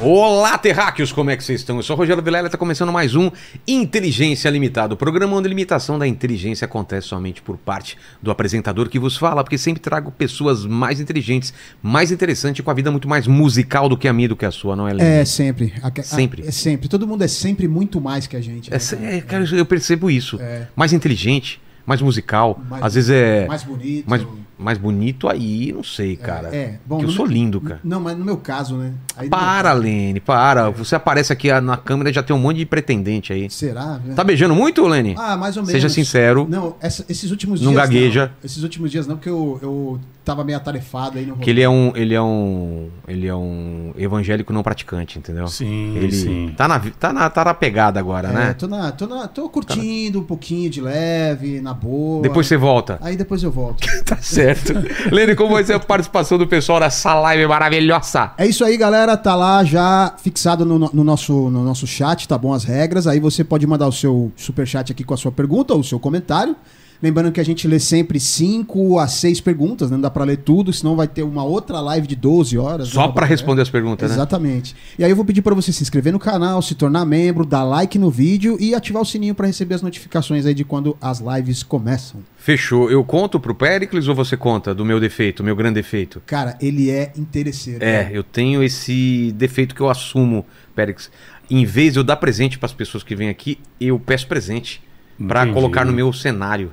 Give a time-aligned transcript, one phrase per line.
[0.00, 1.76] Olá, terráqueos, como é que vocês estão?
[1.76, 3.32] Eu sou o Rogério Vilela e está começando mais um
[3.66, 8.88] Inteligência Limitada, o programa onde a limitação da inteligência acontece somente por parte do apresentador
[8.88, 11.52] que vos fala, porque sempre trago pessoas mais inteligentes,
[11.82, 14.52] mais interessantes, com a vida muito mais musical do que a minha do que a
[14.52, 15.08] sua, não é, Lene?
[15.10, 15.72] É, sempre.
[15.82, 16.46] A- a- Sempre.
[16.46, 16.88] É sempre.
[16.88, 18.70] Todo mundo é sempre muito mais que a gente.
[18.72, 19.16] É, né, cara?
[19.16, 20.40] é, cara, eu percebo isso.
[20.40, 20.68] É.
[20.76, 24.08] Mais inteligente, mais musical, Mais- às vezes é Mais bonito.
[24.08, 24.22] mais,
[24.58, 26.48] mais bonito aí, não sei, cara.
[26.54, 26.78] é.
[26.84, 27.80] Bom, que eu sou lindo, cara.
[27.84, 28.92] Não, mas no meu caso, né?
[29.16, 30.68] Aí Para, caso- Lene, para.
[30.70, 33.48] Você aparece aqui ah, na câmera e já tem um monte de pretendente aí.
[33.48, 34.00] Será?
[34.04, 34.14] né?
[34.14, 35.14] Tá beijando muito, Lene?
[35.16, 35.72] Ah, mais ou menos.
[35.72, 36.46] Seja sincero.
[36.50, 37.82] Não, essa- esses últimos Não dias.
[37.82, 38.26] gagueja.
[38.26, 38.32] Não.
[38.44, 41.68] Esses últimos dias não, porque eu, eu tava meio atarefado aí no Que ele é
[41.68, 45.48] um, ele é um, ele é um evangélico não praticante, entendeu?
[45.48, 46.52] Sim, ele sim.
[46.54, 48.52] tá na, tá na, tá na pegada agora, É, né?
[48.52, 52.20] tô, na, tô, na, tô curtindo um pouquinho de leve, na boa.
[52.20, 52.98] Depois você volta.
[53.00, 53.86] Aí depois eu volto.
[54.08, 54.72] Tá certo.
[55.12, 58.32] Lene, como vai ser a participação do pessoal nessa live maravilhosa?
[58.38, 59.18] É isso aí, galera.
[59.18, 62.54] Tá lá já fixado no, no nosso, no nosso chat, tá bom?
[62.54, 63.06] As regras.
[63.06, 66.00] Aí você pode mandar o seu superchat aqui com a sua pergunta ou o seu
[66.00, 66.56] comentário.
[67.00, 69.96] Lembrando que a gente lê sempre 5 a 6 perguntas, né?
[69.96, 72.88] não dá pra ler tudo, senão vai ter uma outra live de 12 horas.
[72.88, 73.12] Só né?
[73.12, 74.16] pra responder as perguntas, né?
[74.16, 74.74] Exatamente.
[74.98, 77.62] E aí eu vou pedir pra você se inscrever no canal, se tornar membro, dar
[77.62, 81.20] like no vídeo e ativar o sininho pra receber as notificações aí de quando as
[81.20, 82.20] lives começam.
[82.36, 82.90] Fechou.
[82.90, 86.20] Eu conto pro Pericles ou você conta do meu defeito, meu grande defeito?
[86.26, 87.84] Cara, ele é interesseiro.
[87.84, 88.10] É, né?
[88.12, 91.10] eu tenho esse defeito que eu assumo, Pericles.
[91.50, 94.82] Em vez de eu dar presente pras pessoas que vêm aqui, eu peço presente
[95.26, 95.54] pra Entendi.
[95.54, 96.72] colocar no meu cenário.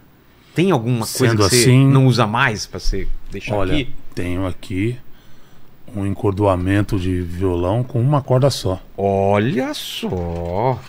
[0.56, 3.94] Tem alguma coisa Sendo que você assim- não usa mais pra você deixar Olha, aqui?
[4.16, 4.98] tenho aqui
[5.96, 8.80] um encordoamento de violão com uma corda só.
[8.98, 10.80] Olha só.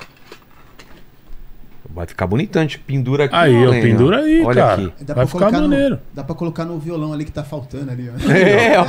[1.96, 2.78] Vai ficar bonitante.
[2.78, 3.34] Pendura aqui.
[3.34, 4.74] Aí, ó, pendura aí, Olha cara.
[4.74, 4.92] aqui.
[5.02, 5.98] Dá Vai pra, ficar colocar no, maneiro.
[6.12, 8.12] dá pra colocar no violão ali que tá faltando ali, ó.
[8.30, 8.84] É, ó.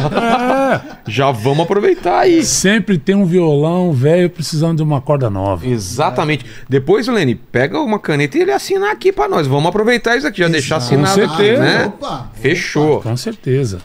[0.76, 2.44] É, Já vamos aproveitar aí.
[2.44, 5.66] sempre tem um violão velho precisando de uma corda nova.
[5.66, 6.46] Exatamente.
[6.68, 9.48] Depois, Lene, pega uma caneta e ele assina aqui pra nós.
[9.48, 10.94] Vamos aproveitar isso aqui, já deixar Exato.
[10.94, 11.62] assinado Com aqui, certeza.
[11.64, 11.86] né?
[11.86, 13.02] Opa, Fechou.
[13.02, 13.78] Com certeza.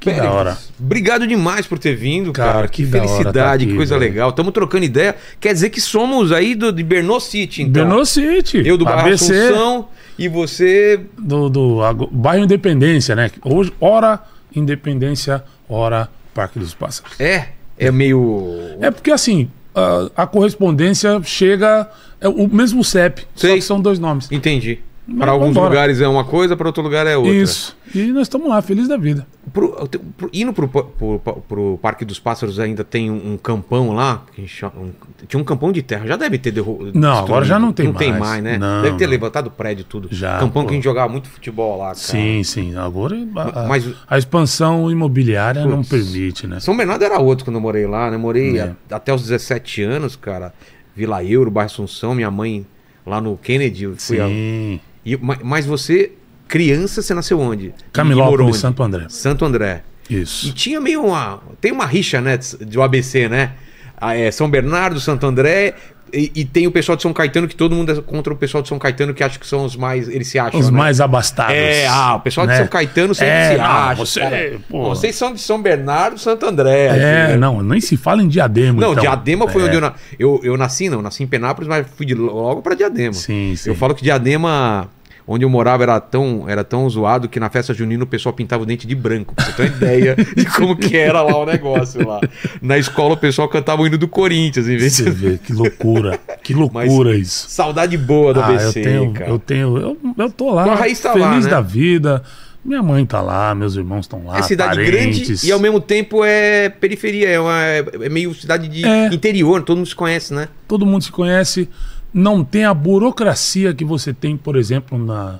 [0.00, 0.58] Que Péricles, da hora.
[0.80, 2.52] Obrigado demais por ter vindo, cara.
[2.52, 4.10] Cara, que, que felicidade, tá aqui, que coisa velho.
[4.10, 4.30] legal.
[4.30, 5.14] Estamos trocando ideia.
[5.38, 7.84] Quer dizer que somos aí do, de Bernô City, então.
[7.84, 8.62] Bernô City.
[8.64, 13.30] Eu do Barra Assunção e você do, do bairro Independência, né?
[13.44, 14.20] Hoje, hora
[14.56, 17.12] Independência, hora Parque dos Pássaros.
[17.20, 18.58] é, é meio...
[18.80, 21.88] É porque assim, a, a correspondência chega.
[22.20, 23.56] É o mesmo CEP, só Sei.
[23.56, 24.30] que são dois nomes.
[24.30, 24.80] Entendi.
[25.18, 25.68] Para alguns vambora.
[25.70, 27.32] lugares é uma coisa, para outro lugar é outra.
[27.34, 27.76] Isso.
[27.92, 29.26] E nós estamos lá, feliz da vida.
[29.52, 31.18] Pro, pro, indo pro, pro,
[31.48, 34.24] pro Parque dos Pássaros ainda tem um, um campão lá.
[34.46, 34.92] Chama- um-
[35.26, 36.06] tinha um campão de terra.
[36.06, 36.92] Já deve ter derrubado.
[36.94, 38.20] Não, agora já não tem Não tem mais.
[38.22, 38.58] mais, né?
[38.58, 39.10] Não, deve ter não.
[39.10, 40.08] levantado o prédio e tudo.
[40.12, 40.68] Já, Campão pô.
[40.68, 41.96] que a gente jogava muito futebol lá, cara.
[41.96, 42.76] Sim, sim.
[42.76, 45.88] Agora a, a- Mas- a expansão imobiliária não Putz.
[45.88, 46.60] permite, né?
[46.60, 48.16] São Bernardo era outro quando eu morei lá, né?
[48.16, 48.74] Morei É.
[48.90, 50.54] a- até os 17 anos, cara.
[50.94, 52.64] Vila Euro, Bairro Assunção, minha mãe
[53.04, 53.88] lá no Kennedy.
[53.98, 54.78] Fui a- Sim.
[55.04, 56.12] E, ma- mas você,
[56.48, 57.66] criança, você nasceu onde?
[57.66, 58.56] E Camilópolis, onde?
[58.58, 59.06] Santo André.
[59.08, 59.82] Santo André.
[60.08, 60.52] E Isso.
[60.52, 61.40] tinha meio uma.
[61.60, 62.36] Tem uma rixa, né?
[62.38, 63.52] De o ABC, né?
[63.96, 65.74] Ah, é, São Bernardo, Santo André.
[66.12, 68.62] E, e tem o pessoal de São Caetano, que todo mundo é contra o pessoal
[68.62, 70.08] de São Caetano, que acha que são os mais.
[70.08, 70.58] Eles se acham.
[70.58, 70.76] Os né?
[70.78, 71.54] mais abastados.
[71.54, 72.58] É, ah, o pessoal de né?
[72.58, 73.94] São Caetano sempre É, se não, acha.
[73.96, 74.58] você-.
[74.70, 76.86] Vocês são de São Bernardo Santo André.
[76.86, 78.80] É, assim, não, nem se fala em diadema.
[78.80, 79.02] Não, então.
[79.02, 79.64] Diadema foi É.
[79.66, 79.94] onde eu, na...
[80.18, 81.00] eu eu nasci, não.
[81.02, 83.12] Nasci em Penápolis, mas fui de- logo pra Diadema.
[83.12, 83.70] Sim, sim.
[83.70, 84.88] Eu falo que Diadema,
[85.32, 88.64] onde eu morava, era tão, era tão zoado que na festa junina o pessoal pintava
[88.64, 89.32] o dente de branco.
[89.34, 92.20] Pra você ter uma ideia de como que era lá o negócio lá.
[92.60, 95.10] Na escola o pessoal cantava o hino do Corinthians, em vez Você de...
[95.10, 96.18] vê, que loucura.
[96.42, 97.46] Que loucura isso.
[97.48, 99.30] Saudade boa do Ah, ABC, eu tenho, cara.
[99.30, 101.48] eu tenho, eu, eu tô lá, raiz tá feliz lá, né?
[101.48, 102.22] da vida.
[102.64, 105.28] Minha mãe tá lá, meus irmãos estão lá, É cidade parentes.
[105.28, 109.06] grande e ao mesmo tempo é periferia, é, uma- é meio cidade de É.
[109.06, 110.48] interior, todo mundo se conhece, né?
[110.68, 111.68] Todo mundo se conhece,
[112.12, 115.38] não tem a burocracia que você tem, por exemplo, na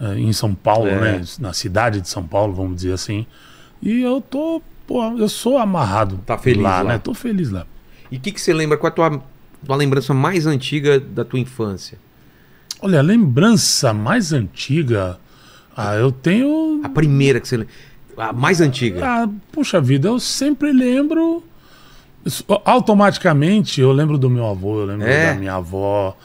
[0.00, 1.00] eh, em São Paulo, É.
[1.18, 3.26] né, na cidade de São Paulo, vamos dizer assim.
[3.82, 6.92] E eu tô, pô, eu sou amarrado Tá feliz lá, lá.
[6.94, 6.98] né?
[6.98, 7.66] Tô feliz lá.
[8.10, 8.76] E o que, que você lembra?
[8.76, 9.22] Qual é a tua,
[9.64, 11.98] tua lembrança mais antiga da tua infância?
[12.80, 15.18] Olha, a lembrança mais antiga,
[15.76, 17.72] ah, eu tenho A primeira que você lembra.
[18.16, 19.00] A mais antiga.
[19.04, 21.42] Ah, puxa vida, eu sempre lembro.
[22.64, 25.32] Automaticamente eu lembro do meu avô, eu lembro É?
[25.32, 26.16] da minha avó,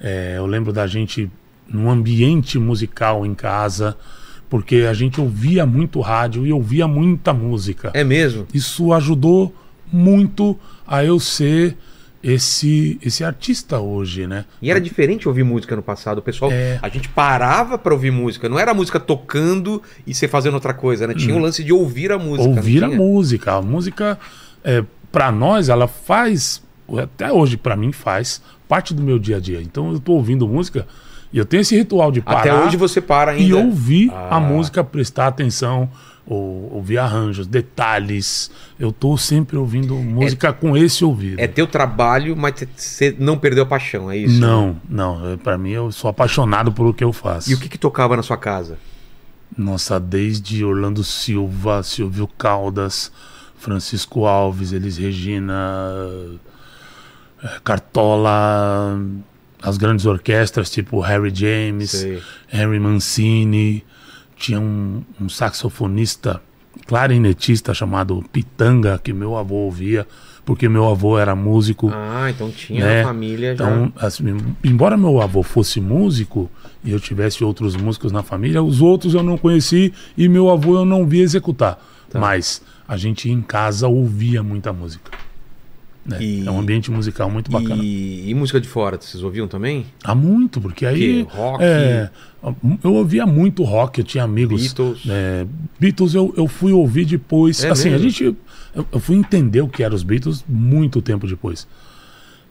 [0.00, 1.30] é, eu lembro da gente
[1.68, 3.96] num ambiente musical em casa,
[4.48, 7.90] porque a gente ouvia muito rádio e ouvia muita música.
[7.94, 8.46] É mesmo?
[8.52, 9.54] Isso ajudou
[9.92, 10.56] muito
[10.86, 11.76] a eu ser
[12.22, 14.44] esse, esse artista hoje, né?
[14.60, 16.18] E era diferente ouvir música no passado.
[16.18, 16.78] O pessoal, É.
[16.82, 18.48] a gente parava pra ouvir música.
[18.48, 21.14] Não era a música tocando e você fazendo outra coisa, né?
[21.14, 22.48] Tinha o lance de ouvir a música.
[22.48, 23.52] Ouvir a música.
[23.54, 24.18] A música,
[24.64, 24.82] é,
[25.16, 26.62] para nós ela faz,
[27.02, 29.62] até hoje para mim faz parte do meu dia a dia.
[29.62, 30.86] Então eu tô ouvindo música
[31.32, 33.42] e eu tenho esse ritual de parar Até hoje você para ainda.
[33.42, 34.36] e ouvir Ah.
[34.36, 35.88] a música, prestar atenção,
[36.26, 38.50] ou, ouvir arranjos, detalhes.
[38.78, 41.40] Eu tô sempre ouvindo música com esse ouvido.
[41.40, 44.38] É teu trabalho, mas você não perdeu a paixão, é isso?
[44.38, 45.30] Não, não.
[45.32, 47.50] é- Pra mim, eu sou apaixonado por o que eu faço.
[47.50, 48.76] E o que, que tocava na sua casa?
[49.56, 53.10] Nossa, desde Orlando Silva, Silvio Caldas,
[53.58, 55.94] Francisco Alves, Elis Regina,
[57.42, 59.00] eh, Cartola,
[59.62, 62.22] as grandes orquestras tipo Harry James, Sei.
[62.52, 63.84] Henry Mancini.
[64.38, 66.42] Tinha um, um saxofonista,
[66.86, 70.06] clarinetista chamado Pitanga, que meu avô ouvia,
[70.44, 71.90] porque meu avô era músico.
[71.90, 73.00] Ah, então tinha né?
[73.00, 73.64] a família já.
[73.64, 76.50] Então, assim, embora meu avô fosse músico
[76.84, 80.76] e eu tivesse outros músicos na família, os outros eu não conheci e meu avô
[80.76, 81.82] eu não vi executar.
[82.16, 82.20] Tá.
[82.20, 85.10] Mas a gente em casa ouvia muita música.
[86.04, 86.18] né?
[86.22, 87.82] E- É um ambiente musical muito bacana.
[87.82, 89.86] E, e música de fora, vocês ouviam também?
[90.04, 91.24] Há muito, porque aí.
[91.24, 91.36] Que?
[91.36, 91.64] Rock?
[91.64, 92.10] é,
[92.84, 94.62] eu ouvia muito rock, eu tinha amigos.
[94.62, 95.02] Beatles?
[95.08, 95.44] é,
[95.80, 97.62] Beatles eu, eu fui ouvir depois.
[97.64, 98.08] É assim, a mesmo?
[98.08, 98.36] gente.
[98.74, 101.66] Eu, eu fui entender o que eram os Beatles muito tempo depois.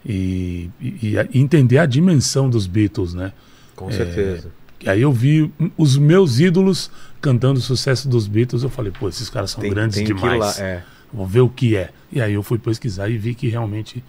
[0.04, 3.32] E, e- a- e entender a dimensão dos Beatles, né?
[3.74, 4.50] Com certeza.
[4.84, 6.90] Aí eu vi os meus ídolos
[7.20, 8.62] cantando o sucesso dos Beatles.
[8.62, 10.38] Eu falei, pô, esses caras são Tem- grandes tem demais.
[10.38, 10.82] lá, é.
[11.12, 11.90] Vou ver o que é.
[12.12, 14.02] E aí eu fui pesquisar e vi que realmente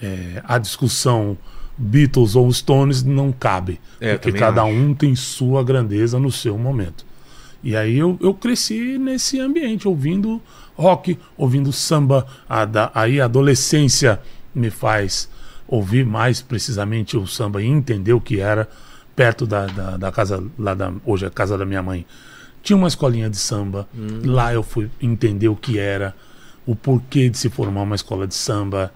[0.00, 1.36] é, a discussão
[1.76, 3.80] Beatles ou Stones não cabe.
[4.00, 4.72] É, porque cada acho.
[4.72, 7.04] um tem sua grandeza no seu momento.
[7.62, 10.40] E aí eu, eu cresci nesse ambiente, ouvindo
[10.74, 12.26] rock, ouvindo samba.
[12.48, 14.18] A da- aí a adolescência
[14.54, 15.28] me faz
[15.68, 18.68] ouvir mais precisamente o samba e entender o que era
[19.20, 22.06] perto da, da, da casa, lá da, hoje a casa da minha mãe.
[22.62, 23.86] Tinha uma escolinha de samba.
[23.94, 24.22] Hum.
[24.24, 26.14] Lá eu fui entender o que era,
[26.64, 28.90] o porquê de se formar uma escola de samba,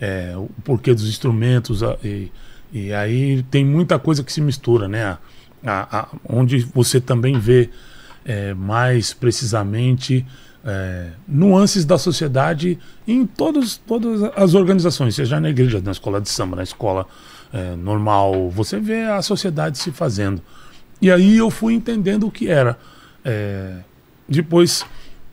[0.00, 1.82] é, o porquê dos instrumentos.
[2.02, 2.32] E,
[2.72, 5.04] e aí tem muita coisa que se mistura, né?
[5.04, 5.18] A-
[5.62, 7.68] a- a- onde você também vê
[8.24, 10.24] é, mais precisamente
[10.64, 16.30] é, nuances da sociedade em todos, todas as organizações, seja na igreja, na escola de
[16.30, 17.06] samba, na escola
[17.52, 20.42] é, normal, você vê a sociedade se fazendo.
[21.00, 22.78] E aí eu fui entendendo o que era.
[23.24, 23.76] É,
[24.28, 24.84] depois,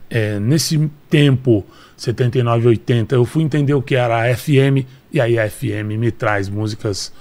[0.09, 1.65] é, nesse tempo,
[1.97, 6.11] 79, 80, eu fui entender o que era a FM, e aí a FM me
[6.11, 7.11] traz músicas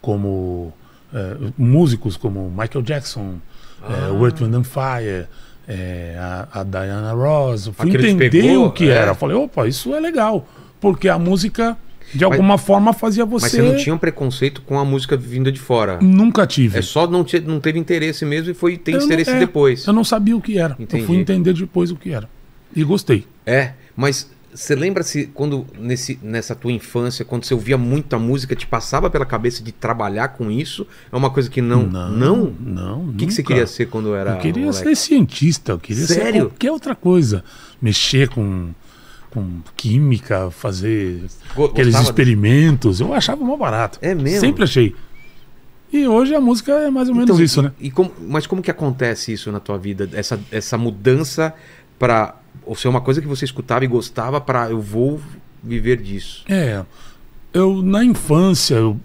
[0.00, 0.72] como.
[1.12, 3.36] é, músicos como Michael Jackson,
[3.88, 5.26] é, Earth, Wind and Fire,
[5.66, 7.70] é, a, a Diana Ross.
[7.74, 9.14] Fui entender o que era.
[9.14, 10.46] Falei, opa, isso é legal.
[10.80, 11.76] Porque a música,
[12.14, 13.44] de alguma forma, fazia você.
[13.44, 15.98] Mas você não tinha um preconceito com a música vinda de fora.
[16.00, 16.78] Nunca tive.
[16.78, 19.38] É só não, te- não teve interesse mesmo e foi ter Eu não- interesse é,
[19.38, 19.86] depois.
[19.86, 20.76] Eu não sabia o que era.
[20.78, 21.02] Entendi.
[21.02, 22.28] Eu fui entender depois o que era.
[22.74, 23.26] E gostei.
[23.44, 28.56] É, mas você lembra se quando nesse, nessa tua infância, quando você ouvia muita música,
[28.56, 30.86] te passava pela cabeça de trabalhar com isso?
[31.12, 31.82] É uma coisa que não.
[31.86, 32.54] Não?
[32.58, 33.08] Não.
[33.08, 34.32] O que, que você queria ser quando era.
[34.32, 34.82] Eu queria moleque?
[34.88, 36.46] ser cientista, eu queria ser Sério?
[36.48, 37.44] qualquer outra coisa.
[37.82, 38.70] Mexer com,
[39.36, 41.24] com química, fazer
[41.54, 43.00] Go- aqueles gostava experimentos.
[43.00, 43.98] Eu achava mó barato.
[44.00, 44.40] É mesmo?
[44.40, 44.96] Sempre achei.
[45.92, 47.72] E hoje a música é mais ou menos Então, isso, e- né?
[47.78, 50.08] E como, mas como que acontece isso na tua vida?
[50.14, 51.52] Essa, essa mudança
[51.98, 55.20] para ou ser uma coisa que você escutava e gostava para eu vou
[55.62, 56.42] viver disso.
[56.48, 56.82] É.
[57.52, 58.98] Eu, na infância, eu,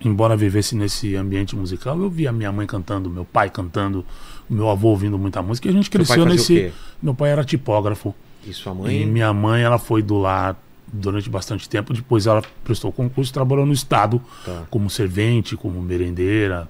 [0.00, 4.04] embora vivesse nesse ambiente musical, eu via minha mãe cantando, meu pai cantando,
[4.48, 6.72] meu avô ouvindo muita música, e a gente cresceu nesse.
[7.02, 8.14] Meu pai era tipógrafo.
[8.46, 9.06] E sua E mãe?
[9.06, 10.56] minha mãe, ela foi do lar
[10.92, 11.92] durante bastante tempo.
[11.92, 14.64] Depois ela prestou concurso e trabalhou no Estado Tá.
[14.70, 16.68] como servente, como merendeira.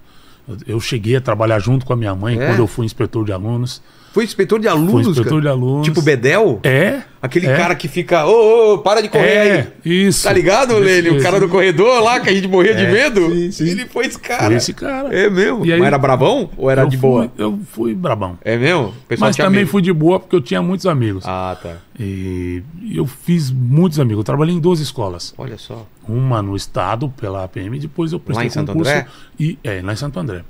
[0.48, 2.46] Eu- Eu cheguei a trabalhar junto com a minha mãe É?
[2.48, 3.82] quando eu fui inspetor de alunos.
[4.14, 5.40] Foi inspetor de alunos, inspetor cara?
[5.40, 5.84] de alunos.
[5.84, 6.60] Tipo Bedel?
[6.62, 7.02] É.
[7.20, 9.50] Aquele é, cara que fica, ô, ô, para de correr aí.
[9.50, 10.22] É, isso.
[10.22, 11.18] Tá ligado, Lênin?
[11.18, 13.28] O cara do corredor lá que a gente morria de medo?
[13.34, 13.68] sim, sim.
[13.70, 14.44] Ele foi esse cara.
[14.44, 15.12] Foi esse cara.
[15.12, 15.66] É mesmo?
[15.66, 17.32] E aí- Mas era bravão ou era de fui- boa?
[17.36, 18.38] Eu fui brabão.
[18.44, 18.94] É mesmo?
[19.18, 19.70] Mas também medo.
[19.70, 21.24] fui de boa porque eu tinha muitos amigos.
[21.26, 21.78] Ah, tá.
[21.98, 22.62] E
[22.94, 24.18] eu fiz muitos amigos.
[24.20, 25.34] Eu trabalhei em duas escolas.
[25.36, 25.84] Olha só.
[26.08, 28.92] Uma no estado, pela APM, depois eu prestei em Santo concurso.
[28.92, 29.06] André?
[29.40, 30.42] E, é, lá em Santo André.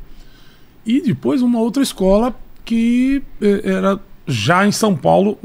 [0.84, 5.38] E depois uma outra escola que eh, era já em São Paulo,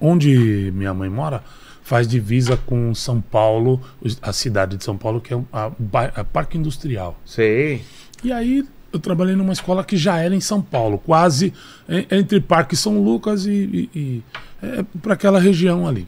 [0.00, 1.42] onde minha mãe mora,
[1.82, 3.80] faz divisa com São Paulo,
[4.20, 5.70] a cidade de São Paulo, que é a,
[6.16, 7.18] a Parque Industrial.
[7.24, 7.82] Sei.
[8.24, 11.52] E aí eu trabalhei numa escola que já era em São Paulo, quase
[11.88, 14.22] en- entre Parque São Lucas e, e,
[15.02, 16.06] para aquela região ali.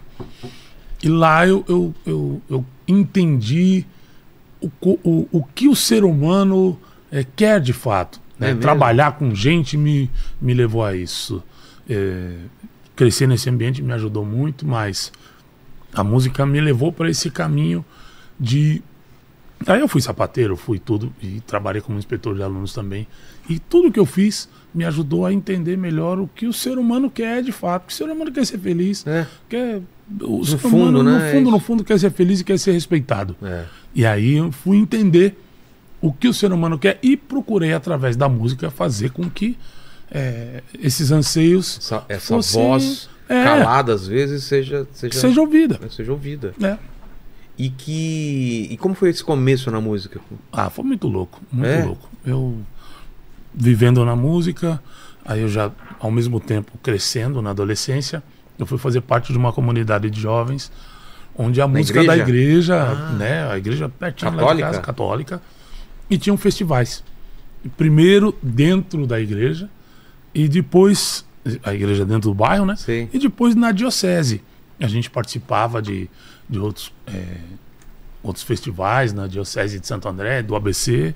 [1.02, 3.84] E lá eu, eu, eu, eu entendi
[4.60, 6.78] o, o, o que o ser humano
[7.12, 8.20] eh, quer de fato.
[8.38, 8.50] Né?
[8.50, 8.54] É?
[8.54, 11.42] Trabalhar com gente me, me levou a isso.
[11.88, 12.36] Eh,
[12.94, 15.12] crescer nesse ambiente me ajudou muito, mas
[15.92, 17.84] a música me levou para esse caminho
[18.38, 18.82] de.
[19.66, 23.06] Aí eu fui sapateiro, fui tudo e trabalhei como inspetor de alunos também.
[23.48, 27.10] E tudo que eu fiz me ajudou a entender melhor o que o ser humano
[27.10, 27.82] quer de fato.
[27.82, 29.26] Porque o ser humano quer ser feliz, É.
[29.48, 29.80] quer.
[30.22, 32.58] O ser fundo, humano, né, no é fundo, no fundo, quer ser feliz e quer
[32.58, 33.36] ser respeitado.
[33.42, 33.64] É.
[33.94, 35.36] E aí eu fui entender
[36.00, 39.58] o que o ser humano quer e procurei, através da música, fazer com que
[40.10, 43.44] eh, esses anseios Essa, essa voz é.
[43.44, 45.78] calada às vezes seja seja, seja ouvida.
[45.90, 46.54] seja ouvida.
[46.58, 46.78] né?
[47.58, 50.20] E que e como foi esse começo na música?
[50.52, 51.84] Ah, foi muito louco, muito É?
[51.84, 52.08] louco.
[52.24, 52.56] Eu
[53.52, 54.80] vivendo na música,
[55.24, 58.22] aí eu já, ao mesmo tempo, crescendo na adolescência,
[58.58, 60.70] eu fui fazer parte de uma comunidade de jovens
[61.36, 62.74] onde a música da igreja?
[62.74, 63.12] igreja, Ah.
[63.12, 64.66] né, a igreja pertinho lá de Católica?
[64.68, 65.42] casa, católica,
[66.10, 67.02] e tinham festivais.
[67.76, 69.68] Primeiro dentro da igreja
[70.34, 71.24] e depois
[71.62, 72.76] a igreja dentro do bairro, né?
[72.76, 73.08] Sim.
[73.12, 74.42] E depois na diocese.
[74.80, 76.08] A gente participava de,
[76.48, 77.36] de outros, é,
[78.22, 81.14] outros festivais na diocese de Santo André, do ABC.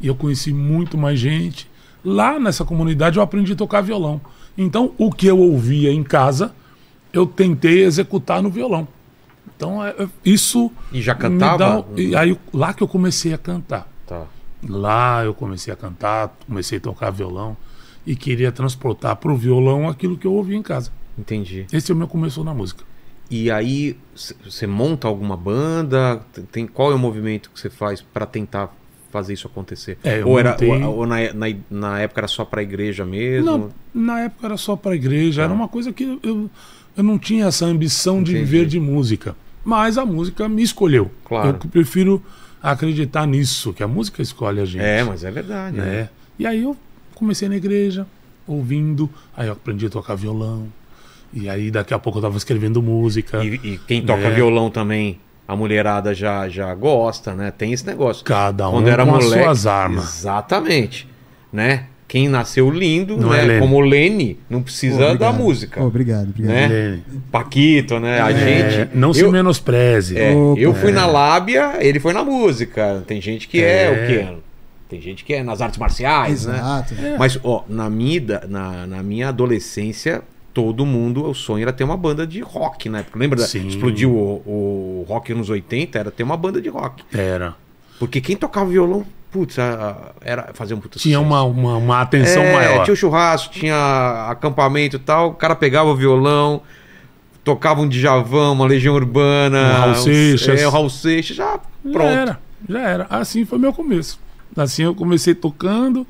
[0.00, 1.70] E eu conheci muito mais gente.
[2.04, 4.20] Lá nessa comunidade eu aprendi a tocar violão.
[4.56, 6.52] Então o que eu ouvia em casa,
[7.12, 8.88] eu tentei executar no violão.
[9.56, 10.70] Então é- é- isso.
[10.92, 11.58] E já cantava?
[11.58, 13.88] dá- e aí lá que eu comecei a cantar.
[14.08, 14.24] Tá.
[14.68, 17.56] Lá eu comecei a cantar, comecei a tocar violão
[18.06, 20.90] e queria transportar para o violão aquilo que eu ouvia em casa.
[21.16, 21.66] Entendi.
[21.72, 22.82] Esse é o meu começo na música.
[23.30, 23.96] E aí
[24.44, 26.20] você monta alguma banda?
[26.50, 28.74] Tem qual é o movimento que você faz pra tentar
[29.10, 29.98] fazer isso acontecer?
[30.02, 33.44] É, ou era montei- ou, ou na, na, na época era só pra igreja mesmo?
[33.44, 35.54] Não, na época era só para igreja, era Tá.
[35.54, 36.50] uma coisa que eu,
[36.96, 38.44] eu não tinha essa ambição de Entendi.
[38.50, 39.36] viver de música.
[39.64, 41.10] Mas a música me escolheu.
[41.24, 41.48] Claro.
[41.62, 42.22] Eu prefiro
[42.62, 44.82] acreditar nisso, que a música escolhe a gente.
[44.82, 45.76] É, mas é verdade.
[45.76, 45.84] né?
[45.84, 46.08] né?
[46.38, 46.76] E aí eu
[47.14, 48.06] comecei na igreja,
[48.46, 50.66] ouvindo, aí eu aprendi a tocar violão.
[51.32, 53.44] E aí daqui a pouco eu tava escrevendo música.
[53.44, 54.30] E, e quem toca É.
[54.30, 57.50] violão também, a mulherada já, já gosta, né?
[57.50, 58.24] Tem esse negócio.
[58.24, 60.18] Cada um Quando era com as moleque, suas armas.
[60.20, 61.06] Exatamente.
[61.52, 61.86] Né?
[62.08, 63.40] Quem nasceu lindo, Não né?
[63.40, 63.60] é Lene.
[63.60, 65.18] como o Lene, não precisa obrigado.
[65.18, 65.84] da música.
[65.84, 66.54] Obrigado, obrigado.
[66.54, 66.66] Né?
[66.66, 67.02] Lene.
[67.30, 68.18] Paquito, né?
[68.22, 68.96] A É, gente.
[68.96, 70.16] não se eu, menospreze.
[70.18, 70.58] é, Opa.
[70.58, 73.04] eu fui na lábia, ele foi na música.
[73.06, 73.90] Tem gente que é, É.
[73.90, 74.36] o quê?
[74.88, 76.54] Tem gente que é nas artes marciais, né?
[76.56, 76.94] Exato.
[77.18, 80.22] Mas, ó, na minha, na, na minha adolescência,
[80.54, 83.02] todo mundo, o sonho era ter uma banda de rock, né?
[83.02, 83.66] Porque lembra, da- Sim.
[83.68, 87.04] explodiu o, o rock nos 80, era ter uma banda de rock.
[87.12, 87.54] Era.
[87.98, 92.00] Porque quem tocava violão, putz, a- a- era fazer um puta Tinha uma, uma, uma
[92.00, 92.84] atenção É, maior.
[92.84, 96.62] Tinha o churrasco, tinha acampamento e tal, o cara pegava o violão,
[97.44, 100.60] tocava um Djavão, uma Legião Urbana, Um Raul Seixas.
[100.60, 101.52] É, o Raul Seixas, já
[101.84, 102.06] Já pronto.
[102.08, 103.06] era, já era.
[103.10, 104.18] Assim foi meu começo.
[104.56, 106.06] Assim eu comecei tocando,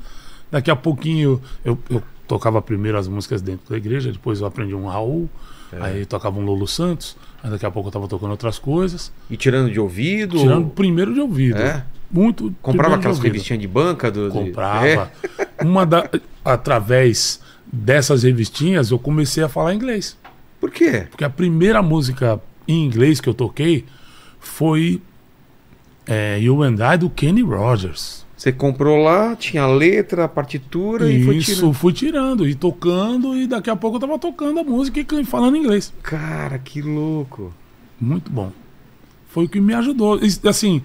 [0.51, 4.73] daqui a pouquinho eu, eu tocava primeiro as músicas dentro da igreja, depois eu aprendi
[4.73, 5.29] um Raul,
[5.71, 5.77] É.
[5.81, 9.37] aí tocava um Lolo Santos, aí daqui a pouco eu tava tocando outras coisas, E
[9.37, 10.37] tirando de ouvido.
[10.37, 11.57] tirando primeiro de ouvido.
[11.59, 11.83] É?
[12.11, 12.53] Muito.
[12.61, 14.29] Comprava de aquelas revistinhas de banca do.
[14.29, 14.87] Comprava.
[14.87, 15.09] É?
[15.63, 16.09] Uma da,
[16.43, 17.39] através
[17.71, 20.17] dessas revistinhas eu comecei a falar inglês.
[20.59, 21.05] Por quê?
[21.09, 23.85] Porque a primeira música em inglês que eu toquei
[24.39, 25.01] foi
[26.07, 28.18] é, You and I do Kenny Rogers.
[28.39, 31.73] Você comprou lá, tinha a letra, a partitura e foi Isso, tirando.
[31.73, 35.57] fui tirando e tocando, e daqui a pouco eu tava tocando a música e falando
[35.57, 35.91] inglês.
[36.01, 37.53] Cara, que louco.
[37.99, 38.49] Muito bom.
[39.27, 40.17] Foi o que me ajudou.
[40.23, 40.81] Isso, Assim,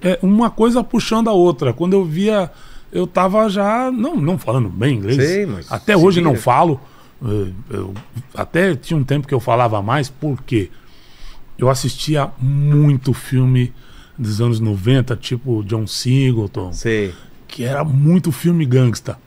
[0.00, 1.74] é uma coisa puxando a outra.
[1.74, 2.50] Quando eu via,
[2.90, 5.16] eu tava já, não, não falando bem inglês.
[5.16, 6.42] Sei, mas até hoje não vira.
[6.42, 6.80] falo.
[7.22, 7.92] Eh, eu-
[8.34, 10.70] até tinha um tempo que eu falava mais, porque
[11.58, 13.74] eu assistia muito filme
[14.18, 17.12] dos anos 90, tipo John Singleton, Sei.
[17.48, 19.18] que era muito filme gangsta.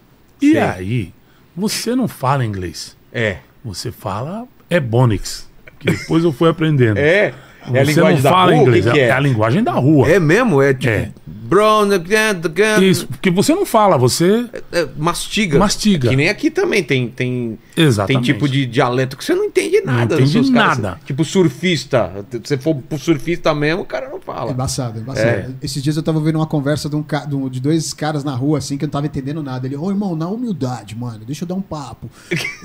[0.42, 0.60] E Sei.
[0.60, 1.14] aí,
[1.56, 2.96] você não fala inglês.
[3.12, 3.38] É.
[3.66, 6.98] Você fala Ebonics, que depois eu fui aprendendo.
[6.98, 7.34] É.
[7.70, 8.62] É a Você linguagem não da fala rua?
[8.62, 9.04] inglês, que, que é?
[9.08, 9.12] é?
[9.12, 10.08] a linguagem da rua.
[10.10, 10.62] É mesmo?
[10.62, 10.90] É tipo.
[10.90, 11.12] É.
[11.48, 12.90] Brown, again, again.
[12.90, 15.58] Isso, porque você não fala, você É, mastiga.
[15.58, 16.10] mastiga.
[16.10, 18.26] Que nem aqui também tem, tem, tem Exatamente.
[18.26, 20.04] tipo de dialeto que você não entende nada.
[20.16, 20.78] entende dos seus caras.
[20.78, 21.00] nada.
[21.06, 22.26] Tipo surfista.
[22.32, 24.52] Se você for pro surfista mesmo, o cara não É fala.
[24.52, 25.28] embaçado, é embaçado.
[25.30, 25.50] É.
[25.62, 28.78] Esses dias eu tava ouvindo uma conversa de, um de dois caras na rua, assim,
[28.78, 29.66] que eu não tava entendendo nada.
[29.68, 32.10] Ele, ô irmão, na humildade, mano, deixa eu dar um papo.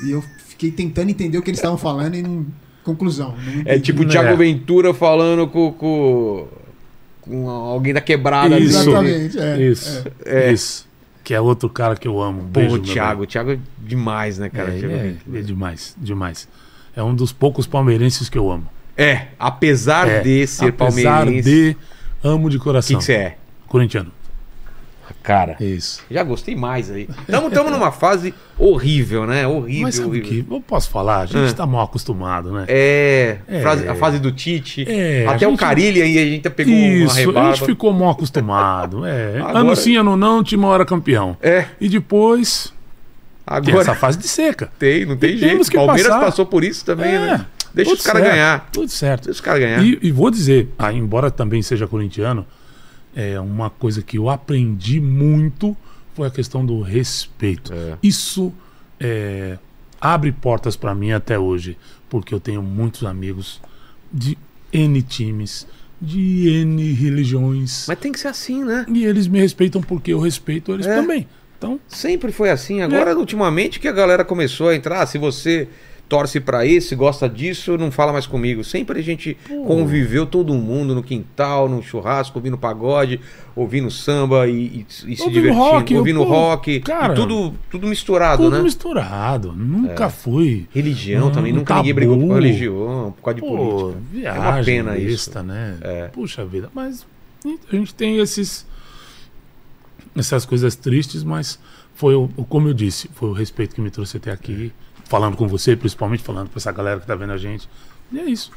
[0.05, 2.47] e eu fiquei tentando entender o que eles estavam falando e não.
[2.85, 3.37] Conclusão.
[3.55, 4.09] não É tipo o É.
[4.09, 6.49] Thiago Ventura falando com, com,
[7.23, 8.59] com alguém da quebrada.
[8.59, 8.79] Isso.
[8.97, 9.11] ali.
[9.11, 9.39] Exatamente.
[9.39, 10.53] É, Isso, É.
[10.53, 10.89] isso.
[11.25, 12.41] Que é outro cara que eu amo.
[12.43, 13.23] Um Pô, Beijo, o Thiago.
[13.23, 14.73] O Thiago é demais, né, cara?
[14.73, 15.39] É, é, Ventura.
[15.39, 16.49] é demais, demais.
[16.97, 18.67] É um dos poucos palmeirenses que eu amo.
[18.97, 21.49] É, apesar É, de ser apesar palmeirense.
[21.49, 21.77] de
[22.25, 22.99] amo de O coração.
[22.99, 23.37] que você é?
[23.69, 24.11] Corintiano.
[25.23, 26.03] Cara, Isso.
[26.11, 27.09] já gostei mais aí.
[27.29, 29.47] Estamos numa fase horrível, né?
[29.47, 30.29] Horrível, Mas sabe o horrível.
[30.45, 30.55] que?
[30.55, 31.21] Eu posso falar?
[31.21, 31.55] A gente Ah.
[31.55, 32.65] tá mal acostumado, né?
[32.67, 33.63] É, É.
[33.89, 34.85] a fase do Tite.
[34.89, 37.55] É, a Até o gente- Carilli aí a gente pegou uma Isso, a rebarba.
[37.55, 39.07] gente ficou mal acostumado.
[39.07, 39.39] É.
[39.41, 41.37] Agora- Ano sim, ano não, o time era campeão.
[41.41, 42.73] É, E depois
[43.47, 44.71] tem agora essa fase de seca.
[44.79, 45.71] tem, não tem E jeito.
[45.71, 46.25] que Palmeiras passar.
[46.25, 47.47] passou por isso também, É, né?
[47.75, 48.69] Deixa tudo os caras ganhar.
[48.73, 49.25] Tudo certo.
[49.25, 49.83] Deixa os caras ganhar.
[49.83, 52.45] E, e vou dizer, ah, embora também seja corintiano,
[53.15, 55.77] é uma coisa que eu aprendi muito
[56.15, 57.73] foi a questão do respeito.
[57.73, 57.97] É.
[58.03, 58.53] Isso
[59.01, 59.59] é,
[60.01, 61.77] abre portas para mim até hoje,
[62.09, 63.61] porque eu tenho muitos amigos
[64.13, 64.37] de
[64.73, 65.67] N times,
[66.01, 68.85] de N religiões, Mas tem que ser assim, né?
[68.89, 70.95] e eles me respeitam porque eu respeito eles É.
[70.95, 71.27] também.
[71.59, 72.83] Então, Sempre foi assim.
[72.83, 75.69] Agora, ultimamente, que a galera começou a entrar, ah, se você
[76.13, 78.63] torce pra esse, gosta disso, não fala mais comigo.
[78.63, 79.35] Sempre a gente
[79.67, 83.19] conviveu todo mundo no quintal, no churrasco, ouvindo pagode,
[83.57, 88.43] ouvindo samba e, e- e se divertindo, rock, ouvindo pô, rock, cara, tudo, tudo misturado,
[88.43, 88.63] tudo né?
[88.63, 89.55] misturado.
[89.55, 90.67] Nunca fui.
[90.71, 91.79] Religião também, nunca tabu.
[91.81, 94.03] ninguém brigou com religião, por causa de Pô, política.
[94.13, 95.43] viagem, É uma pena besta, isso.
[95.43, 95.79] né?
[95.81, 96.09] É.
[96.09, 96.69] Puxa vida.
[96.75, 97.07] Mas
[97.73, 98.67] a gente tem esses
[100.15, 101.59] essas coisas tristes, mas
[101.95, 104.71] foi o- como eu disse, foi o respeito que me trouxe até aqui,
[105.13, 107.69] falando com você, principalmente falando com essa galera que tá vendo a gente.
[108.11, 108.51] E é isso.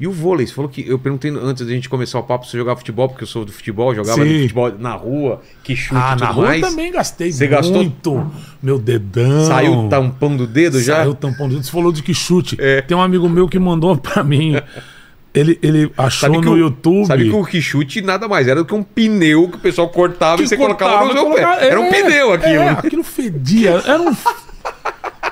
[0.00, 2.52] E o vôlei, você falou que eu perguntei antes da gente começar o papo se
[2.52, 6.16] você jogava futebol, porque eu sou do futebol, jogava futebol na rua, que chute ah,
[6.16, 6.62] na rua mais.
[6.62, 7.76] também gastei Você gastou?
[7.76, 8.32] muito.
[8.62, 9.44] Meu dedão.
[9.44, 10.96] Saiu tampando o dedo já?
[10.96, 11.66] Saiu tampão do dedo.
[11.66, 12.56] Você falou de que chute.
[12.58, 12.80] É.
[12.80, 14.54] Tem um amigo meu que mandou pra mim.
[15.34, 17.06] Ele, ele achou Sabe que no o- YouTube.
[17.06, 20.38] Sabe que o quichute nada mais era do que um pneu que o pessoal cortava
[20.38, 21.66] que e você cortava colocava no seu pé.
[21.68, 22.62] Era um É, pneu aquilo.
[22.62, 23.82] É, aquilo fedia.
[23.86, 24.16] Era um.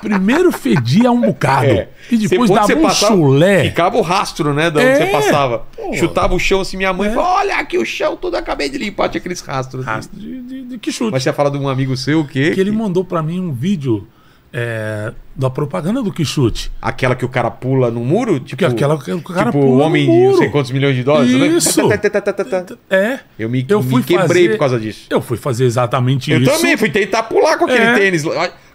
[0.01, 1.67] Primeiro fedia um bocado.
[1.67, 1.89] É.
[2.11, 3.65] E depois dava um passava, chulé.
[3.65, 4.71] Ficava o rastro, né?
[4.71, 4.97] De onde É.
[4.97, 5.67] você passava.
[5.77, 5.95] Pô.
[5.95, 7.13] Chutava o chão assim, minha mãe É.
[7.13, 9.83] falou: Olha aqui o chão, tudo acabei de limpar, tinha aqueles rastros.
[9.87, 9.95] assim.
[9.97, 11.13] Rastro de, de, de que chute.
[11.13, 12.51] Mas você ia falar de um amigo seu, o quê?
[12.53, 14.07] Que ele mandou pra mim um vídeo
[14.51, 16.73] é, da propaganda do Quixute.
[16.81, 18.41] Aquela que o cara pula no muro?
[18.41, 20.71] Tipo, Que aquela que o cara tipo o pula no homem de não sei quantos
[20.71, 21.85] milhões de dólares, Isso.
[21.87, 21.99] né?
[21.99, 22.77] Tá.
[22.89, 23.21] É.
[23.39, 25.07] Eu me, Eu me fui quebrei fazer- por causa disso.
[25.11, 26.51] Eu fui fazer exatamente Eu isso.
[26.51, 27.95] também fui tentar pular com aquele É.
[27.99, 28.25] tênis.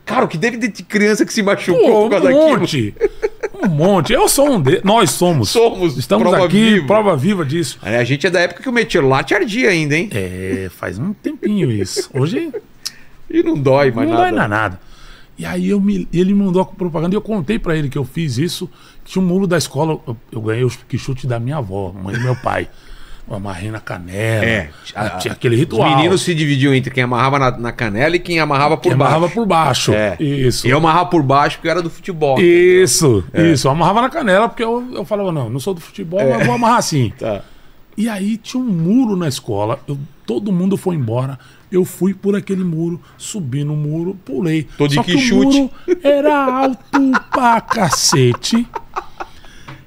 [0.06, 2.94] Cara, o que deve ter de criança que se machucou Pô, por causa um monte.
[3.64, 4.12] Um monte.
[4.14, 4.82] Eu sou um de...
[4.84, 5.50] Nós somos.
[5.50, 6.88] Somos Estamos prova aqui, viva.
[6.88, 7.80] prova viva disso.
[7.82, 10.10] É, A gente é da época que o metilate ardia ainda, hein?
[10.14, 12.10] É, faz um tempinho isso.
[12.14, 12.52] Hoje
[13.30, 14.30] E não dói mais não nada.
[14.30, 14.80] dói na nada.
[15.38, 18.04] E aí eu me, ele mandou a propaganda e eu contei pra ele que eu
[18.04, 18.70] fiz isso.
[19.06, 22.14] que Tinha um mulo da escola, eu, eu ganhei o chute da minha avó, mãe
[22.14, 22.68] do meu pai.
[23.30, 24.46] Amarrei na canela.
[24.46, 25.96] É, a- tinha aquele Os ritual.
[25.96, 29.02] meninos se dividiam entre quem amarrava na, na canela e quem amarrava por que baixo.
[29.16, 29.94] amarrava por baixo.
[29.94, 30.18] É.
[30.20, 30.68] Isso.
[30.68, 32.40] Eu amarrava por baixo porque eu era do futebol.
[32.40, 33.52] Isso, É.
[33.52, 33.68] isso.
[33.68, 36.56] Eu amarrava na canela porque eu, eu falava, não, não sou do futebol, mas vou
[36.56, 37.12] amarrar assim.
[37.18, 37.42] Tá.
[37.96, 41.38] E aí tinha um muro na escola, eu- todo mundo foi embora.
[41.72, 44.68] Eu fui por aquele muro, subi no muro, pulei.
[44.78, 45.72] Tô de Só que que o muro
[46.04, 48.68] era alto pra cacete.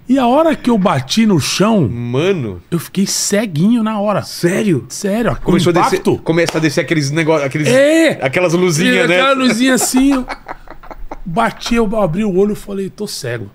[0.08, 4.22] E a hora que eu bati no chão, Mano, eu fiquei ceguinho na hora.
[4.22, 4.86] sério?
[4.88, 6.10] Sério, Começou a impacto.
[6.12, 8.18] descer, começa a descer aqueles negócios, aqueles, É!
[8.22, 9.20] aquelas luzinhas, né?
[9.20, 10.12] Aquela luzinha assim.
[10.12, 10.26] eu
[11.24, 13.50] Bati, eu abri o olho e falei, tô cego.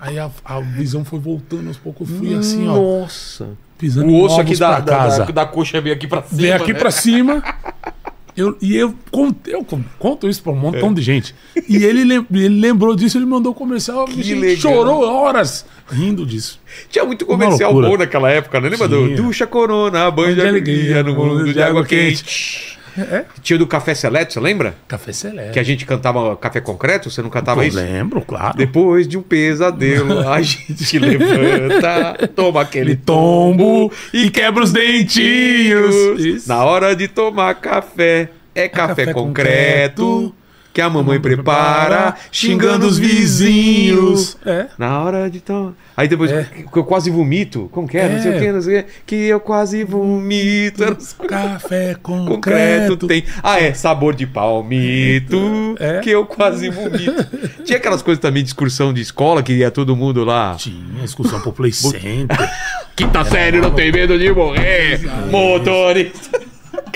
[0.00, 2.08] Aí a, a visão foi voltando aos poucos.
[2.08, 3.48] Eu fui assim, ó, Nossa.
[3.76, 5.24] pisando O osso aqui da, da, casa.
[5.24, 6.40] da, da coxa veio aqui pra cima.
[6.40, 6.78] Veio aqui né?
[6.78, 7.42] pra cima.
[8.36, 10.60] Eu, e eu, conto, eu con- conto isso pra um É.
[10.60, 11.34] montão de gente.
[11.68, 14.04] E ele, ele lembrou disso, ele mandou comercial.
[14.06, 14.56] a gente legal.
[14.58, 16.60] chorou horas rindo disso.
[16.90, 18.68] Tinha muito comercial bom naquela época, né?
[18.68, 19.16] Lembra do Tinha.
[19.16, 22.75] Ducha Corona, banho de alegria no mundo de água quente.
[22.98, 23.24] É.
[23.42, 24.74] Tinha do Café Seleto, você lembra?
[24.88, 25.52] Café Celeste.
[25.52, 27.76] Que a gente cantava Café Concreto, você não cantava eu isso?
[27.76, 28.56] lembro, claro.
[28.56, 35.94] Depois de um pesadelo, a gente levanta, toma aquele Ele tombo e quebra os dentinhos.
[36.18, 36.48] Isso.
[36.48, 40.34] Na hora de tomar café, é café, café concreto, concreto,
[40.76, 44.36] que a mamãe prepara, xingando os vizinhos.
[44.44, 44.66] É.
[44.76, 45.72] Na hora de tomar.
[45.96, 46.44] Aí depois, É.
[46.70, 47.70] que eu quase vomito.
[47.72, 48.06] Como que é?
[48.10, 48.38] Não sei o É.
[48.40, 48.90] que, não sei o que.
[49.06, 50.84] Que eu quase vomito.
[51.26, 53.06] Café Concreto concreto.
[53.06, 53.24] tem.
[53.42, 53.72] Ah, é.
[53.72, 55.76] Sabor de palmito.
[55.80, 56.00] É.
[56.00, 57.26] Que eu quase vomito.
[57.64, 60.56] Tinha aquelas coisas também de excursão de escola que ia todo mundo lá.
[60.58, 62.36] Tinha excursão pro Play Center.
[62.94, 65.00] Quinta série, não tem medo de morrer.
[65.30, 66.38] Motorista.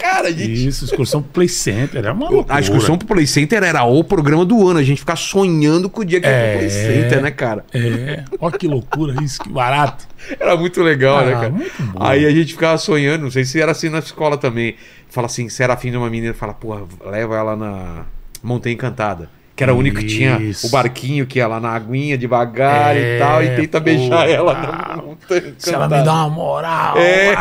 [0.00, 0.66] Cara, gente.
[0.68, 1.98] Isso, excursão pro Play Center.
[1.98, 2.56] Era uma loucura.
[2.56, 4.78] A excursão pro Play Center era o programa do ano.
[4.78, 6.50] A gente ficar sonhando com o dia que ia É.
[6.50, 7.64] pro Play Center, né, cara?
[7.74, 10.06] É, olha que loucura isso, que barato.
[10.38, 11.50] Era muito legal, Ah, né, cara?
[11.50, 12.02] muito bom.
[12.02, 14.74] Aí a gente ficava sonhando, não sei se era assim na escola também.
[15.08, 18.04] Fala assim, se era afim de uma menina, fala, porra, leva ela na
[18.42, 19.28] Montanha Encantada.
[19.56, 23.00] Que era o único que tinha o barquinho que ia lá na aguinha devagar e
[23.00, 24.30] É, tal, e tenta beijar porra.
[24.30, 24.54] ela
[24.96, 25.54] na Montanha.
[25.58, 26.96] Se ela me dá uma moral.
[26.96, 27.34] É.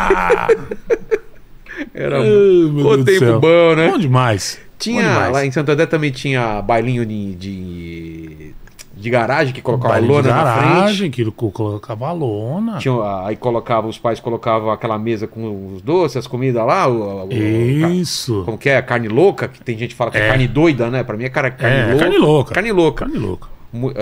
[1.80, 1.86] ah.
[1.94, 3.90] Era Ai, meu o Deus do tempo bom, né?
[3.90, 4.58] Bom demais.
[4.60, 5.32] Bom Tinha, demais.
[5.32, 8.54] lá em Santo André também tinha bailinho de, de,
[8.96, 10.74] de garagem que colocava Baile de lona na frente.
[10.74, 12.78] garagem, que co- colocava a lona.
[12.78, 12.94] Tinha,
[13.26, 17.32] aí colocava, os pais colocavam aquela mesa com os doces, as comidas lá, o, o-
[17.32, 18.42] Isso.
[18.46, 18.80] como que é?
[18.80, 20.28] Carne louca, que tem gente que fala que é, É.
[20.28, 21.02] carne doida, né?
[21.02, 21.98] Pra mim é cara, carne É, louca.
[22.00, 22.54] carne louca.
[22.54, 23.04] Carne louca.
[23.04, 23.48] Carne louca.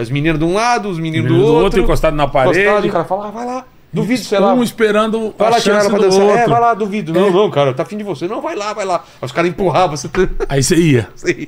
[0.01, 1.81] As meninas de um lado, os meninos do Menino outro.
[1.83, 2.61] encostado na parede.
[2.61, 4.55] Encostado, e o cara fala, ah, vai lá, duvido, sei lá.
[4.55, 6.23] Um esperando Vai a lá tirar chance ela pra do dançar.
[6.27, 6.39] outro.
[6.39, 7.13] É, vai lá, duvido.
[7.13, 8.27] Não, não, cara, tá afim de você.
[8.29, 9.05] Não, vai lá, vai lá.
[9.21, 10.09] Aí os caras empurravam você.
[10.49, 11.09] Aí você ia.
[11.17, 11.47] Você ia.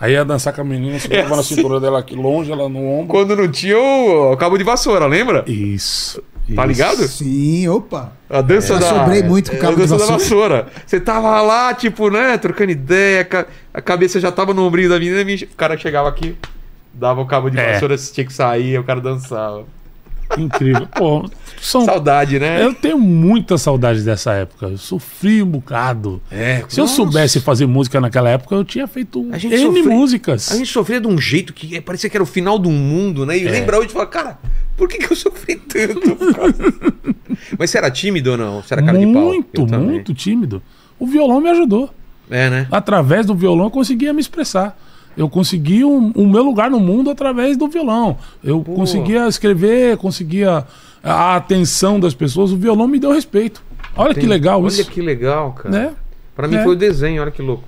[0.00, 1.54] Aí ia dançar com a menina, você É ficava na assim.
[1.54, 3.08] cintura dela aqui longe, ela no ombro.
[3.08, 5.44] Quando não tinha o, o cabo de vassoura, lembra?
[5.46, 6.22] Isso.
[6.54, 7.06] Tá ligado?
[7.06, 8.12] Sim, opa.
[8.28, 8.88] A dança Já da.
[8.88, 10.56] sobrei muito com é, cabo a dança de da vassoura.
[10.64, 10.82] vassoura.
[10.84, 13.28] Você tava lá, tipo, né, trocando ideia,
[13.72, 16.34] a cabeça já tava no ombrinho da menina, o cara chegava aqui,
[16.92, 17.74] dava o cabo de É.
[17.74, 19.64] vassoura, você tinha que sair, o cara dançava.
[20.38, 20.86] Incrível.
[20.86, 21.28] Pô,
[21.60, 21.84] são...
[21.84, 22.64] Saudade, né?
[22.64, 24.66] Eu tenho muita saudade dessa época.
[24.66, 26.20] Eu sofri um bocado.
[26.30, 26.96] É, Se eu nossa.
[26.96, 30.50] soubesse fazer música naquela época, eu tinha feito A gente N sofre- músicas.
[30.52, 33.36] A gente sofria de um jeito que parecia que era o final do mundo, né?
[33.38, 33.50] E É.
[33.50, 34.38] lembra hoje e fala, cara,
[34.76, 36.16] por que, que eu sofri tanto?
[37.58, 38.62] Mas você era tímido ou não?
[38.62, 39.22] Você era cara de pau?
[39.24, 40.62] muito, Eu muito tímido.
[40.98, 41.90] O violão me ajudou.
[42.30, 42.66] É, né?
[42.70, 44.78] Através do violão eu conseguia me expressar.
[45.16, 48.16] Eu consegui um- o meu lugar no mundo através do violão.
[48.42, 50.64] Eu conseguia escrever, conseguia
[51.02, 52.52] a atenção das pessoas.
[52.52, 53.62] O violão me deu respeito.
[53.96, 54.90] Olha que legal Olha isso.
[54.90, 55.70] que legal, cara.
[55.70, 55.92] Né?
[56.34, 56.62] Pra mim É.
[56.62, 57.64] foi o desenho, olha que louco.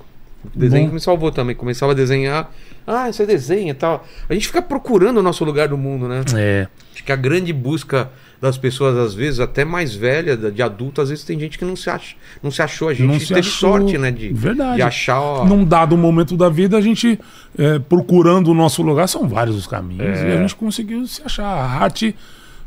[0.55, 0.89] O desenho Bom.
[0.89, 1.55] que me salvou também.
[1.55, 2.51] Começava a desenhar.
[2.87, 4.05] Ah, você desenha e tal.
[4.27, 6.21] A gente fica procurando o nosso lugar no mundo, né?
[6.35, 6.67] É.
[6.93, 8.09] Acho que a grande busca
[8.43, 11.77] das pessoas, às vezes, até mais velha, de adulto, às vezes tem gente que não
[11.77, 12.89] se, acha, não se achou.
[12.89, 13.69] A gente Não teve achou.
[13.79, 14.11] sorte, né?
[14.11, 14.75] De, Verdade.
[14.75, 15.21] de achar.
[15.21, 17.17] ó, Num dado momento da vida, a gente
[17.57, 20.27] é, procurando o nosso lugar, são vários os caminhos, É.
[20.29, 21.45] e a gente conseguiu se achar.
[21.45, 22.13] A arte,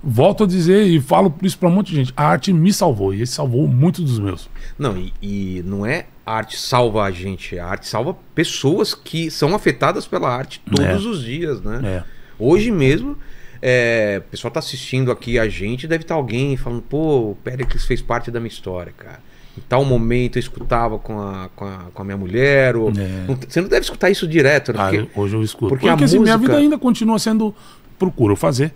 [0.02, 3.12] volto a dizer e falo isso pra um monte de gente, a arte me salvou,
[3.12, 4.48] e salvou muitos dos meus.
[4.78, 9.30] Não, e, e não é a arte salva a gente, a arte salva pessoas que
[9.30, 11.80] são afetadas pela arte todos os dias, né?
[11.84, 12.02] É.
[12.38, 13.14] Hoje mesmo,
[13.62, 17.84] é, o pessoal tá assistindo aqui a gente, deve estar alguém falando, pô, o Péricles
[17.84, 19.18] fez parte da minha história, cara.
[19.56, 22.90] Em tal momento eu escutava com a, com a, com a minha mulher, ou...
[22.90, 22.92] É.
[23.26, 24.78] Não- você não deve escutar isso direto, né?
[24.80, 25.68] Ah, Porque- eu- hoje eu escuto.
[25.70, 27.54] porque Porque, a assim, minha música- vida ainda continua sendo.
[27.98, 28.74] Procuro fazer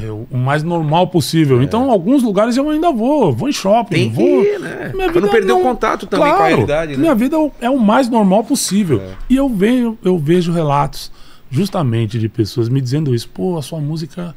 [0.00, 1.60] é, o mais normal possível.
[1.60, 3.32] Então, alguns lugares eu ainda vou.
[3.32, 3.98] Vou em shopping, É.
[3.98, 4.42] Tem que vou.
[4.44, 4.92] ir, né?
[4.94, 6.98] Minha Pra não vida perder o contato também com a Claro, realidade, né?
[6.98, 9.02] Minha vida é o- é o mais normal possível.
[9.28, 11.10] E eu vejo, eu vejo relatos
[11.52, 13.28] justamente de pessoas me dizendo isso.
[13.28, 14.34] Pô, a sua música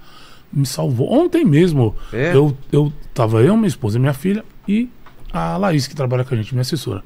[0.53, 1.11] me salvou.
[1.11, 2.35] Ontem mesmo, É?
[2.35, 4.89] eu, eu tava eu, minha esposa, minha filha e
[5.33, 7.03] a Laís, que trabalha com a gente, minha assessora.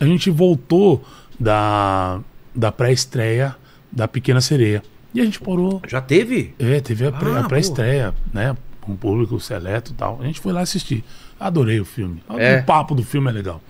[0.00, 1.04] A gente voltou
[1.38, 2.20] da,
[2.54, 3.54] da pré-estreia
[3.90, 4.82] da Pequena Sereia.
[5.14, 5.82] E a gente parou.
[5.88, 6.54] Já teve?
[6.58, 8.56] É, teve a, Ah, a pré-estreia, né?
[8.80, 10.18] Com o público seleto e tal.
[10.22, 11.02] A gente foi lá assistir.
[11.40, 12.22] Adorei o filme.
[12.36, 12.58] É.
[12.60, 13.60] O papo do filme é legal.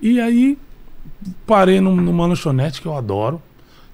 [0.00, 0.56] E aí,
[1.46, 3.40] parei num- numa lanchonete que eu adoro.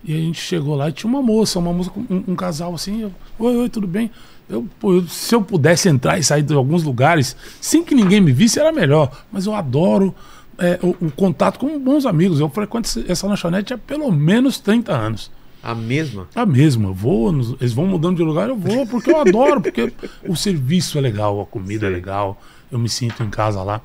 [0.05, 3.01] E a gente chegou lá e tinha uma moça, uma moça um, um casal assim.
[3.03, 4.11] Eu, oi, oi, tudo bem?
[4.49, 8.31] Eu, eu- se eu pudesse entrar e sair de alguns lugares sem que ninguém me
[8.33, 9.11] visse, era melhor.
[9.33, 10.15] Mas eu adoro
[10.59, 12.39] é, o, o contato com bons amigos.
[12.39, 15.31] Eu frequento essa lanchonete há pelo menos 30 anos.
[15.63, 16.29] A mesma?
[16.35, 19.91] A mesma, eu vou, eles vão mudando de lugar, eu vou, porque eu adoro, porque
[20.29, 21.97] o serviço é legal, a comida é Sei.
[21.97, 22.39] legal,
[22.71, 23.81] eu me sinto em casa lá.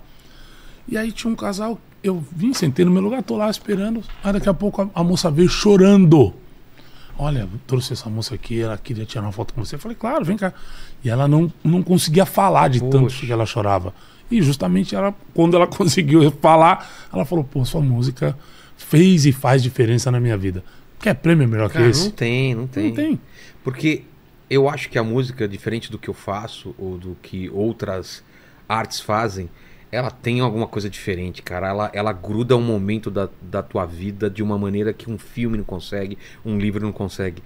[0.89, 4.33] E aí tinha um casal, eu vim, sentei no meu lugar, tô lá esperando, aí
[4.33, 6.33] daqui a pouco a, a moça veio chorando.
[7.17, 9.75] Olha, trouxe essa moça aqui, ela queria tirar uma foto com você.
[9.75, 10.53] Eu falei, claro, vem cá.
[11.03, 13.25] E ela não, não conseguia falar de tanto Poxa.
[13.25, 13.93] que ela chorava.
[14.31, 18.37] E justamente ela, quando ela conseguiu falar, ela falou, pô, sua música
[18.77, 20.63] fez e faz diferença na minha vida.
[20.97, 22.05] Quer prêmio melhor Cara, que esse?
[22.05, 22.87] não tem, não tem.
[22.87, 23.21] Não tem.
[23.65, 24.03] Porque
[24.49, 28.23] eu acho que a música, diferente do que eu faço ou do que outras
[28.67, 29.49] artes fazem,
[29.91, 31.67] ela tem alguma coisa diferente, cara.
[31.67, 35.57] Ela, ela gruda um momento da, da tua vida de uma maneira que um filme
[35.57, 37.41] não consegue, um livro não consegue.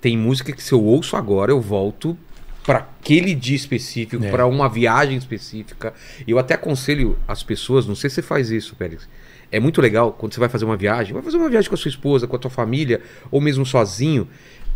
[0.00, 2.16] Tem música que se eu ouço agora, eu volto
[2.64, 4.30] para aquele dia específico, É.
[4.30, 5.94] para uma viagem específica.
[6.26, 9.08] Eu até aconselho as pessoas, não sei se você faz isso, Pérez.
[9.50, 11.78] É muito legal quando você vai fazer uma viagem, vai fazer uma viagem com a
[11.78, 14.28] sua esposa, com a tua família, ou mesmo sozinho,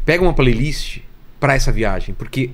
[0.07, 1.01] pega uma playlist
[1.39, 2.51] para essa viagem, porque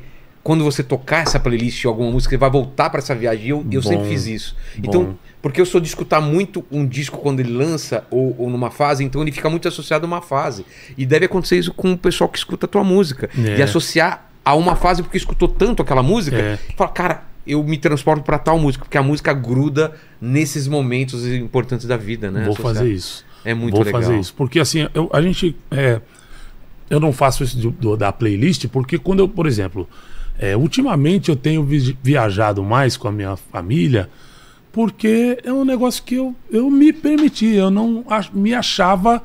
[0.48, 3.44] quando você tocar essa playlist ou alguma música, você vai voltar para essa viagem.
[3.44, 4.56] E eu, eu Bom, sempre fiz isso.
[4.78, 4.88] bom.
[4.88, 8.70] Então, porque eu sou de escutar muito um disco quando ele lança ou, ou numa
[8.70, 10.64] fase, então ele fica muito associado a uma fase.
[10.96, 13.28] E deve acontecer isso com o pessoal que escuta a tua música.
[13.38, 13.56] É.
[13.56, 16.58] De associar a uma fase porque escutou tanto aquela música, É.
[16.74, 21.86] fala, cara, eu me transporto para tal música, porque a música gruda nesses momentos importantes
[21.86, 22.44] da vida, né?
[22.44, 22.74] Vou Associar.
[22.76, 23.22] fazer isso.
[23.44, 24.00] É muito Vou legal.
[24.00, 24.32] fazer isso.
[24.34, 25.54] Porque assim, eu, a gente.
[25.70, 26.00] é,
[26.88, 29.86] eu não faço isso de- do- da playlist, porque quando eu, por exemplo,
[30.38, 34.08] é, ultimamente eu tenho vi- viajado mais com a minha família
[34.72, 39.22] Porque é um negócio que eu, eu me permiti, eu não ach- me achava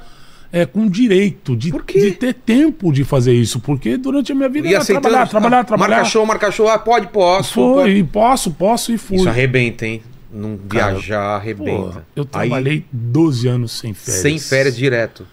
[0.51, 3.59] é, com direito de, de ter tempo de fazer isso.
[3.59, 5.95] Porque durante a minha vida E era trabalhar, trabalhar, ah, trabalhar.
[5.97, 7.53] Marca show, marca show, ah, pode, posso.
[7.55, 8.03] Foi, pode.
[8.05, 9.17] posso, posso e fui.
[9.17, 10.01] Isso arrebenta, hein?
[10.31, 12.05] Não Cara, viajar, Pô, arrebenta.
[12.15, 14.21] eu Aí, trabalhei 12 anos sem férias.
[14.21, 15.27] sem férias direto.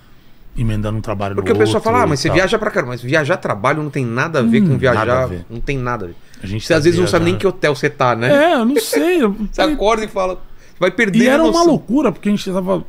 [0.60, 2.92] Emendando um trabalho Porque no o pessoal outro fala, ah, mas você viaja pra caramba.
[2.92, 5.08] Mas viajar trabalho não tem nada a ver Hum, com viajar.
[5.08, 5.44] a ver.
[5.48, 6.16] Não tem nada a ver.
[6.42, 8.30] A gente Você às tá vezes não sabe nem que hotel você tá, né?
[8.30, 9.22] É, eu não sei.
[9.22, 10.42] eu- Você acorda e fala.
[10.78, 12.84] Vai perder E a era uma loucura, porque a gente tava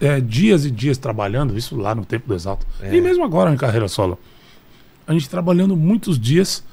[0.00, 2.66] é, dias e dias trabalhando, isso lá no tempo do Exalto.
[2.82, 2.94] É.
[2.94, 4.18] E mesmo agora em carreira solo.
[5.06, 6.64] A gente trabalhando muitos dias,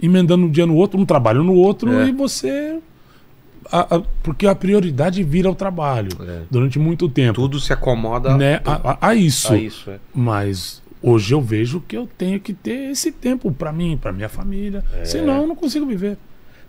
[0.00, 2.06] emendando um dia no outro, um trabalho no outro, É.
[2.08, 2.78] e você.
[3.70, 6.42] A- a- porque a prioridade vira o trabalho É.
[6.50, 7.34] durante muito tempo.
[7.40, 9.54] Tudo se acomoda né, a, a- isso.
[9.54, 9.90] isso.
[9.90, 9.98] É.
[10.14, 14.28] Mas hoje eu vejo que eu tenho que ter esse tempo pra mim, pra minha
[14.28, 14.84] família.
[14.94, 15.04] É.
[15.04, 16.16] Senão eu não consigo viver.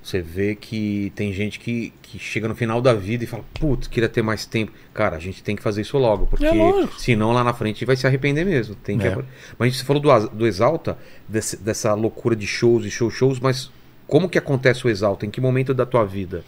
[0.01, 3.88] Você vê que tem gente que, que chega no final da vida e fala, putz,
[3.88, 4.73] queria ter mais tempo.
[4.93, 7.95] Cara, a gente tem que fazer isso logo, porque É senão lá na frente vai
[7.95, 8.75] se arrepender mesmo.
[8.75, 9.08] Tem que...
[9.08, 9.17] É.
[9.58, 13.71] Mas você falou do, do Exalta, desse- dessa loucura de shows e show shows, mas
[14.06, 15.25] como que acontece o Exalta?
[15.25, 16.43] Em que momento da tua vida?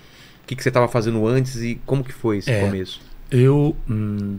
[0.45, 2.61] O que, que você estava fazendo antes e como que foi esse É.
[2.61, 3.01] começo?
[3.31, 4.37] Eu hum,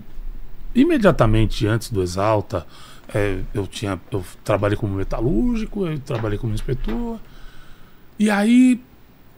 [0.73, 2.65] imediatamente antes do Exalta,
[3.13, 7.19] é, eu tinha eu trabalhei como metalúrgico, eu trabalhei como inspetor.
[8.19, 8.81] E aí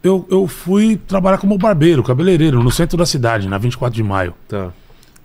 [0.02, 4.34] eu, eu fui trabalhar como barbeiro, cabeleireiro, no centro da cidade, na 24 de maio.
[4.46, 4.70] Tá.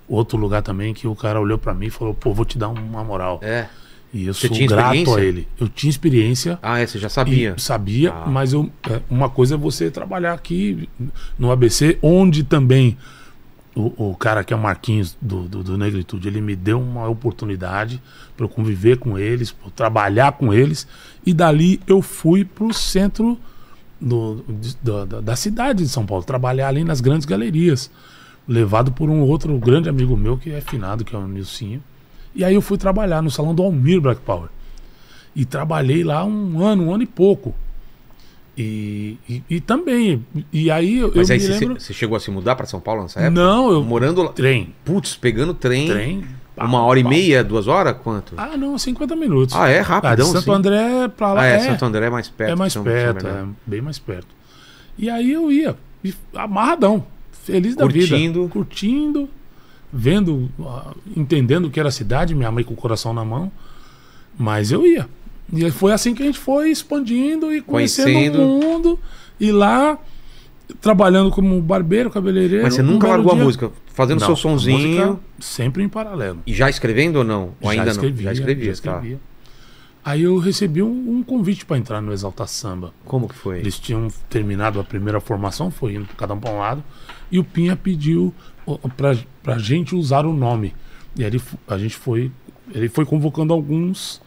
[0.07, 2.69] Outro lugar também que o cara olhou pra mim e falou: "Pô, vou te dar
[2.69, 3.39] uma moral".
[3.43, 3.67] É.
[4.13, 5.47] E eu Você sou grato a ele.
[5.59, 6.59] Eu tinha experiência.
[6.61, 7.55] Ah, é, você já sabia.
[7.57, 8.27] Sabia, Ah.
[8.27, 10.87] mas eu, é, uma coisa é você trabalhar aqui
[11.37, 12.95] no ABC, onde também
[13.75, 17.07] o, o cara que é o Marquinhos do, do, do Negritude, ele me deu uma
[17.09, 17.99] oportunidade
[18.37, 20.87] para eu conviver com eles, para trabalhar com eles,
[21.25, 23.35] e dali eu fui para o centro
[23.99, 24.45] do-
[24.83, 27.89] da, da- da cidade de São Paulo, trabalhar ali nas grandes galerias,
[28.47, 31.81] levado por um outro grande amigo meu que é finado, que é o Nilcinho.
[32.35, 34.49] E aí eu fui trabalhar no salão do Almir Black Power.
[35.35, 37.53] E trabalhei lá um ano, um ano e pouco.
[38.57, 40.23] E, e, e também.
[40.51, 41.81] E aí eu, Mas eu aí você, lembro.
[41.81, 43.31] chegou a se mudar para São Paulo nessa época?
[43.41, 43.83] Não, eu.
[43.83, 44.29] Morando lá.
[44.31, 44.73] Trem.
[44.85, 45.87] Putz, pegando trem.
[45.87, 46.23] Trem.
[46.55, 47.95] Uma hora e meia, duas horas?
[48.03, 48.35] Quanto?
[48.37, 49.55] Ah, não, 50 minutos.
[49.55, 49.79] Ah, é?
[49.79, 50.51] Ah, de Rapidão, Santo sim.
[50.51, 51.41] André pra lá.
[51.41, 52.51] Ah, é, é, Santo André é mais perto.
[52.51, 54.27] é mais perto, é bem mais perto.
[54.95, 55.75] E aí eu ia,
[56.35, 58.41] amarradão, feliz da Curtindo.
[58.41, 58.53] vida.
[58.53, 59.29] Curtindo,
[59.93, 63.51] vendo, ah, entendendo o que era a cidade, minha mãe com o coração na mão.
[64.37, 65.07] Mas eu ia.
[65.53, 68.41] E foi assim que a gente foi expandindo e conhecendo Conhecendo.
[68.41, 68.99] o mundo.
[69.39, 69.99] E lá,
[70.81, 72.63] trabalhando como barbeiro, cabeleireiro.
[72.63, 75.19] Mas você um nunca belo largou a dia- música, fazendo Não, seu a sonzinho.
[75.39, 76.39] sempre em paralelo.
[76.47, 77.51] E já escrevendo ou não?
[77.61, 78.33] Ou ainda já escrevia, não?
[78.35, 78.91] Já escrevia, já tá.
[78.97, 79.19] escrevia.
[80.05, 82.93] Aí eu recebi um, um convite para entrar no Exalta Samba.
[83.05, 83.59] Como que foi?
[83.59, 86.83] Eles tinham terminado a primeira formação, foi indo cada um para um lado,
[87.33, 88.31] e o Pinha pediu
[88.95, 90.75] pra, pra gente usar o nome.
[91.17, 92.31] E aí ele a gente foi.
[92.71, 94.21] Ele foi convocando alguns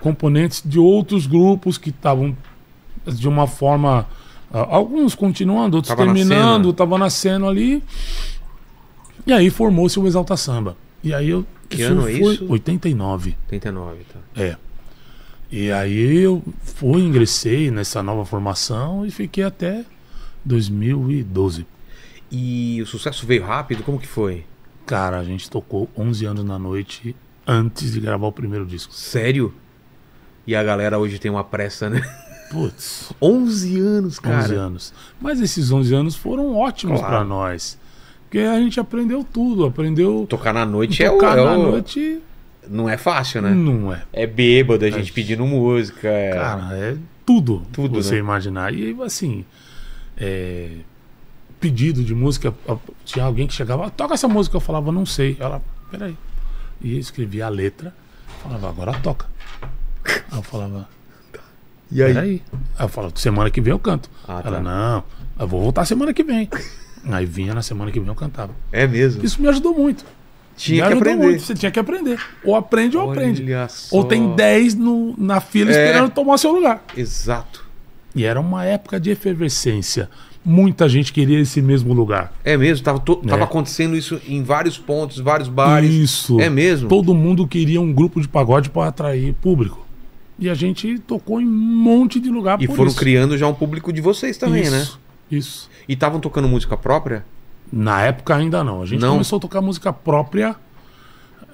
[0.00, 2.36] componentes de outros grupos que estavam
[3.06, 4.04] de uma forma.
[4.50, 7.84] alguns continuando, outros Tava terminando, estavam nascendo ali.
[9.24, 10.76] E aí formou-se o Exalta Samba.
[11.04, 11.46] E aí eu.
[11.68, 12.46] Que ano é foi isso?
[12.48, 13.36] 89.
[13.44, 14.18] 89, tá.
[14.42, 14.56] É.
[15.52, 19.84] E aí eu fui, ingressei nessa nova formação e fiquei até
[20.44, 21.64] 2012.
[22.30, 23.82] E o sucesso veio rápido?
[23.82, 24.44] Como que foi?
[24.86, 27.14] Cara, a gente tocou 11 anos na noite
[27.46, 28.92] antes de gravar o primeiro disco.
[28.94, 29.52] Sério?
[30.46, 32.00] E a galera hoje tem uma pressa, né?
[32.50, 34.54] Putz, 11 anos, 11 cara.
[34.54, 34.92] anos.
[35.20, 37.14] Mas esses 11 anos foram ótimos Claro.
[37.16, 37.78] pra nós.
[38.24, 41.70] Porque a gente aprendeu tudo, aprendeu Tocar na noite é o, tocar é na o-
[41.72, 42.20] noite.
[42.68, 43.50] Não é fácil, né?
[43.52, 44.02] Não é.
[44.12, 46.06] É bêbado, a gente pedindo música.
[46.08, 46.30] É...
[46.34, 48.18] Cara, é tudo, Tudo, que você né?
[48.20, 48.72] imaginar.
[48.72, 49.44] E assim,
[50.16, 50.76] é,
[51.60, 52.52] pedido de música,
[53.04, 55.36] tinha alguém que chegava, "Ah, toca essa música, eu falava, não sei.
[55.38, 56.16] Ela, peraí.
[56.80, 57.94] E escrevia a letra,
[58.42, 59.26] falava, agora toca.
[60.32, 60.88] Eu falava,
[61.92, 62.14] e aí?
[62.14, 62.42] peraí.
[62.78, 64.08] Aí eu falava, semana que vem eu canto.
[64.26, 64.60] Ah, Ela, tá.
[64.62, 65.04] não,
[65.38, 66.48] eu vou voltar semana que vem.
[67.10, 68.52] Aí vinha na semana que vem eu cantava.
[68.72, 69.24] É mesmo.
[69.24, 70.04] Isso me ajudou muito.
[70.56, 71.24] Tinha me que aprender.
[71.24, 71.42] muito.
[71.42, 72.20] Você tinha que aprender.
[72.44, 73.42] Ou aprende ou aprende.
[73.44, 73.96] Olha só.
[73.96, 75.86] Ou tem 10 no, na fila É.
[75.86, 76.82] esperando tomar seu lugar.
[76.96, 77.64] Exato.
[78.14, 80.10] E era uma época de efervescência.
[80.44, 82.32] Muita gente queria esse mesmo lugar.
[82.42, 83.44] É mesmo, tava, to- tava É.
[83.44, 85.90] acontecendo isso em vários pontos, vários bares.
[85.92, 86.40] Isso.
[86.40, 86.88] É mesmo?
[86.88, 89.86] Todo mundo queria um grupo de pagode para atrair público.
[90.38, 92.96] E a gente tocou em um monte de lugar E foram isso.
[92.98, 94.80] criando já um público de vocês também, né?
[94.80, 95.00] isso,
[95.30, 95.70] Isso.
[95.86, 97.24] E estavam tocando música própria?
[97.70, 98.80] Na época ainda não.
[98.82, 99.12] A gente Não?
[99.12, 100.56] começou a tocar música própria.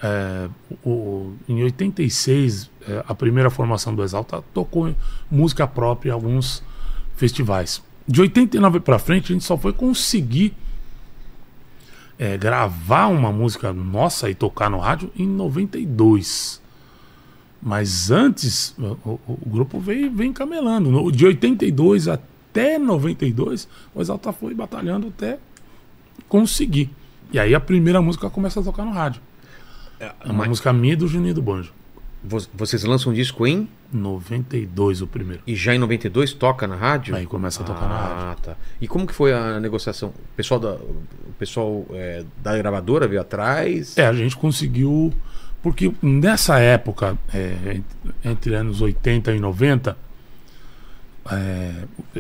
[0.02, 0.48] é,
[0.84, 4.94] o- em 86, é, a primeira formação do Exalta tocou
[5.30, 6.62] música própria em alguns
[7.16, 7.82] festivais.
[8.08, 10.54] De 89 para frente, a gente só foi conseguir
[12.18, 16.62] é, gravar uma música nossa e tocar no rádio em 92.
[17.60, 20.90] Mas antes, o, o- o grupo veio, vem camelando.
[20.90, 25.38] No- De 82 até 92, o Exalta foi batalhando até
[26.28, 26.90] conseguir.
[27.32, 29.20] E aí a primeira música começa a tocar no rádio.
[29.98, 31.72] É uma Mas música minha e do Juninho do Banjo.
[32.26, 35.42] Vo- vocês lançam um disco em 92 o primeiro.
[35.46, 37.14] e já em 92 toca na rádio?
[37.14, 38.16] Aí começa a tocar na rádio.
[38.18, 38.56] Ah, tá.
[38.80, 40.08] E como que foi a negociação?
[40.10, 41.04] O pessoal da, o
[41.38, 43.96] pessoal é, da gravadora veio atrás?
[43.96, 45.12] É, a gente conseguiu.
[45.62, 47.80] Porque nessa época, é,
[48.24, 49.96] entre anos 80 e 90,
[51.30, 51.72] é,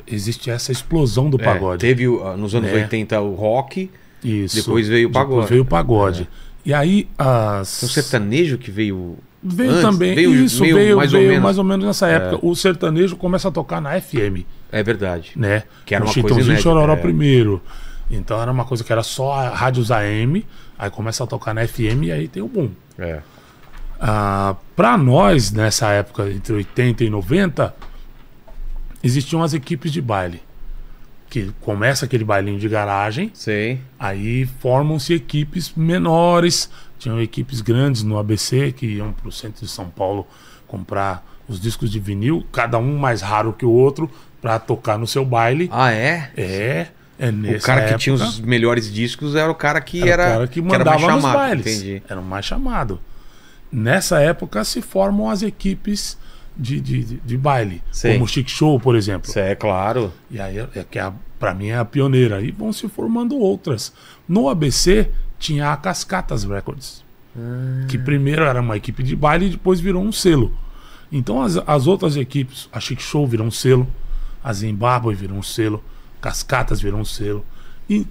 [0.06, 1.80] existe essa explosão do É, pagode.
[1.80, 2.74] teve nos anos É.
[2.74, 3.90] 80 o rock,
[4.22, 4.56] Isso.
[4.56, 5.30] depois veio o pagode.
[5.34, 6.28] Depois veio o pagode.
[6.64, 7.82] E aí as.
[7.82, 9.16] o sertanejo que veio.
[9.42, 10.14] Veio antes, também.
[10.14, 11.44] veio isso, meio veio, mais ou veio menos.
[11.44, 12.44] mais ou menos nessa época.
[12.44, 15.32] O sertanejo começa a tocar na FM, É verdade.
[15.36, 15.62] né?
[15.84, 16.96] Que era o uma coisa Chitãozinho inédita, Chororó é.
[16.96, 17.62] primeiro.
[18.10, 20.44] Então era uma coisa que era só a rádios AM,
[20.78, 22.70] aí começa a tocar na FM e aí tem o boom.
[22.98, 23.20] É.
[24.00, 27.74] Ah, para nós, nessa época, entre 80 e 90,
[29.02, 30.40] existiam as equipes de baile.
[31.28, 33.80] Que começa aquele bailinho de garagem, Sei.
[33.98, 36.70] aí formam-se equipes menores.
[36.98, 40.26] Tinham equipes grandes no ABC que iam para o centro de São Paulo
[40.66, 45.06] comprar os discos de vinil, cada um mais raro que o outro, para tocar no
[45.06, 45.68] seu baile.
[45.72, 46.30] Ah, é?
[46.36, 46.86] É,
[47.18, 50.32] é O cara que época, tinha os melhores discos era o cara que era, era,
[50.32, 51.34] o cara que mandava mais nos chamado.
[51.34, 51.66] bailes.
[51.66, 52.02] Entendi.
[52.08, 53.00] Era o mais chamado.
[53.70, 56.18] Nessa época se formam as equipes
[56.56, 57.82] de, de, de, baile.
[57.92, 58.14] Sei.
[58.14, 59.28] Como o Chic Show, por exemplo.
[59.28, 60.12] Isso é claro.
[60.30, 62.40] E aí é que a, pra mim é a pioneira.
[62.40, 63.92] E vão se formando outras.
[64.26, 67.04] No ABC tinha a Cascatas Records.
[67.88, 70.52] Que primeiro era uma equipe de baile e depois virou um selo.
[71.12, 73.86] Então as, as outras equipes, a Chic Show virou um selo,
[74.42, 75.84] a Zimbábue virou um selo,
[76.20, 77.44] Cascatas virou um selo.
[77.90, 78.06] E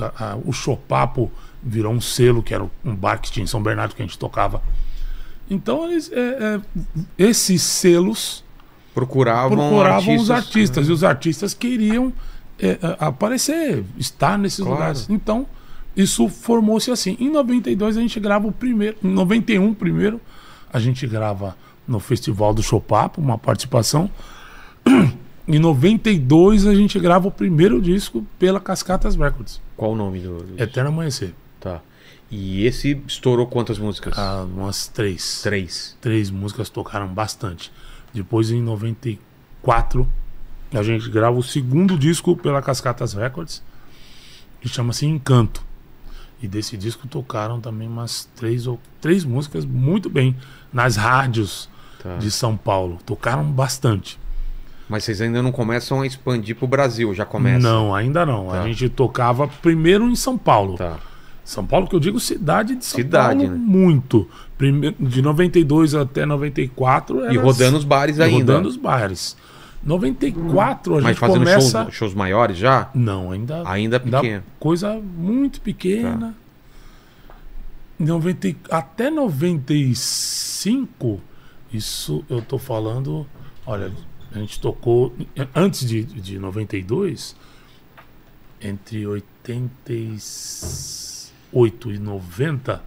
[0.00, 1.30] a- a- o Chopapo
[1.62, 4.18] virou um selo, que era um bar que tinha em São Bernardo que a gente
[4.18, 4.62] tocava.
[5.48, 6.60] Então eles, é, é,
[7.18, 8.42] esses selos
[8.94, 10.22] Procuravam, procuravam artistas.
[10.22, 12.12] os artistas e os artistas queriam
[12.58, 14.72] é, aparecer, estar nesses Claro.
[14.72, 15.06] lugares.
[15.10, 15.46] Então,
[15.96, 17.16] isso formou-se assim.
[17.20, 20.20] Em 92 a gente grava o primeiro, em 91 primeiro,
[20.72, 24.10] a gente grava no Festival do Chopapo, uma participação.
[25.48, 30.38] Em 92 a gente grava o primeiro disco pela Cascatas Records, Qual o nome do.
[30.44, 31.34] do- Eterno Amanhecer.
[31.58, 31.80] Tá.
[32.30, 34.16] E esse estourou quantas músicas?
[34.16, 35.40] Ah, umas três.
[35.42, 35.96] Três.
[36.00, 37.72] três músicas tocaram bastante.
[38.14, 40.06] Depois, em 94,
[40.72, 43.60] a gente grava o segundo disco pela Cascatas Records,
[44.60, 45.64] que chama-se Encanto.
[46.42, 50.34] E desse disco tocaram também umas três ou três músicas muito bem
[50.72, 51.68] nas rádios
[52.02, 52.16] Tá.
[52.16, 52.98] de São Paulo.
[53.04, 54.18] Tocaram bastante.
[54.88, 57.58] Mas vocês ainda não começam a expandir pro Brasil, já começa.
[57.60, 58.46] Não, ainda não.
[58.48, 58.62] Tá.
[58.62, 60.76] A gente tocava primeiro em São Paulo.
[60.78, 60.98] Tá.
[61.44, 63.64] São Paulo, que eu digo cidade de São Cidade, Paulo, né?
[63.66, 64.26] muito.
[64.56, 68.52] Primeiro, de 92 até 94 E era rodando os bares E ainda.
[68.54, 69.36] rodando os bares.
[69.82, 71.82] 94 a Mas gente fazendo começa.
[71.84, 72.90] shows, shows maiores já?
[72.94, 73.62] Não, ainda.
[73.68, 74.42] Ainda pequeno.
[74.58, 76.34] Coisa muito pequena.
[77.98, 81.20] 90, e- até 95,
[81.72, 83.26] isso eu tô falando.
[83.66, 83.90] Olha,
[84.34, 85.14] a gente tocou.
[85.54, 87.34] Antes de, de 92,
[88.60, 89.06] entre
[91.52, 92.82] 88 e 90,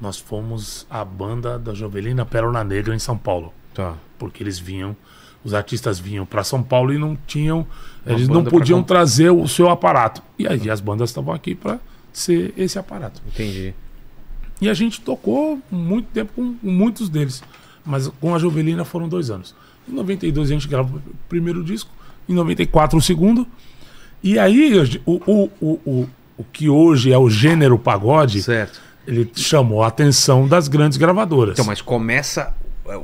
[0.00, 3.94] nós fomos a banda da Jovelina Pérola Negra em São Paulo Tá.
[4.18, 4.96] porque eles vinham,
[5.48, 7.66] os artistas vinham para São Paulo e não tinham,
[8.06, 10.22] Uma eles não pra podiam comp- trazer o seu aparato.
[10.38, 11.78] E aí as bandas estavam aqui para
[12.12, 13.20] ser esse aparato.
[13.26, 13.74] Entendi.
[14.60, 17.42] E a gente tocou muito tempo com, muitos deles,
[17.84, 19.54] mas com a Jovelina foram dois anos.
[19.88, 21.90] Em 92 a gente gravou o primeiro disco,
[22.28, 23.46] em 94 o segundo.
[24.22, 24.72] E aí
[25.06, 26.08] o, o, o, o,
[26.38, 28.80] o que hoje é o gênero pagode, Certo.
[29.06, 31.52] ele chamou a atenção das grandes gravadoras.
[31.54, 32.52] Então, mas começa.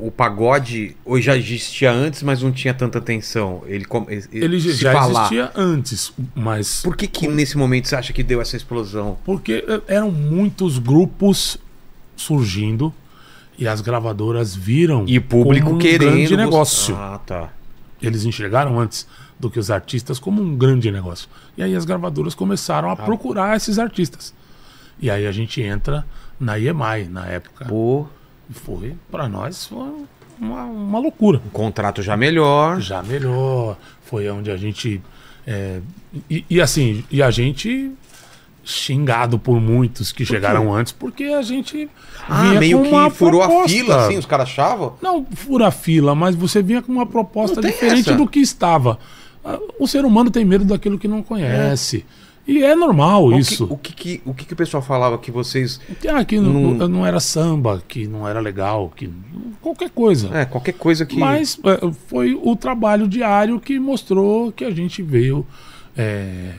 [0.01, 3.63] O pagode hoje já existia antes, mas não tinha tanta atenção.
[3.67, 3.85] Ele,
[4.33, 5.21] ele se já falar.
[5.21, 9.19] existia antes, mas Por que, que nesse momento você acha que deu essa explosão?
[9.25, 11.59] Porque eh, eram muitos grupos
[12.17, 12.93] surgindo
[13.59, 16.13] e as gravadoras viram E o público como um querendo.
[16.13, 16.97] grande negócio.
[16.97, 17.51] Ah, tá.
[18.01, 19.07] Eles enxergaram antes
[19.39, 21.29] do que os artistas como um grande negócio.
[21.57, 24.35] E aí as gravadoras começaram a procurar esses artistas.
[25.01, 26.05] E aí a gente entra
[26.39, 27.65] na EMI na época.
[27.67, 28.07] Pô,
[28.55, 29.93] Foi, para nós, foi
[30.41, 31.41] uma, uma loucura.
[31.47, 32.81] um contrato já melhor.
[32.81, 33.77] Já melhor.
[34.03, 35.03] Foi onde a gente.
[35.47, 35.81] é,
[36.31, 37.91] e, e assim, e a gente
[38.67, 41.89] xingado por muitos que chegaram antes, porque a gente
[42.27, 43.69] Ah, meio que furou a proposta.
[43.69, 44.95] fila, assim, os caras achavam?
[45.03, 48.15] Não fura a fila, mas você vinha com uma proposta diferente essa.
[48.17, 48.99] do que estava.
[49.45, 52.07] Ah, O ser humano tem medo daquilo que não conhece.
[52.47, 53.67] E é normal O isso.
[53.67, 55.81] que, o, que, que- o que, que o pessoal falava que vocês.
[56.09, 59.11] Ah, que não, Não- não era samba, que não era legal, que
[59.63, 60.29] qualquer coisa.
[60.37, 61.17] É, qualquer coisa que.
[61.19, 65.47] Mas é, foi o trabalho diário que mostrou que a gente veio.
[65.97, 66.53] é,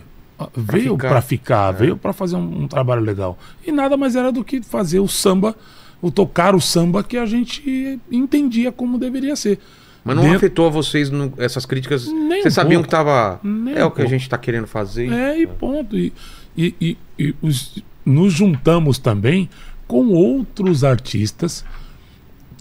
[0.55, 1.09] veio ficar.
[1.09, 1.77] para ficar, É.
[1.77, 3.37] veio para fazer um, um trabalho legal.
[3.65, 5.55] E nada mais era do que fazer o samba,
[6.01, 9.59] o tocar o samba que a gente entendia como deveria ser.
[10.05, 12.05] Mas não Dentro- afetou a vocês no- essas críticas?
[12.07, 12.87] Nem Vocês um sabiam pouco.
[12.89, 13.39] que tava.
[13.43, 15.11] Nem é um o que a gente tá querendo fazer.
[15.11, 15.97] É, e ponto.
[15.97, 16.13] E,
[16.55, 19.49] e, e- e os- nos juntamos também
[19.87, 21.65] com outros artistas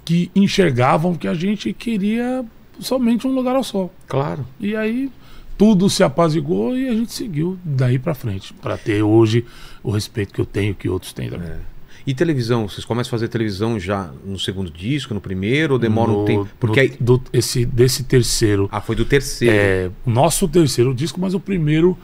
[0.06, 2.42] que enxergavam que a gente queria
[2.80, 3.92] somente um lugar ao sol.
[4.08, 4.46] Claro.
[4.58, 5.10] E aí
[5.58, 9.44] tudo se apaziguou e a gente seguiu daí pra frente, Pra ter hoje
[9.82, 11.52] o respeito que eu tenho que outros têm também.
[12.06, 12.68] E televisão?
[12.68, 16.24] Vocês começam a fazer televisão já no segundo disco, no primeiro, ou demora um No-
[16.24, 16.48] tempo?
[16.60, 16.96] Porque no- aí.
[17.00, 18.68] do- esse, desse terceiro.
[18.70, 19.54] Ah, foi do terceiro.
[19.56, 21.96] É, nosso terceiro disco, mas o primeiro,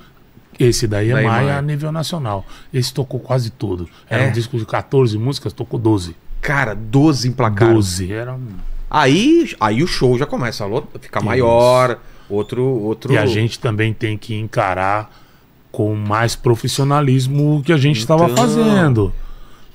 [0.59, 1.51] esse daí é Maia EMAI.
[1.51, 2.47] a nível nacional.
[2.73, 3.89] Esse tocou quase tudo.
[4.09, 4.29] Era É?
[4.29, 6.17] um disco de 14 músicas, tocou 12.
[6.41, 7.75] Cara, 12 emplacaram.
[7.75, 8.11] 12.
[8.11, 8.47] Era um...
[8.89, 11.27] Aí, aí o show já começa a ficar Isso.
[11.27, 11.99] maior.
[12.29, 12.65] Outro.
[12.65, 13.13] outro...
[13.13, 15.15] E a gente também tem que encarar
[15.71, 19.13] com mais profissionalismo o que a gente estava Então, fazendo.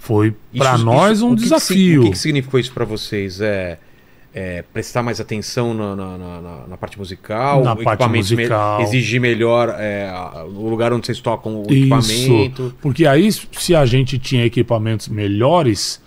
[0.05, 2.01] Foi para nós isso- um o que que desafio.
[2.01, 3.41] o que, que significou isso pra vocês?
[3.41, 3.77] É,
[4.33, 7.63] é prestar mais atenção na, na- na- na- parte musical?
[7.63, 8.81] Na parte equipamento me- musical.
[8.81, 10.11] exigir melhor é,
[10.47, 11.73] o lugar onde vocês tocam o Isso.
[11.73, 12.75] equipamento?
[12.81, 16.01] Porque aí, se a gente tinha equipamentos melhores,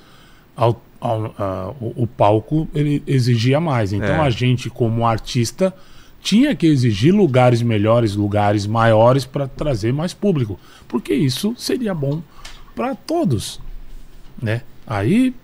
[0.54, 3.92] ao- ao- a- o, o palco ele exigia mais.
[3.92, 4.20] Então É.
[4.20, 5.74] a gente, como artista,
[6.22, 10.58] tinha que exigir lugares melhores, lugares maiores para trazer mais público.
[10.86, 12.20] Porque isso seria bom
[12.76, 13.60] para todos.
[14.40, 14.62] Né?
[14.86, 15.34] Aí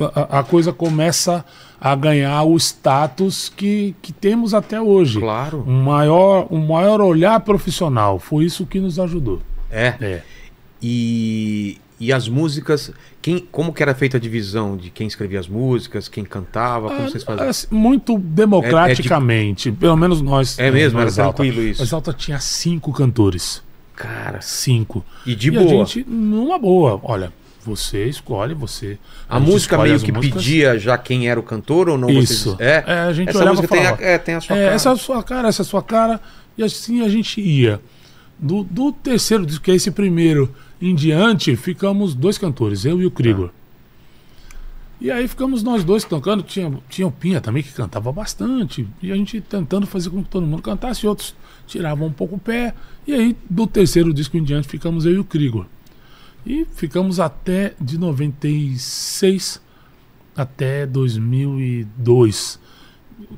[0.00, 1.44] a, a coisa começa
[1.80, 5.18] a ganhar o status que, que temos até hoje.
[5.18, 5.64] Claro.
[5.66, 8.18] Um maior, um maior olhar profissional.
[8.18, 9.40] Foi isso que nos ajudou.
[9.70, 9.94] É.
[10.00, 10.22] É.
[10.80, 15.48] E, e as músicas, quem, como que era feita a divisão de quem escrevia as
[15.48, 17.48] músicas, quem cantava, como Ah, vocês faziam?
[17.48, 20.58] assim, muito democraticamente, pelo menos nós.
[20.58, 20.98] É mesmo?
[20.98, 21.36] Era Exalta.
[21.42, 21.80] tranquilo isso?
[21.82, 23.62] O Exalta tinha cinco cantores.
[23.94, 25.04] Cara, Cinco.
[25.24, 25.64] e de e boa.
[25.64, 27.32] a gente, numa boa, olha,
[27.64, 28.98] você escolhe, você.
[29.28, 30.42] A, gente música meio que músicas.
[30.42, 32.10] pedia já quem era o cantor ou não?
[32.10, 32.56] Isso.
[32.56, 32.60] Vocês...
[32.60, 32.84] É?
[32.86, 34.74] É, a gente Essa olhava música tem a, é, tem a sua É, cara.
[34.74, 36.20] essa é a sua cara, essa é a sua cara.
[36.56, 37.80] E assim a gente ia.
[38.38, 43.06] Do, do terceiro disco, que é esse primeiro, em diante, ficamos dois cantores, eu e
[43.06, 43.50] o Krigor.
[45.02, 46.44] E aí ficamos nós dois tocando.
[46.44, 48.86] Tinha, tinha o Pinha também que cantava bastante.
[49.02, 51.34] E a gente tentando fazer com que todo mundo cantasse, outros
[51.66, 52.72] tiravam um pouco o pé.
[53.04, 55.66] E aí, do terceiro disco em diante, ficamos eu e o Krigor.
[56.44, 59.60] E ficamos até de 96
[60.36, 62.58] até 2002.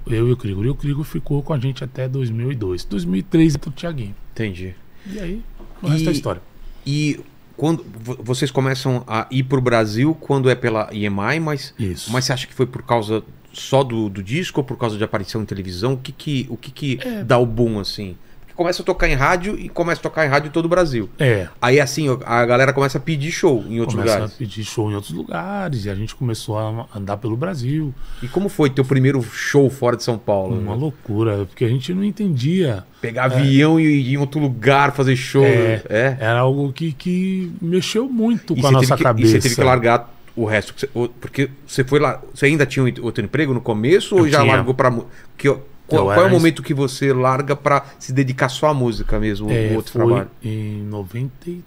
[0.06, 0.64] Eu e o Krigor.
[0.64, 2.84] E o Krigor ficou com a gente até 2002.
[2.84, 4.14] 2003 pro Thiaguinho.
[4.32, 4.74] Entendi.
[5.06, 5.42] E aí,
[5.82, 6.42] o resto E- é história.
[6.86, 7.20] E
[7.56, 12.10] quando vo- vocês começam a ir pro Brasil quando é pela EMI, mas, Isso.
[12.12, 15.04] mas você acha que foi por causa só do, do disco ou por causa de
[15.04, 15.92] aparição em televisão?
[15.94, 17.22] O que que, o que, que É.
[17.22, 18.16] dá o boom assim?
[18.56, 21.10] Começa a tocar em rádio e começa a tocar em rádio em todo o Brasil.
[21.18, 21.48] É.
[21.60, 24.34] Aí assim, a galera começa a pedir show em outros Começa lugares.
[24.34, 25.84] a pedir show em outros lugares.
[25.86, 27.92] E a gente começou a andar pelo Brasil.
[28.22, 30.56] E como foi teu primeiro show fora de São Paulo?
[30.58, 30.80] Uma né?
[30.80, 31.44] loucura.
[31.46, 32.84] Porque a gente não entendia.
[33.00, 35.44] Pegar avião e ir em outro lugar fazer show.
[35.44, 35.82] É.
[35.88, 36.16] é.
[36.20, 39.28] Era algo que, que mexeu muito E com a nossa que- cabeça.
[39.28, 40.74] E você teve que largar o resto.
[41.20, 42.20] Porque você foi lá.
[42.32, 44.52] Você ainda tinha outro emprego no começo ou Eu já tinha.
[44.54, 44.90] largou pra.
[44.90, 45.52] mu- Que,
[45.86, 49.18] qual Eu qual é o momento que você larga pra se dedicar só à música
[49.20, 49.50] mesmo?
[49.50, 50.30] É, o outro foi trabalho?
[50.42, 51.64] em 93.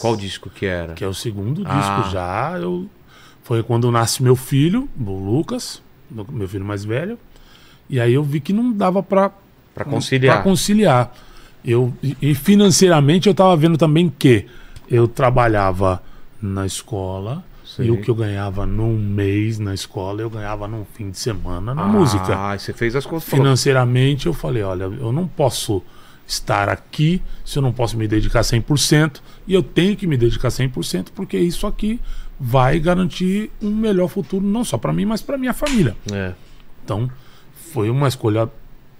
[0.00, 0.94] Qual disco que era?
[0.94, 2.08] Que é o segundo disco Ah.
[2.12, 2.58] já.
[2.58, 2.88] Eu,
[3.42, 7.18] foi quando nasce meu filho, o Lucas, meu filho mais velho.
[7.90, 9.30] E aí eu vi que não dava pra
[9.74, 10.36] Pra conciliar.
[10.36, 11.12] Pra conciliar.
[11.64, 14.46] Eu, e- e financeiramente eu estava vendo também que
[14.90, 16.02] eu trabalhava
[16.40, 17.44] na escola
[17.76, 17.86] Sei.
[17.86, 21.74] e o que eu ganhava num mês na escola eu ganhava num fim de semana
[21.74, 22.36] na ah, música.
[22.36, 23.24] Ah, você fez as contas.
[23.24, 25.82] Financeiramente eu falei, olha, eu não posso
[26.26, 30.48] estar aqui se eu não posso me dedicar 100% e eu tenho que me dedicar
[30.48, 31.98] 100% porque isso aqui
[32.38, 35.96] vai garantir um melhor futuro não só para mim, mas para minha família.
[36.12, 36.32] É.
[36.84, 37.10] Então,
[37.72, 38.50] foi uma escolha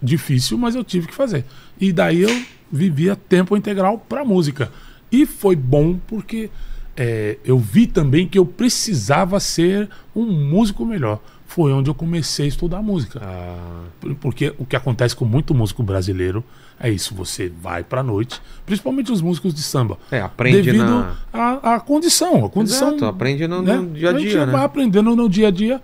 [0.01, 1.45] difícil, mas eu tive que fazer.
[1.79, 4.71] E daí eu vivia tempo integral para música.
[5.11, 6.51] E foi bom porque
[6.97, 11.21] é, eu vi também que eu precisava ser um músico melhor.
[11.47, 13.21] Foi onde eu comecei a estudar música.
[13.23, 16.43] Ah, Por- Porque o que acontece com muito músico brasileiro
[16.81, 19.99] é isso: você vai pra noite, principalmente os músicos de samba.
[20.11, 21.15] é, aprende devido na.
[21.33, 22.45] à, à condição.
[22.47, 23.77] A condição Exato, aprende no, né?
[23.77, 24.65] no dia a gente dia, vai né?
[24.65, 25.81] aprendendo no dia a dia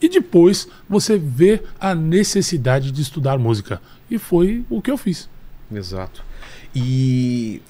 [0.00, 3.80] e depois você vê a necessidade de estudar música.
[4.10, 5.28] E foi o que eu fiz.
[5.70, 6.22] Exato.
[6.74, 7.60] E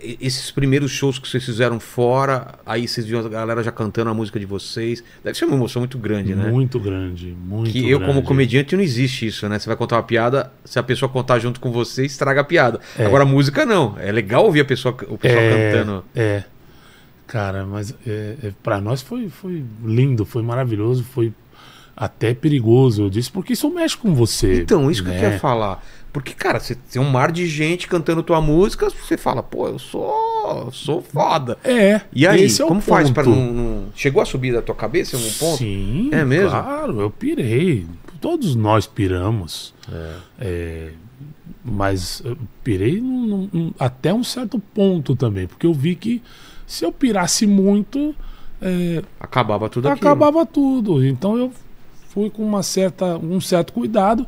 [0.00, 4.14] esses primeiros shows que vocês fizeram fora, aí vocês viam a galera já cantando a
[4.14, 5.02] música de vocês.
[5.22, 6.50] Deve ser uma emoção muito grande, né?
[6.50, 9.58] Muito grande, muito que eu, como comediante, não existe isso, né?
[9.58, 12.80] Você vai contar uma piada, se a pessoa contar junto com você, estraga a piada.
[12.98, 13.06] É.
[13.06, 13.96] Agora, música não.
[13.98, 16.04] É legal ouvir a pessoa, o pessoal é, cantando.
[16.14, 16.44] É.
[17.26, 21.32] Cara, mas é, é, para nós foi, foi lindo, foi maravilhoso, foi
[21.96, 24.60] até perigoso, eu disse, porque isso mexe com você.
[24.60, 25.20] Então, isso que eu né?
[25.20, 25.82] queria falar.
[26.16, 29.78] Porque, cara, você tem um mar de gente cantando tua música, você fala, pô, eu
[29.78, 30.10] sou,
[30.64, 31.58] eu sou foda.
[31.62, 32.00] É.
[32.10, 33.28] E aí, é como faz ponto.
[33.28, 35.58] não, não- Chegou a subir da tua cabeça em algum ponto?
[35.58, 36.48] Sim, É mesmo?
[36.48, 37.86] Claro, eu pirei.
[38.18, 39.74] Todos nós piramos.
[40.40, 40.92] É,
[41.62, 46.22] mas eu pirei num- num- até um certo ponto também, porque eu vi que
[46.66, 48.14] se eu pirasse muito,
[48.62, 50.08] é, Acabava tudo aquilo.
[50.08, 51.04] acabava tudo.
[51.04, 51.52] Então eu
[52.08, 54.26] fui com uma certa, um certo cuidado,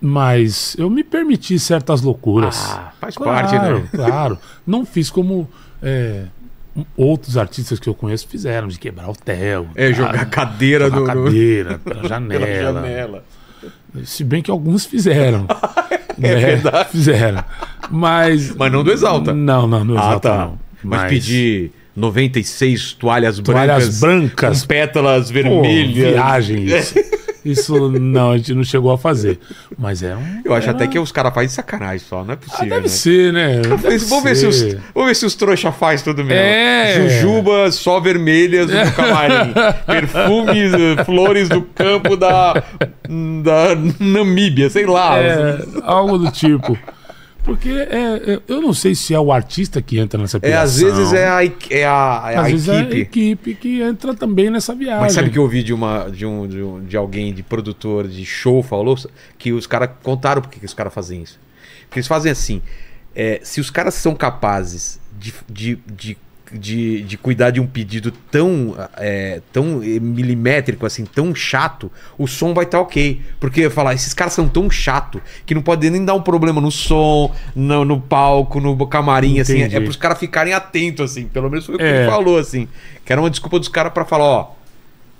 [0.00, 2.56] mas eu me permiti certas loucuras.
[2.70, 3.88] Ah, faz Claro, parte, né?
[3.92, 4.38] Claro.
[4.66, 5.48] Não fiz como
[5.82, 6.24] é,
[6.96, 9.66] outros artistas que eu conheço fizeram, de quebrar o tel.
[9.74, 12.46] É, jogar ah, cadeira jogar no, cadeira pela pela janela.
[12.82, 13.24] janela.
[14.04, 15.46] Se bem que alguns fizeram.
[16.22, 16.90] É verdade.
[16.90, 17.42] Fizeram.
[17.90, 18.54] Mas.
[18.54, 19.32] Mas não do Exalta.
[19.32, 20.36] Não, não, no Ah, Exalta tá.
[20.38, 20.58] não.
[20.84, 24.60] Mas, pedir 96 toalhas, Toalhas brancas.
[24.60, 26.12] com pétalas Pô, vermelhas.
[26.12, 26.94] viagem isso.
[27.44, 29.38] Isso não, a gente não chegou a fazer.
[29.78, 30.42] Mas é um.
[30.44, 32.68] Eu acho era- até que os caras fazem sacanagem só, não é Ah, possível.
[32.68, 32.88] deve né?
[32.88, 33.56] ser, né?
[33.80, 34.80] Deve Vamos ver, se os, ser.
[34.94, 36.40] vamos ver se os trouxa faz tudo mesmo.
[36.42, 36.94] É.
[37.08, 39.52] Jujuba só vermelhas no camarim.
[39.86, 42.54] Perfumes, eh, flores do campo da,
[43.42, 45.18] da Namíbia, sei lá.
[45.18, 46.78] É, algo do tipo.
[47.44, 50.62] Porque é, é, eu não sei se é o artista que entra nessa É, piração.
[50.64, 53.00] às vezes é a, é a, é a Às vezes é a equipe.
[53.00, 55.00] equipe que entra também nessa viagem.
[55.00, 58.06] Mas sabe que eu ouvi de, uma, de, um, de, um- de alguém, de produtor
[58.06, 58.96] de show, falou
[59.38, 61.38] que os caras contaram por que que os caras fazem isso.
[61.86, 62.60] Porque eles fazem assim:
[63.14, 66.18] é, se os caras são capazes de, de, de,
[66.52, 72.52] de, de cuidar de um pedido tão, é, tão milimétrico, assim, tão chato, o som
[72.54, 73.20] vai estar ok.
[73.38, 76.60] Porque eu falar, esses caras são tão chato que não pode nem dar um problema
[76.60, 79.58] no som, no, no palco, no camarim, assim.
[79.60, 79.76] Entendi.
[79.76, 81.26] É pros caras ficarem atentos, assim.
[81.26, 82.02] Pelo menos foi o que É.
[82.02, 82.66] ele falou, assim.
[83.04, 84.60] Que era uma desculpa dos caras pra falar, ó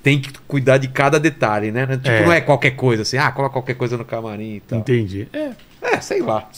[0.03, 1.87] tem que cuidar de cada detalhe, né?
[1.87, 2.25] Tipo, É.
[2.25, 4.79] não é qualquer coisa assim, ah, coloca qualquer coisa no camarim e tal.
[4.79, 5.29] Entendi.
[5.31, 5.51] É,
[5.83, 6.49] É, sei lá.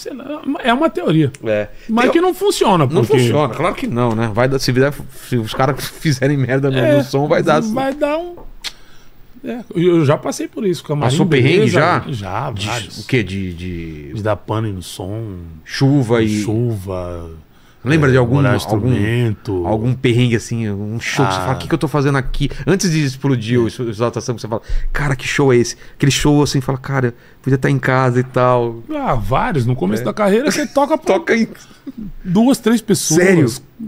[0.64, 1.30] é uma teoria.
[1.44, 1.68] É.
[1.88, 2.78] Mas Tem- que não funciona.
[2.86, 4.30] não porque funciona, claro que não, né?
[4.34, 4.92] Vai dar, se, vier-
[5.28, 7.60] se os caras fizerem merda no, É, no som, vai dar.
[7.62, 8.36] Vai dar um.
[9.44, 10.84] É, eu já passei por isso.
[10.84, 12.04] Camarim, Passou perrengue já?
[12.08, 12.98] Já, De- vários.
[13.00, 13.22] o quê?
[13.24, 16.42] De, de De dar pane no som, chuva e.
[16.42, 17.30] chuva.
[17.84, 21.42] Lembra é, de algum, algum, algum perrengue assim, um show que você Ah.
[21.46, 22.48] fala, o que, que eu tô fazendo aqui?
[22.66, 24.62] Antes de explodir o exaltação, você fala,
[24.92, 25.76] cara, que show é esse?
[25.94, 27.12] Aquele show assim, fala, cara,
[27.42, 28.82] podia estar em casa e tal.
[28.94, 29.66] Ah, vários.
[29.66, 30.04] No começo É.
[30.06, 31.48] da carreira você toca pra Toca em
[32.24, 33.20] duas, três pessoas.
[33.24, 33.46] Sério?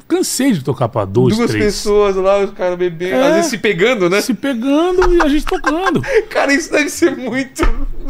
[0.08, 1.64] Cansei de tocar pra dois, duas três.
[1.66, 3.28] pessoas lá, os caras bebendo, É.
[3.28, 4.20] às vezes se pegando, né?
[4.20, 6.02] Se pegando e a gente tocando.
[6.30, 7.62] Cara, isso deve ser muito.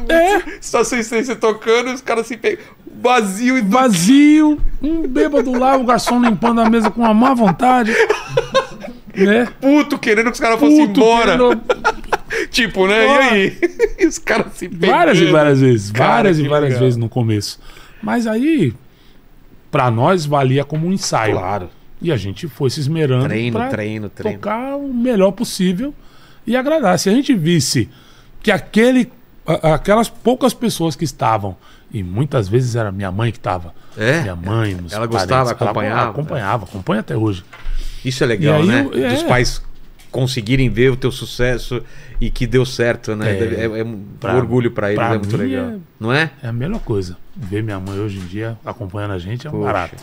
[0.09, 0.41] É.
[0.63, 2.65] Situação estranha, você tocando, os caras se pegam.
[3.05, 3.71] Vazio e do...
[3.71, 7.93] Vazio, um bêbado lá, o garçom limpando a mesa com uma má vontade.
[9.17, 9.47] Né?
[9.61, 11.39] puto, querendo que os caras fossem embora.
[11.39, 11.61] querendo-
[12.51, 13.07] Tipo, né?
[13.07, 13.59] E aí?
[14.01, 14.91] E os caras se pegando.
[14.91, 15.91] Várias e várias vezes.
[15.93, 16.81] Cara, várias e várias legal.
[16.83, 17.61] vezes no começo.
[18.03, 18.75] Mas aí,
[19.71, 21.37] pra nós, valia como um ensaio.
[21.37, 21.71] Claro.
[22.03, 24.37] E a gente foi se esmerando Treino, pra treino, treino.
[24.39, 25.95] tocar o melhor possível
[26.45, 26.99] e agradar.
[26.99, 27.89] Se a gente visse
[28.43, 29.13] que aquele,
[29.47, 31.57] a- aquelas poucas pessoas que estavam,
[31.93, 33.75] e muitas vezes era minha mãe que estava.
[33.97, 34.23] É?
[34.23, 36.11] Minha mãe, Ela gostava, parentes, ela acompanhava?
[36.11, 37.45] acompanhava, acompanha até hoje.
[38.05, 38.89] Isso é legal, aí né?
[38.93, 39.09] eu- é.
[39.15, 39.63] Dos pais
[40.11, 41.83] conseguirem ver o teu sucesso
[42.21, 43.31] e que deu certo, né?
[43.37, 43.55] É.
[43.67, 45.65] É, é um Pra- orgulho pra eles, pra é muito legal.
[45.71, 46.31] é- Não é?
[46.43, 47.17] É a melhor coisa.
[47.37, 49.65] Ver minha mãe hoje em dia acompanhando a gente é um Poxa.
[49.65, 49.97] barato.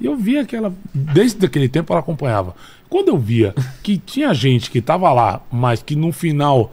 [0.00, 2.54] E eu via que ela, desde aquele tempo, ela acompanhava.
[2.90, 6.72] Quando eu via que tinha gente que tava lá, mas que no final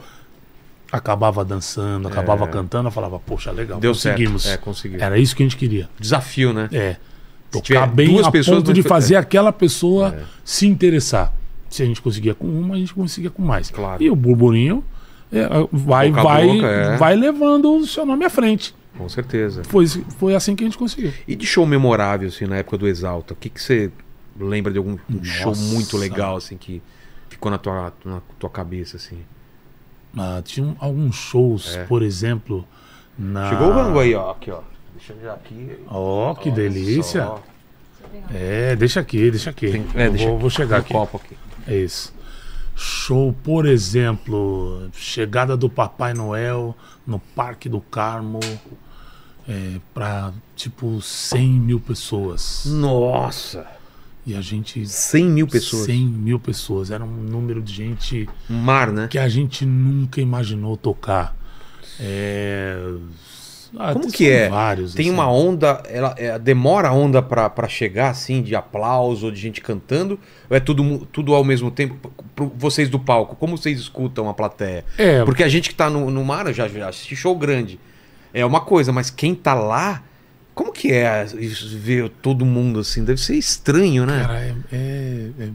[0.92, 4.44] acabava dançando, acabava cantando, eu falava, poxa, legal, Deu conseguimos.
[4.44, 4.62] certo.
[4.62, 5.02] É, conseguiu.
[5.02, 5.90] Era isso que a gente queria.
[6.00, 6.68] Desafio, né?
[6.72, 6.98] É.
[7.50, 9.18] Tocar bem duas a pessoas ponto de fazer é.
[9.18, 11.34] aquela pessoa se interessar.
[11.70, 13.70] Se a gente conseguia com uma, a gente conseguia com mais.
[13.70, 14.02] Claro.
[14.04, 14.84] E o burburinho
[15.32, 16.98] é, vai, Boca vai, boca, é.
[16.98, 18.76] vai levando o seu nome à frente.
[18.98, 19.64] Com certeza.
[19.64, 21.14] Foi, foi assim que a gente conseguiu.
[21.26, 23.90] E de show memorável, assim, na época do Exalta, o que, que você
[24.38, 25.74] lembra de algum um show Nossa.
[25.74, 26.82] muito legal, assim, que
[27.30, 29.20] ficou na tua, na tua cabeça, assim?
[30.18, 31.84] Ah, tinha alguns shows, É.
[31.86, 32.66] por exemplo,
[33.18, 33.50] na.
[33.50, 34.32] Chegou o rango aí, ó.
[34.32, 34.60] Aqui, ó.
[34.96, 35.78] Deixa eu já aqui.
[35.88, 37.32] Ó, que Olha delícia.
[38.34, 39.72] É, deixa aqui, deixa aqui.
[39.72, 40.94] Tem- é, deixa vou, vou chegar aqui.
[40.94, 41.38] copo aqui.
[41.68, 42.14] É isso.
[42.76, 48.40] Show, por exemplo, chegada do Papai Noel no Parque do Carmo.
[49.50, 52.64] é, para tipo 100 mil pessoas.
[52.68, 53.66] Nossa!
[54.26, 54.86] E a gente.
[54.88, 55.86] 100 mil pessoas.
[55.86, 56.92] 100 mil pessoas.
[56.92, 59.08] Era um número de gente Um mar, né?
[59.10, 61.36] que a gente nunca imaginou tocar.
[62.00, 62.76] É...
[63.78, 64.50] ah, Como que é?
[64.50, 65.14] Vários, Tem assim.
[65.14, 69.40] uma onda, ela é, demora a onda pra, pra chegar assim, de aplauso ou de
[69.40, 70.20] gente cantando?
[70.50, 72.12] Ou é tudo, tudo ao mesmo tempo?
[72.36, 74.86] Pro- Vocês do palco, como vocês escutam a plateia?
[74.98, 77.80] É, Porque a gente que tá no, no mar, já, já assisti show grande.
[78.34, 80.02] É uma coisa, mas quem tá lá,
[80.54, 83.04] como que é isso, ver todo mundo assim?
[83.04, 84.22] Deve ser estranho, né?
[84.22, 85.50] Cara, é, é- é-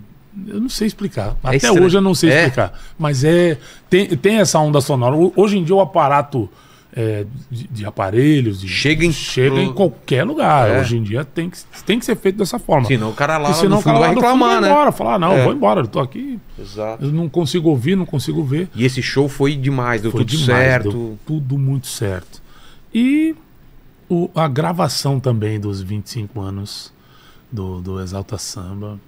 [0.49, 1.35] Eu não sei explicar.
[1.43, 1.83] Até estranho.
[1.83, 2.41] hoje eu não sei É?
[2.41, 2.79] explicar.
[2.99, 3.57] Mas é.
[3.89, 5.17] Tem, tem essa onda sonora.
[5.35, 6.47] Hoje em dia o aparato
[6.95, 8.61] é, de, de aparelhos.
[8.61, 10.69] de- Chega em- chega em qualquer lugar.
[10.71, 10.81] É.
[10.81, 12.87] Hoje em dia tem que, tem que ser feito dessa forma.
[12.87, 14.69] Senão o cara lá senão no fundo vai fundo reclamar, vai né?
[14.71, 15.45] embora, falar, não, É.
[15.45, 17.03] vou embora, eu tô aqui, Exato.
[17.05, 18.69] eu não consigo ouvir, não consigo ver.
[18.75, 20.91] E esse show foi demais, deu Foi tudo demais, certo.
[20.91, 22.43] deu tudo muito certo.
[22.95, 23.35] E
[24.09, 26.93] o- a gravação também dos 25 anos
[27.51, 28.99] do, do Exalta Samba.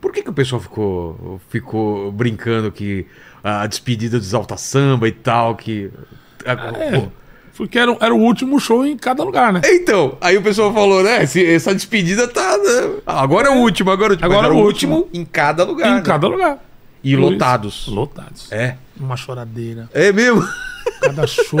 [0.00, 3.06] Por que, que o pessoal ficou, ficou brincando que
[3.42, 5.90] a despedida do Exalta Samba e tal, que.
[6.44, 6.54] É,
[7.56, 9.60] porque era, era o último show em cada lugar, né?
[9.64, 11.22] Então, aí o pessoal falou, né?
[11.22, 12.56] essa despedida tá.
[12.58, 14.26] né, Agora é o último, agora é o último.
[14.32, 15.88] Agora Mas é era o último em cada lugar.
[15.88, 16.02] em né?
[16.02, 16.58] cada lugar.
[17.02, 17.74] E Por lotados.
[17.74, 18.50] isso, Lotados.
[18.50, 18.76] É.
[18.98, 19.88] Uma choradeira.
[19.92, 20.42] É mesmo?
[21.00, 21.60] Cada show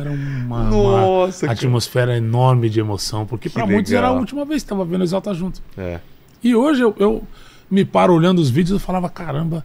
[0.00, 1.52] era uma, uma Nossa, cara.
[1.58, 3.24] atmosfera enorme de emoção.
[3.26, 5.62] Porque Que pra muitos era a última vez que tava vendo Exalta junto.
[5.76, 6.00] É.
[6.42, 7.22] E hoje eu, eu
[7.70, 9.64] me paro olhando os vídeos e falava, caramba,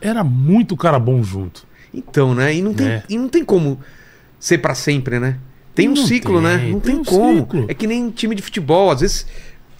[0.00, 1.64] era muito cara bom junto.
[1.94, 2.54] Então, né?
[2.54, 3.02] E não tem, É.
[3.08, 3.80] e não tem como
[4.38, 5.38] ser pra sempre, né?
[5.74, 6.58] Tem um Não ciclo, né?
[6.58, 7.40] tem, Não tem tem, um como.
[7.40, 7.64] ciclo.
[7.68, 8.90] É que nem time de futebol.
[8.90, 9.26] Às vezes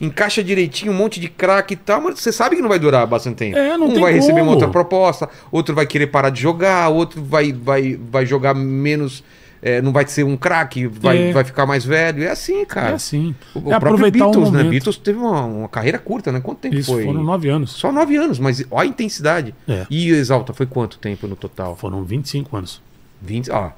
[0.00, 3.06] encaixa direitinho, um monte de craque e tal, mas você sabe que não vai durar
[3.06, 3.56] bastante tempo.
[3.56, 4.50] É, não um tem vai receber uma como.
[4.52, 9.24] outra proposta, outro vai querer parar de jogar, outro vai, vai, vai jogar menos.
[9.62, 11.32] é, não vai ser um craque, vai, É.
[11.32, 12.22] vai ficar mais velho.
[12.22, 12.90] É assim, cara.
[12.90, 13.34] é assim.
[13.54, 14.64] O, o é próprio aproveitar Beatles, o né?
[14.64, 16.40] Beatles teve uma, uma carreira curta, né?
[16.40, 17.04] Quanto tempo Isso, foi?
[17.04, 17.72] foram nove anos.
[17.72, 19.54] Só nove anos, mas olha a intensidade.
[19.66, 19.86] É.
[19.90, 21.74] E Exalta, foi quanto tempo no total?
[21.74, 22.82] Foram 25 anos.
[23.22, 23.50] 20.
[23.50, 23.72] Ah,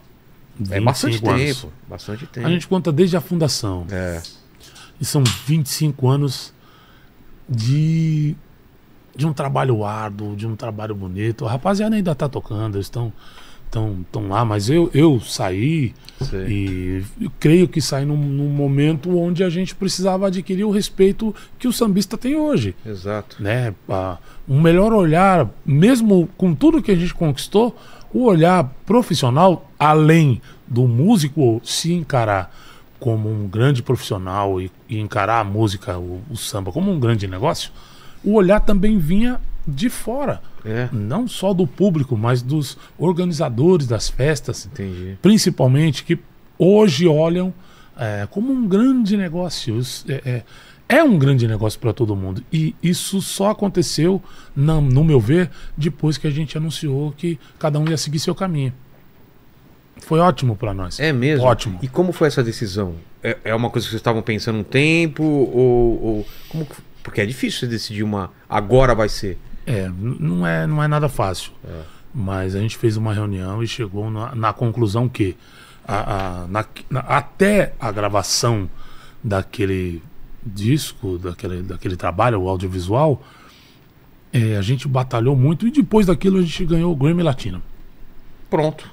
[0.68, 1.40] é 25 bastante anos.
[1.60, 1.72] tempo.
[1.88, 2.46] Bastante tempo.
[2.46, 3.86] A gente conta desde a fundação.
[3.90, 4.20] É.
[5.00, 6.52] E são 25 anos
[7.48, 8.34] de,
[9.16, 11.46] de um trabalho árduo, de um trabalho bonito.
[11.46, 13.12] A rapaziada ainda tá tocando, eles estão
[13.70, 15.94] tão, tão lá, mas eu, eu saí
[16.48, 21.34] e eu creio que saí num, num momento onde a gente precisava adquirir o respeito
[21.58, 22.74] que o sambista tem hoje.
[22.84, 23.42] Exato.
[23.42, 23.74] né?
[24.48, 27.76] um melhor olhar, mesmo com tudo que a gente conquistou,
[28.12, 32.54] o olhar profissional, além do músico se encarar
[33.00, 37.26] como um grande profissional e, e encarar a música, o, o samba, como um grande
[37.28, 37.70] negócio,
[38.24, 40.40] o olhar também vinha de fora.
[40.64, 40.88] É.
[40.92, 45.16] Não só do público, mas dos organizadores das festas, Entendi.
[45.22, 46.18] principalmente, que
[46.58, 47.54] hoje olham
[47.96, 49.80] é, como um grande negócio.
[50.08, 50.42] É,
[50.88, 52.42] é, é um grande negócio para todo mundo.
[52.52, 54.22] E isso só aconteceu,
[54.56, 58.34] na- no meu ver, depois que a gente anunciou que cada um ia seguir seu
[58.34, 58.72] caminho.
[60.00, 60.98] Foi ótimo para nós.
[61.00, 61.44] É mesmo?
[61.44, 61.78] Ótimo.
[61.82, 62.94] E como foi essa decisão?
[63.22, 65.22] É, é uma coisa que vocês estavam pensando um tempo?
[65.22, 66.02] Ou.
[66.04, 68.30] ou- como que- porque é difícil você decidir uma.
[68.48, 69.38] Agora vai ser.
[69.66, 71.52] É, não é, não é nada fácil.
[72.14, 75.36] Mas a gente fez uma reunião e chegou na, na conclusão que
[75.86, 78.68] a- a- na- na- até a gravação
[79.22, 80.02] daquele
[80.44, 83.22] disco, daquele, daquele trabalho, o audiovisual,
[84.32, 87.62] é, a gente batalhou muito e depois daquilo a gente ganhou o Grammy Latino.
[88.48, 88.90] Pronto.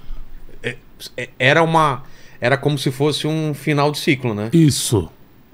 [1.18, 2.04] É- é- era uma.
[2.42, 4.50] Era como se fosse um final de ciclo, né?
[4.54, 5.10] Isso.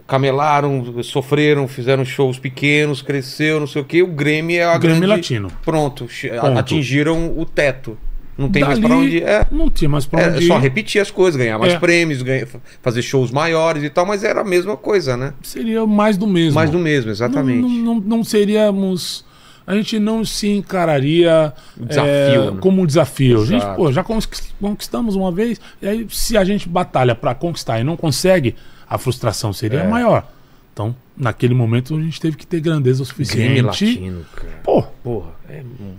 [0.08, 4.02] Camelaram, sofreram, fizeram shows pequenos, cresceu, não sei o quê.
[4.04, 5.16] O Grêmio é a Grammy grande...
[5.16, 5.52] Latino.
[5.64, 6.06] Pronto,
[6.42, 6.58] Ponto.
[6.60, 7.98] atingiram o teto.
[8.38, 9.24] Não tem mais Dali, pra onde.
[9.24, 10.62] É, Não tinha mais pra é onde só ir.
[10.62, 11.80] repetir as coisas, ganhar mais É.
[11.80, 12.48] prêmios, ganhar-
[12.82, 15.34] fazer shows maiores e tal, mas era a mesma coisa, né?
[15.44, 16.56] Seria mais do mesmo.
[16.56, 17.62] Mais do mesmo, exatamente.
[17.62, 19.24] Não, não, não- não seríamos.
[19.72, 22.58] A gente não se encararia Desafio, é, né?
[22.60, 23.42] como um desafio.
[23.42, 23.76] A gente, Exato.
[23.78, 27.84] pô, já conquist- conquistamos uma vez, e aí se a gente batalha para conquistar e
[27.84, 28.56] não consegue,
[28.90, 29.88] a frustração seria É.
[29.88, 30.28] maior.
[30.74, 33.62] Então, naquele momento, a gente teve que ter grandeza o Grêmio suficiente.
[33.62, 34.60] Latino, cara.
[34.64, 35.94] Pô, Porra, é um.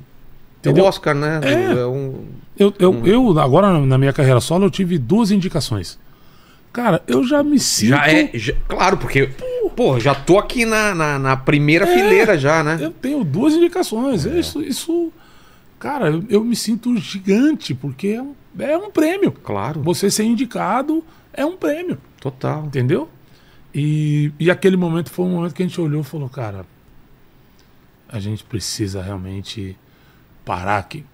[0.59, 0.85] Entendeu?
[0.85, 1.41] o Oscar, né?
[1.43, 1.73] É.
[1.81, 2.25] É um.
[2.59, 5.99] eu, eu, eu, agora na- na minha carreira solo, eu tive duas indicações.
[6.73, 7.89] Cara, eu já me sinto.
[7.91, 8.31] Já é.
[8.35, 9.29] já- claro, porque.
[9.77, 12.79] Pô, já tô aqui na, na, na primeira fileira já, né?
[12.81, 14.27] Eu tenho duas indicações.
[14.27, 14.39] É.
[14.39, 15.13] Isso, isso.
[15.79, 19.33] Cara, eu, eu me sinto gigante, porque é um, é um prêmio.
[19.33, 22.65] Claro, Você ser indicado é um prêmio, total.
[22.67, 23.09] entendeu?
[23.75, 26.65] E, e aquele momento foi um momento que a gente olhou e falou, cara,
[28.09, 29.77] a gente precisa realmente
[30.45, 31.05] parar aqui.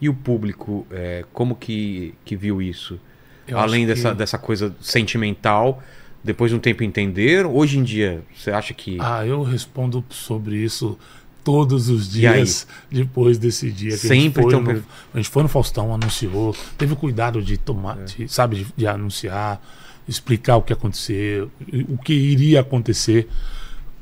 [0.00, 2.98] E o público, é, como que, que viu isso?
[3.46, 5.82] Eu Além dessa, que- dessa coisa sentimental,
[6.22, 7.54] Depois de um tempo entenderam?
[7.54, 8.96] Hoje em dia, você acha que.
[9.00, 10.98] Ah, eu respondo sobre isso
[11.44, 14.50] todos os dias depois desse dia que a Sempre gente foi.
[14.50, 18.04] tão no, a gente foi no Faustão, anunciou, teve o cuidado de tomar, É.
[18.04, 19.62] de, sabe, de, de anunciar,
[20.06, 21.50] explicar o que aconteceu,
[21.88, 23.28] o que iria acontecer.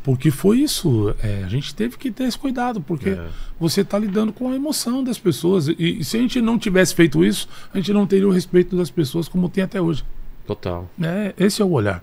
[0.02, 3.26] Porque foi isso, é, a gente teve que ter esse cuidado, porque É.
[3.60, 5.68] você está lidando com a emoção das pessoas.
[5.68, 8.76] E, e se a gente não tivesse feito isso, a gente não teria o respeito
[8.76, 10.04] das pessoas como tem até hoje.
[10.46, 10.88] Total.
[11.02, 12.02] É, esse é o olhar.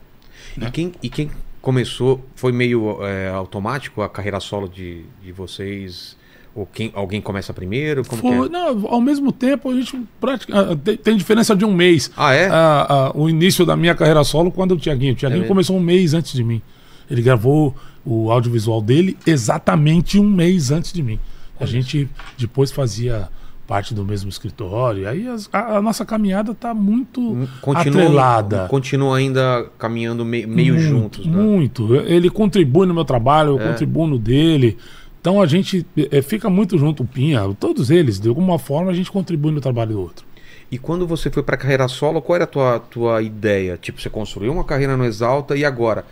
[0.60, 1.32] E, quem, e quem
[1.62, 6.18] começou, foi meio é, automático a carreira solo de, de vocês?
[6.56, 8.06] Ou quem, alguém começa primeiro?
[8.06, 8.50] Como que Foi- é?
[8.50, 12.12] não, ao mesmo tempo, a gente pratica, ah, tem, tem diferença de um mês.
[12.16, 12.48] Ah, é?
[12.48, 15.14] Ah, ah, o início da minha carreira solo quando o Tiaguinho.
[15.14, 15.52] O Tiaguinho mesmo?
[15.52, 16.62] começou um mês antes de mim.
[17.10, 17.76] Ele gravou
[18.06, 21.20] o audiovisual dele exatamente um mês antes de mim.
[21.60, 23.30] A gente depois fazia
[23.68, 25.08] parte do mesmo escritório.
[25.08, 28.68] Aí as- a, a nossa caminhada está muito atrelada.
[28.70, 31.32] continua ainda caminhando me- meio Muito, juntos, né?
[31.42, 31.96] Muito.
[31.96, 33.68] Ele contribui no meu trabalho, eu É.
[33.70, 34.78] contribuo no dele.
[35.22, 38.94] Então a gente eh, fica muito junto, o Pinha, todos eles, de alguma forma a
[38.94, 40.26] gente contribui no trabalho do outro.
[40.70, 43.78] E quando você foi pra carreira solo, qual era a tua, tua ideia?
[43.80, 46.04] Tipo, você construiu uma carreira no Exalta e agora?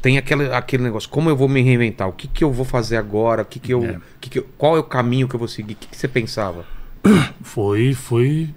[0.00, 2.08] Tem aquele, aquele negócio, como eu vou me reinventar?
[2.08, 3.42] O que, que eu vou fazer agora?
[3.42, 3.98] O que que eu, É.
[4.20, 5.72] que que eu- qual é o caminho que eu vou seguir?
[5.74, 6.64] O que, que você pensava?
[7.42, 8.48] Foi, foi.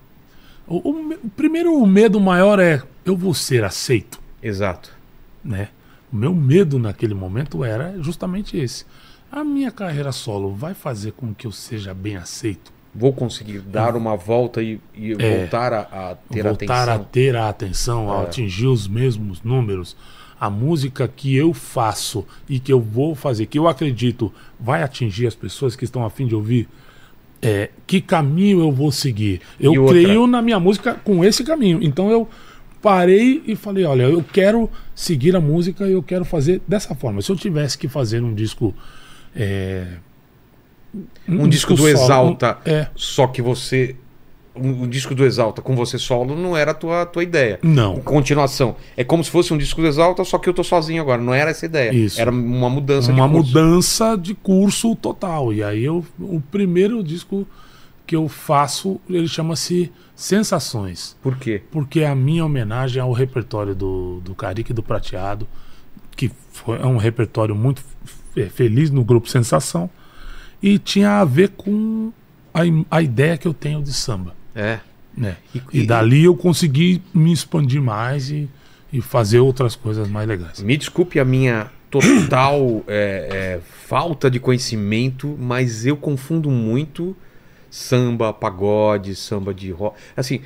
[0.68, 4.92] O, o o primeiro o medo maior é eu vou ser aceito, Exato.
[5.44, 5.70] né?
[6.12, 8.86] O meu medo naquele momento era justamente esse.
[9.32, 12.72] A minha carreira solo vai fazer com que eu seja bem aceito?
[12.94, 15.38] Vou conseguir dar uma volta e, e É.
[15.40, 15.80] voltar a,
[16.12, 17.08] a ter voltar a atenção.
[17.12, 18.24] ter a atenção, a É.
[18.26, 19.96] atingir os mesmos números.
[20.42, 25.28] A música que eu faço e que eu vou fazer, que eu acredito vai atingir
[25.28, 26.68] as pessoas que estão a fim de ouvir,
[27.44, 29.40] é, que caminho eu vou seguir?
[29.60, 31.78] Eu creio na minha música com esse caminho.
[31.84, 32.28] Então eu
[32.82, 37.22] parei e falei, olha, eu quero seguir a música e eu quero fazer dessa forma.
[37.22, 38.74] Se eu tivesse que fazer um disco...
[39.36, 39.86] é,
[41.28, 43.96] Um disco do solo, Exalta, um- é, só que você.
[44.54, 47.58] Um, um disco do Exalta com você solo não era a tua, tua ideia.
[47.64, 48.02] não.
[48.02, 48.76] Continuação.
[48.98, 51.22] É como se fosse um disco do Exalta, só que eu tô sozinho agora.
[51.22, 51.94] Não era essa ideia.
[51.94, 52.20] Isso.
[52.20, 53.48] Era uma mudança uma de curso.
[53.54, 55.54] mudança de curso total.
[55.54, 57.48] E aí eu, o primeiro disco
[58.06, 61.62] que eu faço, ele chama-se Sensações, Por quê?
[61.72, 65.48] porque é a minha homenagem ao repertório do, do Carique e do Prateado,
[66.16, 67.82] que foi, é um repertório muito
[68.54, 69.90] feliz no grupo Sensação,
[70.62, 72.12] e tinha a ver com
[72.54, 72.62] a,
[72.98, 74.36] a ideia que eu tenho de samba.
[74.56, 74.80] É.
[75.16, 75.36] Né?
[75.54, 78.50] E- E, e- dali eu consegui me expandir mais e,
[78.94, 80.62] e fazer outras coisas mais legais.
[80.62, 87.16] Me desculpe a minha total é, é, falta de conhecimento, mas eu confundo muito
[87.70, 89.96] samba, pagode, samba de rock.
[90.16, 90.42] Assim,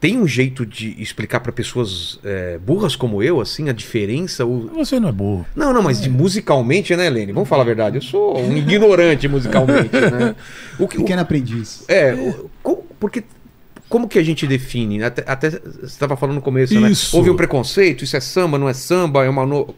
[0.00, 4.44] tem um jeito de explicar para pessoas é, burras como eu, assim, a diferença?
[4.44, 4.68] O...
[4.74, 5.46] Você não é burro.
[5.56, 7.32] Não, não, mas de musicalmente, né, Lene?
[7.32, 7.96] Vamos falar a verdade.
[7.96, 10.34] Eu sou um ignorante musicalmente, né?
[10.78, 11.84] O que, o- Pequeno aprendiz.
[11.88, 12.12] é,
[12.64, 13.22] o- porque
[13.88, 15.02] como que a gente define?
[15.02, 16.90] Até, até você estava falando no começo, né?
[16.90, 17.16] Isso.
[17.16, 19.72] Houve um preconceito, isso é samba, não é samba, é uma no...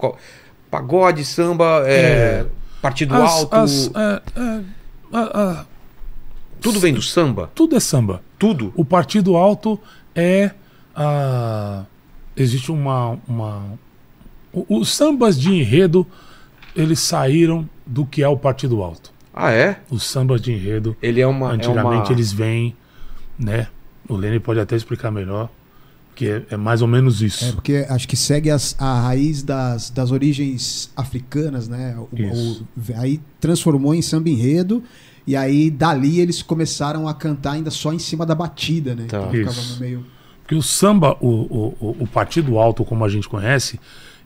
[0.70, 2.46] pagode, samba, é, É.
[2.82, 4.60] partido As- alto, as- é, é,
[5.12, 5.66] a- a-
[6.60, 8.22] tudo vem do samba, tudo é samba.
[8.38, 8.72] tudo.
[8.76, 9.78] O partido alto
[10.14, 10.50] é.
[10.94, 11.84] a
[12.36, 13.18] existe uma.
[13.28, 13.62] uma
[14.68, 16.06] os sambas de enredo
[16.74, 19.10] eles saíram do que é o partido alto.
[19.32, 19.78] Ah, é?
[19.90, 21.50] Os sambas de enredo, Ele é uma.
[21.52, 22.12] antigamente é uma...
[22.12, 22.76] eles vêm,
[23.38, 23.68] né?
[24.10, 25.48] O Lene pode até explicar melhor,
[26.14, 27.44] que é, é mais ou menos isso.
[27.44, 31.96] É, porque acho que segue as- a raiz das, das origens africanas, né?
[31.96, 32.66] O- Isso.
[32.76, 34.82] o- aí transformou em samba enredo.
[35.26, 39.04] E aí, dali, eles começaram a cantar ainda só em cima da batida, né?
[39.06, 39.18] Tá.
[39.18, 39.74] Então ficava Isso.
[39.74, 40.06] no meio.
[40.42, 43.78] Porque o samba, o, o, o- o partido alto, como a gente conhece,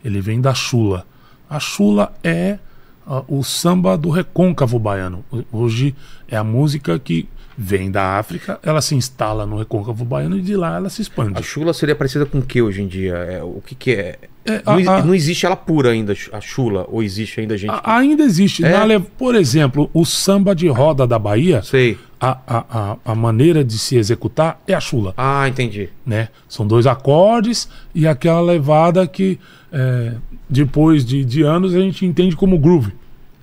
[0.03, 1.05] ele vem da chula.
[1.47, 2.57] A chula é
[3.05, 5.23] ah, o samba do recôncavo baiano.
[5.31, 5.95] Ho- Hoje
[6.27, 10.55] é a música que vem da África, ela se instala no recôncavo baiano e de
[10.55, 11.41] lá ela se A expande.
[11.43, 13.13] chula seria parecida com o que hoje em dia?
[13.15, 14.19] É, o que, que é?
[14.45, 17.71] É, Não, a- a- não existe ela pura ainda, a chula, ou existe ainda gente.
[17.71, 18.63] a- ainda existe.
[18.63, 18.69] É?
[18.85, 21.97] Na por exemplo, o samba de roda da Bahia, Sei.
[22.19, 25.13] a, a, a, a maneira de se executar é a chula.
[25.17, 25.89] Ah, entendi.
[26.05, 26.27] né?
[26.47, 29.39] São dois acordes e aquela levada que
[29.71, 30.13] é,
[30.49, 32.93] depois de, de anos a gente entende como groove,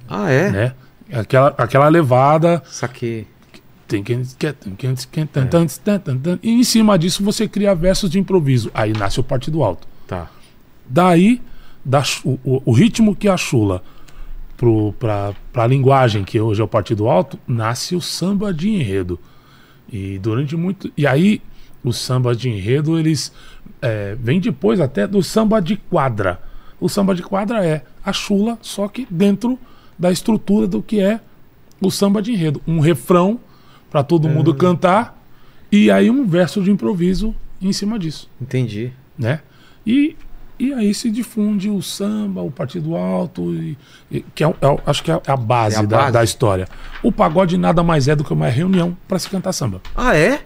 [0.09, 0.51] Ah, é?
[0.51, 0.73] né?
[1.13, 3.27] Aquela, aquela levada Saquei.
[6.43, 8.71] E em cima disso você cria versos de improviso.
[8.75, 9.87] Aí nasce o partido alto.
[10.07, 10.31] Tá.
[10.89, 11.41] Daí
[11.85, 13.83] da, o, o ritmo que a chula
[14.99, 19.19] para a linguagem que hoje é o partido alto nasce o samba de enredo.
[19.93, 21.43] E durante muito e aí
[21.85, 23.33] os sambas de enredo, eles
[23.81, 26.41] é, vêm depois até do samba de quadra.
[26.81, 29.59] O samba de quadra é a chula, só que dentro
[29.99, 31.21] da estrutura do que é
[31.81, 32.63] o samba de enredo.
[32.67, 33.41] Um refrão
[33.93, 35.23] para todo mundo cantar
[35.71, 38.91] e aí um verso de improviso em cima disso, Entendi.
[39.19, 39.41] né?
[39.87, 40.17] E,
[40.59, 43.77] e aí se difunde o samba, o partido alto, e,
[44.11, 46.13] e- que é, é acho que é a base, É a da, base.
[46.13, 46.67] da história.
[47.03, 49.81] O pagode nada mais é do que uma reunião para se cantar samba.
[49.95, 50.41] Ah, é?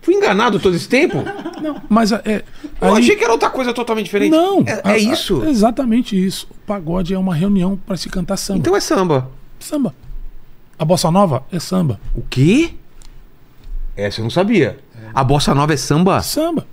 [0.00, 1.18] Fui enganado todo esse tempo?
[1.60, 2.44] Não, mas é.
[2.80, 4.30] Eu aí- achei que era outra coisa totalmente diferente.
[4.30, 5.44] Não, É, a- é a- isso?
[5.44, 6.46] exatamente isso.
[6.50, 8.60] O pagode é uma reunião para se cantar samba.
[8.60, 9.28] Então é samba.
[9.60, 9.94] Samba.
[10.78, 12.00] A bossa nova é samba.
[12.14, 12.74] O quê?
[13.96, 14.78] Essa eu não sabia.
[15.14, 16.20] A bossa nova é samba?
[16.22, 16.66] Samba.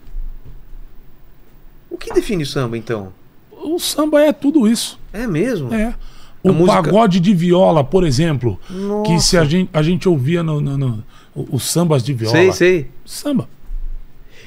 [1.89, 3.11] O que define samba, então?
[3.51, 4.99] O samba é tudo isso.
[5.11, 5.73] É mesmo?
[5.73, 5.95] É.
[6.43, 9.19] O música- pagode de viola, por exemplo, que Nossa.
[9.25, 11.03] se a gente, a gente ouvia no, no- no-
[11.33, 12.35] o- os sambas de viola.
[12.35, 12.89] Sei, sei.
[13.03, 13.49] Samba.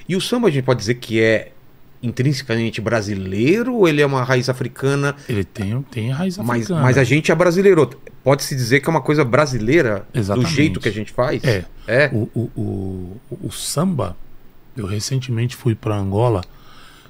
[0.08, 1.50] E o samba a gente pode dizer que é
[2.02, 5.14] intrinsecamente brasileiro ou ele é uma raiz africana?
[5.28, 6.82] Ele tem, tem raiz Mas, africana.
[6.82, 7.90] mas a gente é brasileiro.
[8.22, 10.50] Pode-se dizer que é uma coisa brasileira Exatamente.
[10.50, 11.42] do jeito que a gente faz?
[11.44, 11.64] É.
[11.86, 12.10] É.
[12.12, 14.16] O, o, o, o samba,
[14.76, 16.42] eu recentemente fui para Angola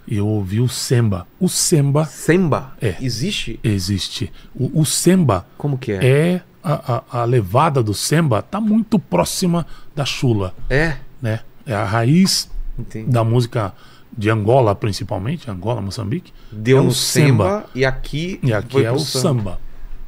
[0.06, 1.26] e eu ouvi o semba.
[1.38, 2.72] O semba Samba?
[2.80, 2.96] É.
[3.00, 3.60] Existe?
[3.62, 4.32] existe.
[4.54, 6.04] O, o semba Como que é?
[6.06, 10.96] é a, a, a levada do semba tá muito próxima da chula, É.
[11.20, 11.40] né?
[11.66, 13.10] É a raiz Entendi.
[13.10, 13.74] da música
[14.18, 16.32] de Angola, principalmente, Angola, Moçambique.
[16.50, 19.60] Deu é no samba, e aqui, E aqui é o samba.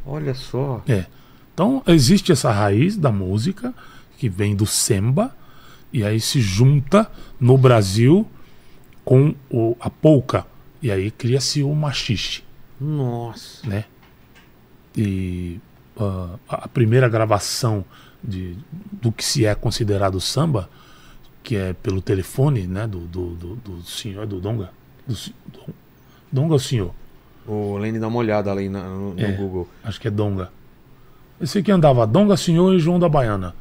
[0.05, 0.83] Olha só.
[0.89, 1.07] É.
[1.55, 3.73] Então existe essa raiz da música
[4.19, 5.35] que vem do semba
[5.93, 7.09] e aí se junta
[7.39, 8.27] no Brasil
[9.05, 10.45] com o, a polca
[10.83, 12.43] e aí cria-se o machixe,
[12.81, 13.67] Nossa.
[13.69, 13.85] né?
[14.97, 15.61] E
[15.97, 17.85] ah, a primeira gravação
[18.25, 18.57] de,
[18.91, 20.69] do que se é considerado samba,
[21.43, 24.71] que é pelo telefone, né, do, do, do, do senhor do Donga,
[25.07, 25.15] do,
[25.53, 25.73] Dom-
[26.33, 26.95] Donga é o senhor,
[27.47, 29.33] O Lenny dá uma olhada ali na- no, no É.
[29.33, 29.69] Google.
[29.83, 30.51] acho que é Donga.
[31.41, 33.55] Esse que andava Donga Senhor e João da Baiana.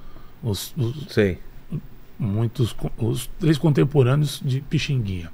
[0.44, 1.40] Os, os- Sei.
[2.20, 5.32] muitos os três contemporâneos de Pixinguinha.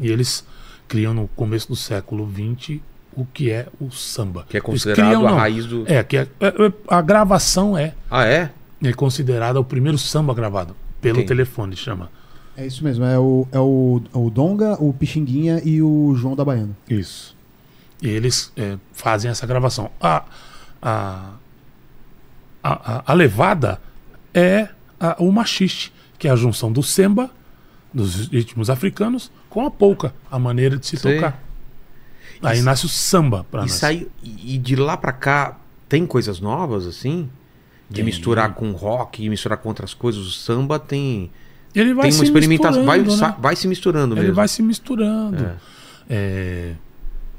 [0.00, 0.44] E eles
[0.88, 2.80] criam no começo do século XX
[3.12, 4.44] o que é o samba.
[4.48, 5.36] Que é considerado criam, a não.
[5.38, 5.84] raiz do.
[5.86, 8.50] É, que é, é- é- a gravação é, Ah, é?
[8.82, 10.74] é considerada o primeiro samba gravado
[11.04, 11.28] pelo Entendi.
[11.28, 12.10] telefone, chama.
[12.56, 16.44] É isso mesmo, é o, é o, o Donga, o Pixinguinha e o João da
[16.44, 16.76] Baiana.
[16.88, 17.36] Isso.
[18.00, 19.90] E eles é, fazem essa gravação.
[20.00, 20.24] A,
[20.80, 21.30] a,
[22.62, 23.80] a, a- levada
[24.32, 24.68] é
[25.00, 27.30] a- o machixe, que é a junção do semba,
[27.92, 31.16] dos ritmos africanos, com a polca, a maneira de se Sei.
[31.16, 31.42] tocar.
[32.42, 33.72] Aí Isso- nasce o samba pra E, nós.
[33.72, 35.56] sai, e e de lá pra cá
[35.88, 37.28] tem coisas novas, assim?
[37.88, 38.04] De Tem.
[38.04, 40.26] misturar com rock misturar com outras coisas.
[40.26, 41.30] O samba tem,
[41.74, 42.84] Ele vai tem se uma experimentação.
[42.84, 43.36] Vai, misturando, né?
[43.40, 44.34] vai se misturando Ele mesmo.
[44.36, 45.50] vai se misturando.
[46.08, 46.72] É,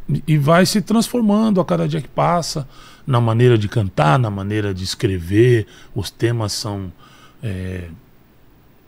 [0.07, 2.67] e- e vai se transformando a cada dia que passa,
[3.07, 5.65] na maneira de cantar, na maneira de escrever.
[5.95, 6.91] Os temas são.
[7.43, 7.89] é,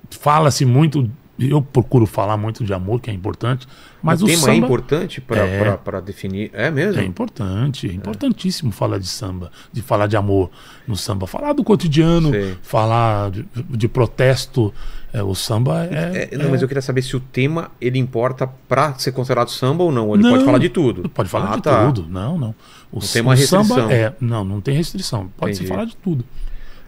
[0.10, 1.10] Fala-se muito.
[1.40, 3.68] Eu procuro falar muito de amor, que é importante.
[4.02, 5.78] Mas o o, tema samba é importante pra É.
[5.78, 6.50] pra definir.
[6.52, 7.00] É mesmo?
[7.00, 10.50] é importante, é importantíssimo falar de samba, de falar de amor
[10.88, 12.58] no samba, falar do cotidiano, Sei.
[12.64, 14.74] falar de, de protesto.
[15.14, 18.46] É, o samba é, É, não, mas eu queria saber se o tema ele importa
[18.68, 20.14] pra ser considerado samba ou não.
[20.16, 21.08] Ele Não, pode falar de tudo.
[21.10, 21.86] Pode falar Ah, de tá.
[21.86, 22.08] tudo.
[22.10, 22.56] Não, não.
[22.92, 23.92] O, Não tem uma o samba restrição.
[23.92, 24.14] é.
[24.20, 25.30] Não, não tem restrição.
[25.38, 26.26] Pode se falar de tudo.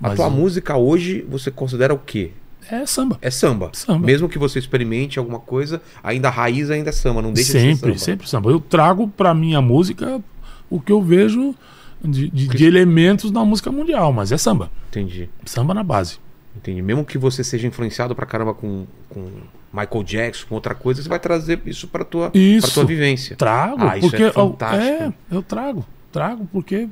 [0.02, 2.32] A tua música hoje você considera o quê?
[2.72, 3.18] É samba.
[3.22, 3.70] É samba.
[3.74, 4.06] Samba.
[4.06, 7.60] Mesmo que você experimente alguma coisa, ainda a raiz ainda é samba, não deixa de
[7.60, 7.98] ser sempre, samba.
[8.00, 8.52] sempre samba.
[8.52, 10.22] Eu trago pra minha música
[10.70, 11.56] o que eu vejo
[12.04, 14.72] de, de- de elementos da música mundial, mas é samba.
[14.90, 15.30] Entendi.
[15.46, 16.18] Samba na base.
[16.56, 16.82] Entendi.
[16.82, 19.30] Mesmo que você seja influenciado pra caramba com, com
[19.74, 22.68] Michael Jackson, com outra coisa, você vai trazer isso pra tua, Isso.
[22.68, 23.36] pra tua vivência.
[23.36, 24.84] Trago, Ah, isso porque é eu- fantástico.
[24.84, 26.88] é, eu trago, trago porque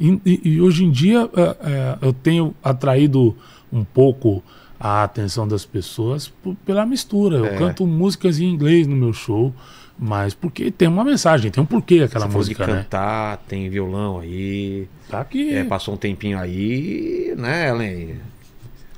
[0.00, 3.36] e, e- e hoje em dia é, é, eu tenho atraído
[3.72, 4.42] um pouco
[4.80, 6.32] a atenção das pessoas
[6.64, 7.36] pela mistura.
[7.38, 7.56] Eu É.
[7.56, 9.52] canto músicas em inglês no meu show,
[9.98, 12.82] mas porque tem uma mensagem, tem um porquê aquela Você falou de música, né?
[12.82, 14.86] cantar, tem violão aí.
[15.10, 15.54] Tá aqui.
[15.54, 18.16] É, passou um tempinho aí, né, Ellen?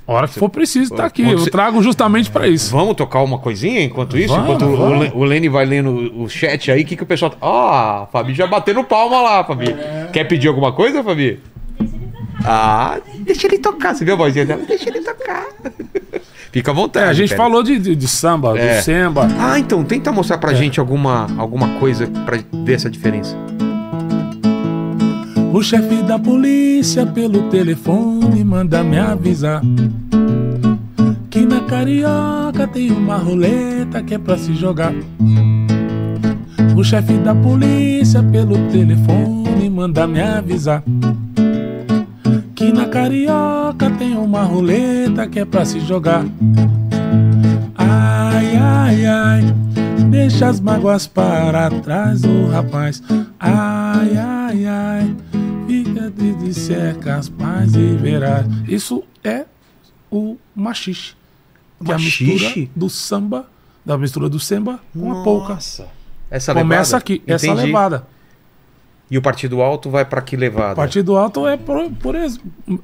[0.07, 1.23] A hora que for preciso, tá aqui.
[1.23, 2.73] Eu trago justamente pra isso.
[2.73, 4.35] Vamos tocar uma coisinha enquanto isso?
[4.35, 5.13] Vamos, enquanto vamos.
[5.15, 7.33] O Lenny vai lendo o chat aí, o que, que o pessoal.
[7.41, 7.71] Ó,
[8.03, 9.71] a Fabi já batendo palma lá, Fabi.
[9.71, 10.11] É.
[10.13, 11.39] Quer pedir alguma coisa, Fabi?
[12.45, 13.95] Ah, deixa ele tocar.
[13.95, 14.63] Você viu a vozinha dela?
[14.67, 15.47] Deixa ele tocar.
[16.53, 17.07] Fica à vontade.
[17.07, 17.43] É, a gente pera.
[17.43, 18.79] falou de, de, de samba, É.
[18.79, 19.29] do samba.
[19.39, 20.39] Ah, então tenta mostrar É.
[20.41, 23.37] pra gente alguma, alguma coisa pra ver essa diferença.
[25.53, 29.61] O chefe da polícia pelo telefone manda me avisar
[31.29, 34.93] que na carioca tem uma roleta que é pra se jogar.
[36.77, 40.83] O chefe da polícia pelo telefone manda me avisar.
[42.61, 46.27] Que na carioca tem uma roleta que é pra se jogar.
[47.75, 49.41] Ai, ai, ai,
[50.11, 53.03] deixa as mágoas para trás, ô rapaz.
[53.39, 55.17] Ai, ai, ai,
[55.67, 58.45] fica de, de ser capaz e verás.
[58.69, 59.47] Isso é
[60.11, 61.15] o machixe.
[61.83, 62.71] Que é a mistura Machixe?
[62.77, 63.47] do samba,
[63.87, 65.57] da mistura do samba com a polca.
[66.31, 66.97] Essa Começa levada?
[66.99, 67.67] aqui, essa Entendi.
[67.69, 68.07] levada.
[69.11, 70.77] E o partido alto vai pra que levada?
[70.77, 72.15] Partido alto é por, por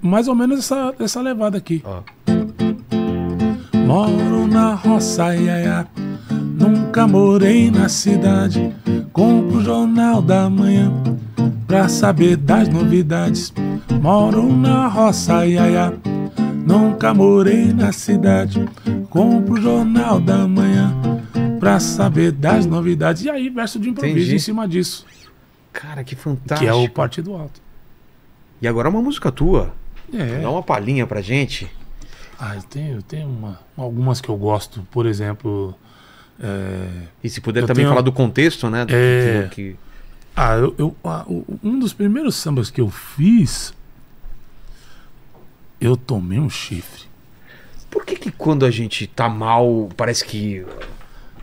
[0.02, 1.82] mais ou menos essa, essa levada aqui.
[1.84, 2.02] Ó.
[3.86, 5.86] Moro na roça, iaia.
[6.58, 8.74] Nunca morei na cidade.
[9.12, 10.92] Compro o jornal da manhã
[11.66, 13.54] pra saber das novidades.
[14.02, 15.94] Moro na roça, iaia.
[16.66, 18.68] Nunca morei na cidade.
[19.08, 20.92] Compro o jornal da manhã
[21.60, 23.22] pra saber das novidades.
[23.22, 24.34] E aí, verso de improviso Entendi.
[24.34, 25.06] em cima disso,
[25.80, 26.60] Cara, que fantástico.
[26.60, 27.60] que é o partido alto.
[28.60, 29.72] E agora uma música tua.
[30.12, 30.40] É.
[30.40, 31.70] Dá uma palhinha pra gente.
[32.38, 35.74] Ah, eu tenho, eu tenho uma- algumas que eu gosto, por exemplo.
[36.38, 36.88] é,
[37.24, 38.84] E se puder Eu também tenho- falar do contexto, né?
[38.84, 39.48] do É.
[39.50, 39.74] que-
[40.34, 41.24] Ah, eu, eu- ah,
[41.64, 43.72] um dos primeiros sambas que eu fiz,
[45.80, 47.04] eu tomei um chifre.
[47.90, 50.64] Por que que quando a gente tá mal, parece que...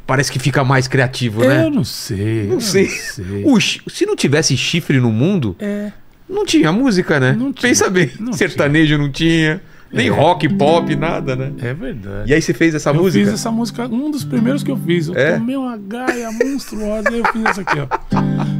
[0.05, 1.63] Parece que fica mais criativo, né?
[1.65, 2.47] Eu não sei.
[2.47, 2.83] Não eu sei.
[2.87, 3.43] Não sei.
[3.45, 5.91] O se não tivesse chifre no mundo, É,
[6.29, 7.31] não tinha música, né?
[7.31, 7.69] Não tinha.
[7.69, 8.09] Pensa bem.
[8.19, 9.61] Não Sertanejo não tinha.
[9.91, 10.09] Nem É.
[10.09, 11.51] rock, pop, nada, né?
[11.61, 12.31] é verdade.
[12.31, 13.23] E aí você fez essa eu música?
[13.23, 15.07] fiz essa música, um dos primeiros que eu fiz.
[15.07, 15.37] Eu É?
[15.37, 17.87] tomei uma gaia monstruosa e eu fiz essa aqui, ó.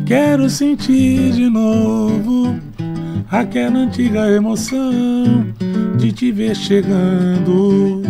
[0.06, 2.56] Quero sentir de novo
[3.32, 5.48] aquela antiga emoção
[5.98, 8.04] de te ver chegando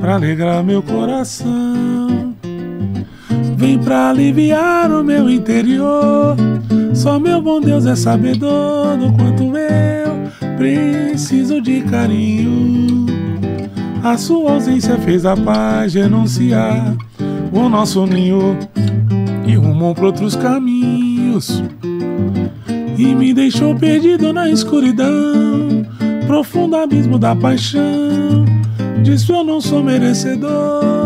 [0.00, 2.29] pra alegrar meu coração.
[3.60, 6.34] Vem pra aliviar o meu interior.
[6.94, 13.04] Só meu bom Deus é sabedor do quanto eu preciso de carinho.
[14.02, 16.96] A sua ausência fez a paz renunciar
[17.52, 18.56] o nosso ninho
[19.46, 21.62] e rumou pra outros caminhos.
[22.96, 25.84] E me deixou perdido na escuridão,
[26.26, 28.46] profundo abismo da paixão.
[29.02, 30.99] Disso eu não sou merecedor,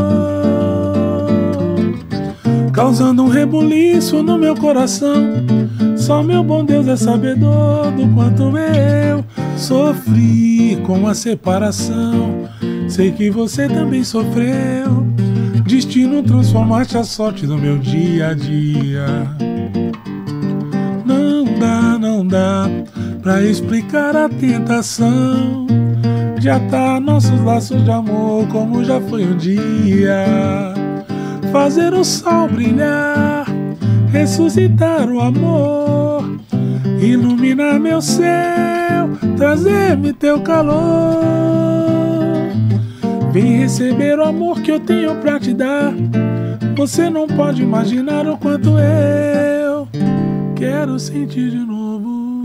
[2.74, 5.32] causando um rebuliço no meu coração.
[5.96, 9.24] Só meu bom Deus é sabedor do quanto eu
[9.56, 12.48] sofri com a separação.
[12.88, 15.06] Sei que você também sofreu.
[15.64, 19.06] Destino transformaste a sorte do meu dia a dia.
[21.06, 22.68] Não dá, não dá
[23.22, 25.66] pra explicar a tentação
[26.38, 30.73] de atar nossos laços de amor como já foi um dia.
[31.54, 33.46] Fazer o sol brilhar,
[34.10, 36.36] ressuscitar o amor,
[37.00, 41.22] iluminar meu céu, trazer-me teu calor.
[43.30, 45.94] Vem receber o amor que eu tenho pra te dar.
[46.76, 49.86] Você não pode imaginar o quanto eu
[50.56, 52.42] quero sentir de novo.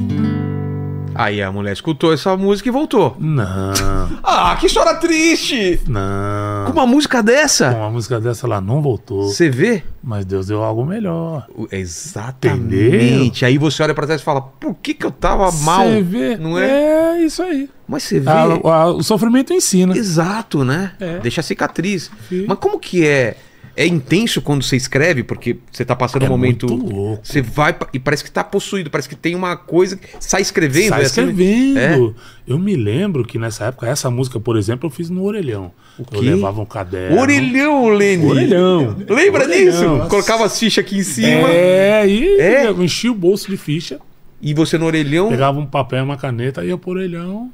[1.22, 3.18] Aí a mulher escutou essa música e voltou.
[3.20, 3.74] Não,
[4.24, 5.82] Ah, que história triste!
[5.86, 6.72] Com não.
[6.72, 7.70] uma música Com dessa?
[7.72, 9.84] uma música dessa ela não voltou, Você vê?
[10.02, 11.46] mas Deus deu algo melhor.
[11.70, 13.46] Exatamente.
[13.46, 15.86] Aí você olha pra trás e fala, por que que eu tava mal?
[15.86, 16.38] Você vê?
[16.38, 17.18] Não é?
[17.20, 17.70] É isso aí.
[17.88, 18.30] Mas você vê...
[18.30, 19.98] A- a- o sofrimento ensina.
[19.98, 20.94] Exato, né?
[21.00, 21.20] É.
[21.20, 22.10] Deixa a cicatriz.
[22.30, 22.46] Sim.
[22.48, 23.36] Mas como que é?
[23.82, 26.68] É intenso quando você escreve, porque você tá passando É um momento.
[26.68, 27.22] muito louco.
[27.26, 29.96] Você vai e parece que tá possuído, parece que tem uma coisa.
[29.96, 30.90] que Sai escrevendo.
[30.90, 31.22] Sai é assim?
[31.22, 32.14] escrevendo.
[32.46, 35.72] Eu me lembro que nessa época, essa música, por exemplo, eu fiz no Orelhão.
[36.12, 37.22] Eu levava um caderno.
[37.22, 38.26] Orelhão, Lene.
[38.26, 38.98] Orelhão.
[39.08, 39.98] Lembra Orelhão.
[40.00, 40.10] disso?
[40.10, 41.50] Colocava as fichas aqui em cima.
[41.50, 42.68] É, e É?
[42.68, 43.98] eu enchia o bolso de ficha,
[44.42, 45.30] E você no orelhão.
[45.30, 47.50] pegava um papel e uma caneta, ia pro orelhão.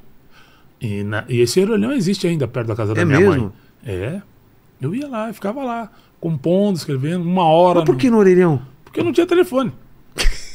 [0.81, 3.41] E, na- e esse orelhão existe ainda perto da casa da É minha mesmo?
[3.43, 3.51] mãe.
[3.85, 4.21] É.
[4.81, 5.89] Eu ia lá, eu ficava lá,
[6.19, 7.79] compondo, escrevendo, uma hora.
[7.79, 8.61] Mas por que no orelhão?
[8.83, 9.71] Porque não tinha telefone.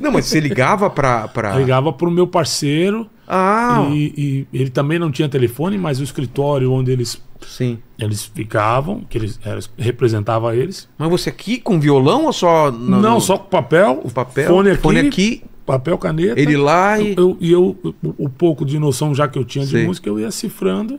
[0.00, 1.28] Não, mas você ligava pra.
[1.28, 1.54] pra...
[1.58, 6.72] Ligava pro meu parceiro Ah, e, e ele também não tinha telefone, mas o escritório
[6.72, 7.78] onde eles, sim.
[7.98, 10.88] eles ficavam, que eles eles- representava eles.
[10.96, 12.70] Mas você aqui com violão ou só.
[12.70, 14.48] no- não, no- só com papel, o papel?
[14.48, 16.40] fone aqui, Fone aqui, papel, caneta.
[16.40, 17.14] ele lá e.
[17.14, 19.86] Eu, e eu, o, o pouco de noção já que eu tinha de Sei.
[19.86, 20.98] música, eu ia cifrando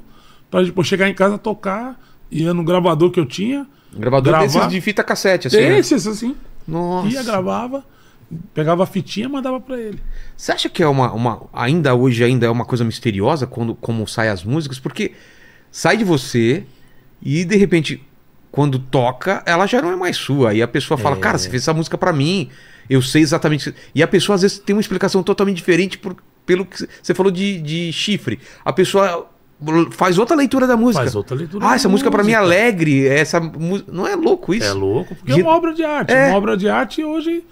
[0.51, 3.65] para depois chegar em casa tocar, ia no gravador que eu tinha.
[3.95, 4.45] Gravador gravar.
[4.45, 5.57] desses de fita cassete, assim.
[5.57, 5.79] né?
[5.79, 6.35] Esses assim.
[6.67, 7.09] Nossa.
[7.09, 7.83] Ia, gravava,
[8.53, 9.99] pegava a fitinha e mandava para ele.
[10.35, 11.43] Você acha que é uma, uma.
[11.53, 14.79] Ainda hoje ainda é uma coisa misteriosa quando como saem as músicas?
[14.79, 15.11] Porque
[15.71, 16.63] sai de você
[17.21, 18.01] e de repente,
[18.51, 20.53] quando toca, ela já não é mais sua.
[20.53, 21.19] E a pessoa fala, É.
[21.19, 22.49] cara, você fez essa música pra mim,
[22.89, 23.73] eu sei exatamente.
[23.93, 26.15] E a pessoa às vezes tem uma explicação totalmente diferente por-
[26.45, 28.39] pelo que você falou de, de chifre.
[28.65, 29.29] A pessoa
[29.91, 31.03] faz outra leitura da música.
[31.03, 33.91] Faz outra leitura Ah, essa música pra mim é alegre, essa música.
[33.91, 34.65] Não é louco isso?
[34.67, 36.11] É louco, porque De- é uma obra de arte.
[36.13, 36.27] É.
[36.29, 37.43] Uma obra de arte hoje,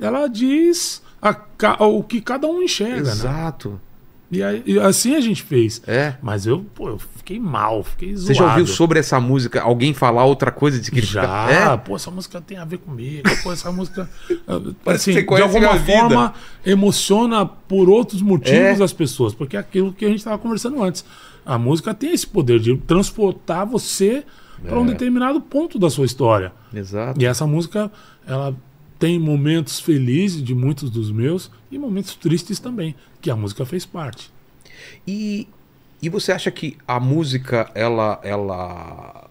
[0.00, 1.34] ela diz a
[1.86, 3.10] o que cada um enxerga, né?
[3.12, 3.80] Exato.
[4.30, 5.80] E, aí- e assim a gente fez.
[5.86, 6.14] É.
[6.20, 8.26] Mas eu, pô, eu fiquei mal, fiquei zoado.
[8.26, 11.76] Você já ouviu sobre essa música alguém falar outra coisa de que Já, É?
[11.76, 14.08] pô, essa música tem a ver comigo, pô, essa música,
[14.84, 15.98] Parece que assim, de alguma vida.
[15.98, 16.34] forma
[16.66, 18.82] emociona por outros motivos É.
[18.84, 21.04] as pessoas, porque é aquilo que a gente estava conversando antes.
[21.44, 24.24] A música tem esse poder de transportar você
[24.62, 24.88] para um É.
[24.88, 26.52] determinado ponto da sua história.
[26.72, 27.20] Exato.
[27.20, 27.90] E essa música,
[28.26, 28.54] ela
[28.98, 33.84] tem momentos felizes de muitos dos meus e momentos tristes também, que a música fez
[33.84, 34.30] parte.
[35.06, 35.46] E,
[36.00, 39.28] e você acha que a música, ela, ela,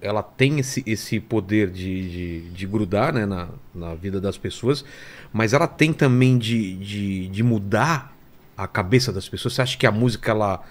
[0.00, 4.84] ela tem esse, esse poder de, de, de grudar né, na, na vida das pessoas,
[5.32, 8.14] mas ela tem também de, de, de mudar
[8.56, 9.54] a cabeça das pessoas?
[9.54, 10.62] Você acha que a música, ela,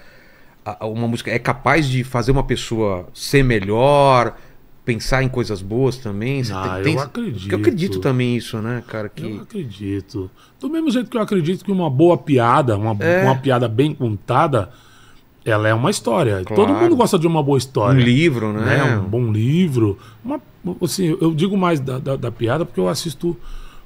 [0.81, 4.35] uma música é capaz de fazer uma pessoa ser melhor,
[4.83, 6.43] pensar em coisas boas também?
[6.43, 7.51] Você Ah, tem- eu acredito.
[7.51, 9.09] Eu acredito também isso, né, cara?
[9.09, 9.23] Que...
[9.23, 10.29] Eu acredito.
[10.59, 13.23] Do mesmo jeito que eu acredito que uma boa piada, uma, É.
[13.23, 14.69] uma piada bem contada,
[15.45, 16.41] ela é uma história.
[16.45, 16.55] Claro.
[16.65, 18.03] Todo mundo gosta de uma boa Um história.
[18.03, 18.77] livro, né?
[18.85, 18.97] né?
[18.97, 19.97] Um bom livro.
[20.23, 20.41] Uma,
[20.81, 23.37] assim, eu digo mais da, da, da piada porque eu assisto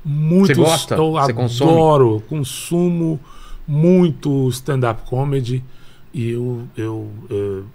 [0.04, 0.56] muitos.
[0.58, 0.96] Você gosta?
[0.96, 1.72] Eu Você consome?
[1.72, 3.20] adoro, consumo
[3.68, 5.64] muito stand-up comedy.
[6.14, 7.66] E eu, eu, eu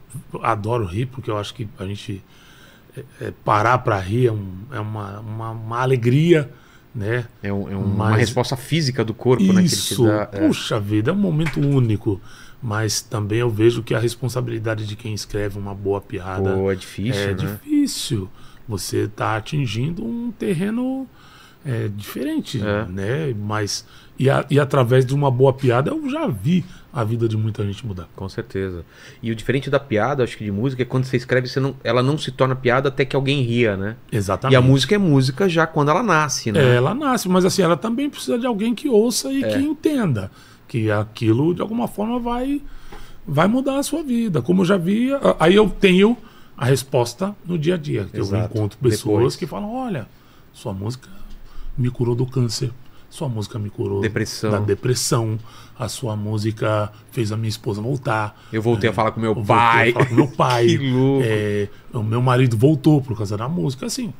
[0.43, 2.23] adoro rir, porque eu acho que a gente
[2.97, 6.51] é, é, parar para rir é, um- é uma, uma, uma alegria,
[6.95, 7.27] né?
[7.43, 9.63] É, um- é um- uma Mas- resposta física do corpo, né?
[9.63, 10.29] Isso, dá.
[10.33, 10.47] é.
[10.47, 12.21] puxa vida, é um momento único.
[12.63, 16.75] Mas também eu vejo que a responsabilidade de quem escreve uma boa piada Pô, é
[16.75, 17.35] difícil, é né?
[17.35, 18.29] difícil.
[18.67, 21.07] Você está atingindo um terreno
[21.65, 22.87] é, diferente, É.
[22.87, 23.35] né?
[23.39, 23.85] Mas
[24.19, 27.65] e, a- e através de uma boa piada eu já vi a vida de muita
[27.67, 28.09] gente mudar.
[28.17, 28.85] Com certeza.
[29.23, 31.75] E o diferente da piada, acho que de música, é quando você escreve, você não,
[31.85, 33.97] ela não se torna piada até que alguém ria, né?
[34.11, 34.55] Exatamente.
[34.55, 36.61] E a música é música já quando ela nasce, né?
[36.63, 39.49] É, ela nasce, mas assim, ela também precisa de alguém que ouça e É.
[39.49, 40.31] que entenda
[40.67, 42.63] que aquilo de alguma forma vai
[43.29, 44.41] vai mudar a sua vida.
[44.41, 46.17] Como eu já vi, aí eu tenho
[46.57, 48.05] a resposta no dia a dia.
[48.11, 49.37] Que eu encontro pessoas Depois.
[49.37, 50.07] que falam: "Olha,
[50.53, 51.09] sua música
[51.77, 52.71] me curou do câncer.
[53.17, 54.51] Sua música me curou Depressão.
[54.51, 55.39] da depressão.
[55.79, 58.39] A sua música fez a minha esposa voltar.
[58.53, 59.93] Eu voltei a falar com meu Eu voltei a pai.
[59.93, 60.67] falar com meu pai.
[60.67, 61.23] Que louco.
[61.27, 63.87] É, o meu marido voltou por causa da música.
[63.87, 64.13] Assim,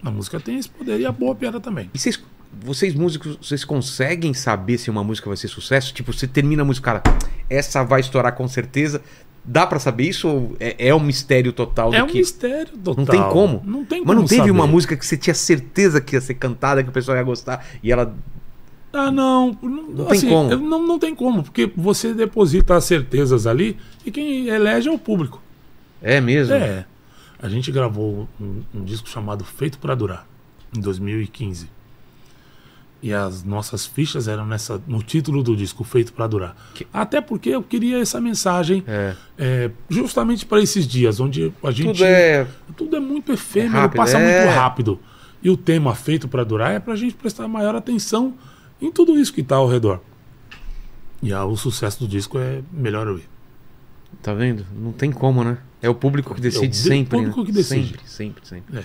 [0.00, 1.90] a música tem esse poder e a boa piada também.
[1.92, 2.22] E vocês,
[2.62, 5.92] vocês músicos, vocês conseguem saber se uma música vai ser sucesso?
[5.92, 7.16] Tipo, você termina a música, cara,
[7.50, 9.02] essa vai estourar com certeza.
[9.44, 12.18] Dá pra saber isso ou é, é um mistério total É um que...
[12.18, 12.94] mistério total.
[12.96, 13.62] Não tem como?
[13.64, 14.50] Não tem como Mas não teve saber.
[14.52, 17.64] uma música que você tinha certeza que ia ser cantada, que o pessoal ia gostar,
[17.82, 18.14] e ela...
[18.96, 19.56] Ah, não.
[19.62, 20.56] Não, Não tem como.
[20.56, 24.98] Não, não tem como, porque você deposita as certezas ali e quem elege é o
[24.98, 25.42] público.
[26.00, 26.54] É mesmo?
[26.54, 26.86] É.
[27.38, 30.26] A gente gravou um, um disco chamado Feito para Durar,
[30.76, 31.68] em 2015.
[33.02, 36.56] E as nossas fichas eram nessa, no título do disco, Feito para Durar.
[36.74, 39.14] Que- Até porque eu queria essa mensagem É.
[39.38, 41.92] é, justamente para esses dias, onde a gente.
[41.92, 42.46] Tudo é...
[42.76, 44.40] tudo é muito efêmero, rápido, passa é.
[44.40, 44.98] muito rápido.
[45.42, 48.34] E o tema feito para durar é para a gente prestar maior atenção
[48.80, 50.00] em tudo isso que está ao redor.
[51.22, 53.28] E ah, o sucesso do disco é melhor eu ir.
[54.22, 54.64] Tá vendo?
[54.74, 55.58] Não tem como, né?
[55.82, 57.18] É o público que decide É o sempre.
[57.18, 57.46] público né?
[57.46, 57.88] que decide.
[57.88, 58.78] Sempre, sempre, sempre.
[58.78, 58.84] É.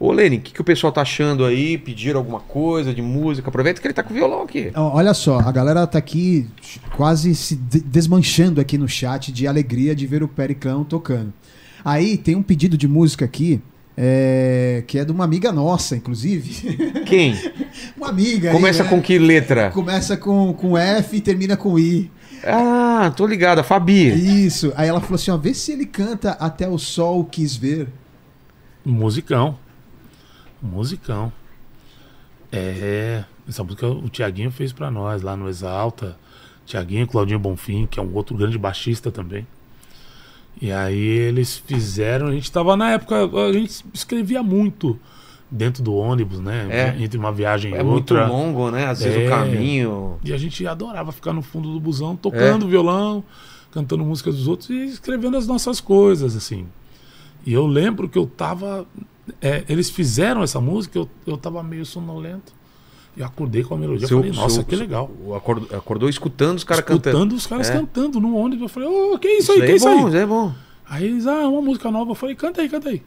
[0.00, 1.78] Ô, Lene, o que, que o pessoal tá achando aí?
[1.78, 3.48] Pediram alguma coisa de música?
[3.48, 4.72] Aproveita que ele tá com o violão aqui.
[4.74, 6.48] Olha só, a galera tá aqui
[6.96, 11.32] quase se de- desmanchando aqui no chat de alegria de ver o Pericão tocando.
[11.84, 13.60] Aí tem um pedido de música aqui,
[13.96, 17.02] é, que é de uma amiga nossa, inclusive.
[17.06, 17.34] Quem?
[17.96, 18.50] uma amiga.
[18.50, 18.90] aí, Começa né?
[18.90, 19.70] com que letra?
[19.70, 22.10] Começa com, com F e termina com I.
[22.44, 24.44] Ah, tô ligado, a Fabi.
[24.44, 24.72] Isso.
[24.76, 27.88] Aí ela falou assim: ó, vê se ele canta Até o Sol Quis Ver.
[28.84, 29.58] Musicão.
[30.60, 31.32] Musicão.
[32.52, 33.24] É.
[33.48, 36.16] Essa música o Tiaguinho fez para nós lá no Exalta.
[36.66, 39.46] Tiaguinho e Claudinho Bonfim, que é um outro grande baixista também.
[40.60, 42.28] E aí eles fizeram.
[42.28, 43.16] A gente tava na época.
[43.48, 44.98] A gente escrevia muito
[45.50, 46.66] dentro do ônibus, né?
[46.70, 47.02] É.
[47.02, 48.26] Entre uma viagem e É muito outra.
[48.26, 48.86] longo, né?
[48.86, 49.26] Às vezes É.
[49.26, 50.18] o caminho.
[50.24, 53.22] E a gente adorava ficar no fundo do busão tocando violão,
[53.70, 56.66] cantando músicas dos outros e escrevendo as nossas coisas, assim.
[57.44, 58.86] E eu lembro que eu tava.
[59.42, 62.52] é, eles fizeram essa música, eu, eu tava meio sonolento.
[63.16, 64.06] E eu acordei com a melodia.
[64.06, 65.10] Seu- eu falei, nossa, seu- que legal.
[65.24, 67.34] o Acordou, acordou escutando os caras Escutando cantando.
[67.34, 67.72] os caras É.
[67.72, 68.62] cantando no ônibus.
[68.64, 69.98] Eu falei, ô, que isso aí, Isso que aí é isso aí?
[70.00, 70.54] bom, aí é bom.
[70.88, 72.10] Aí eles, ah, uma música nova.
[72.10, 73.02] Eu falei, canta aí, canta aí.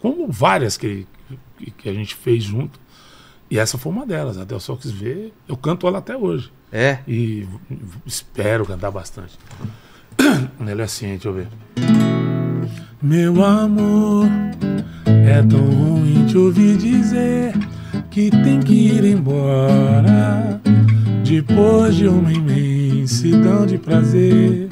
[0.00, 1.06] Como várias que,
[1.58, 2.78] que, que a gente fez junto.
[3.50, 4.38] E essa foi uma delas.
[4.38, 5.32] Até eu só quis ver.
[5.48, 6.52] Eu canto ela até hoje.
[6.70, 6.98] É.
[7.08, 7.46] E
[8.06, 9.36] espero cantar bastante.
[10.60, 11.48] Ela é assim, deixa eu ver.
[13.00, 14.26] Meu amor,
[15.26, 17.54] é tão ruim te ouvir dizer
[18.10, 20.60] que tem que ir embora
[21.24, 24.68] depois de uma imensidão de prazer.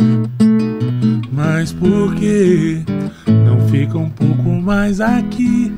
[1.30, 2.82] Mas por que
[3.28, 5.72] não fica um pouco mais aqui?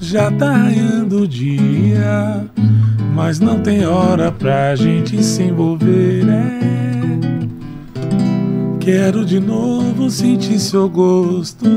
[0.00, 2.46] Já tá raiando o dia,
[3.14, 6.24] mas não tem hora pra gente se envolver.
[6.28, 6.58] É.
[8.80, 11.68] Quero de novo sentir seu gosto.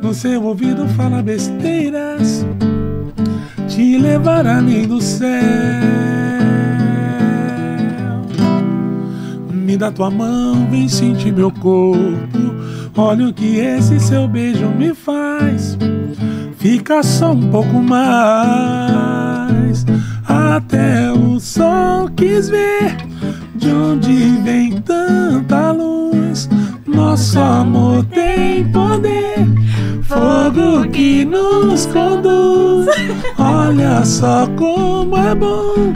[0.00, 2.46] No seu ouvido fala besteiras.
[3.72, 5.30] Te levar além do céu.
[9.50, 12.54] Me dá tua mão, vem sentir meu corpo.
[12.94, 15.78] Olha o que esse seu beijo me faz.
[16.58, 19.06] Fica só um pouco mais.
[20.28, 22.94] Até o sol quis ver
[23.54, 24.12] de onde
[24.44, 26.46] vem tanta luz.
[26.86, 29.48] Nosso amor tem poder,
[30.12, 32.86] fogo que nos conduz.
[33.38, 35.92] Olha só como é bom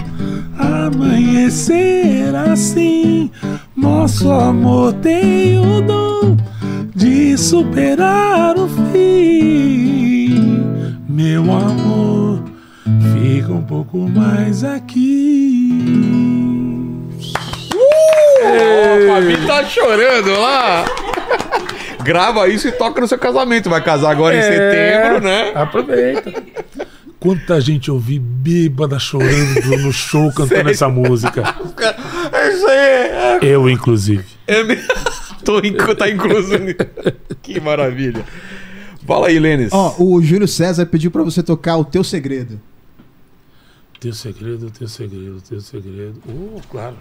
[0.58, 3.30] amanhecer assim.
[3.76, 6.36] Nosso amor tem o dom
[6.94, 10.64] de superar o fim.
[11.08, 12.42] Meu amor,
[13.12, 16.16] fica um pouco mais aqui.
[17.74, 20.84] Ô, Fabi tá chorando lá.
[22.06, 23.68] Grava isso e toca no seu casamento.
[23.68, 25.50] Vai casar agora em setembro, né?
[25.54, 26.32] Aproveita.
[27.18, 31.42] Quanta gente eu vi bêbada chorando no show cantando essa música.
[32.32, 32.78] É isso aí.
[32.78, 34.24] É, Eu, inclusive.
[34.46, 34.84] é mesmo.
[35.44, 35.60] Tô
[35.96, 36.52] tá incluso.
[37.42, 38.24] Que maravilha.
[39.06, 39.72] Fala aí, Lênis.
[39.72, 42.60] Ó, o Júlio César pediu pra você tocar o teu segredo.
[43.98, 46.20] Teu segredo, teu segredo, teu segredo.
[46.28, 46.96] Oh, claro.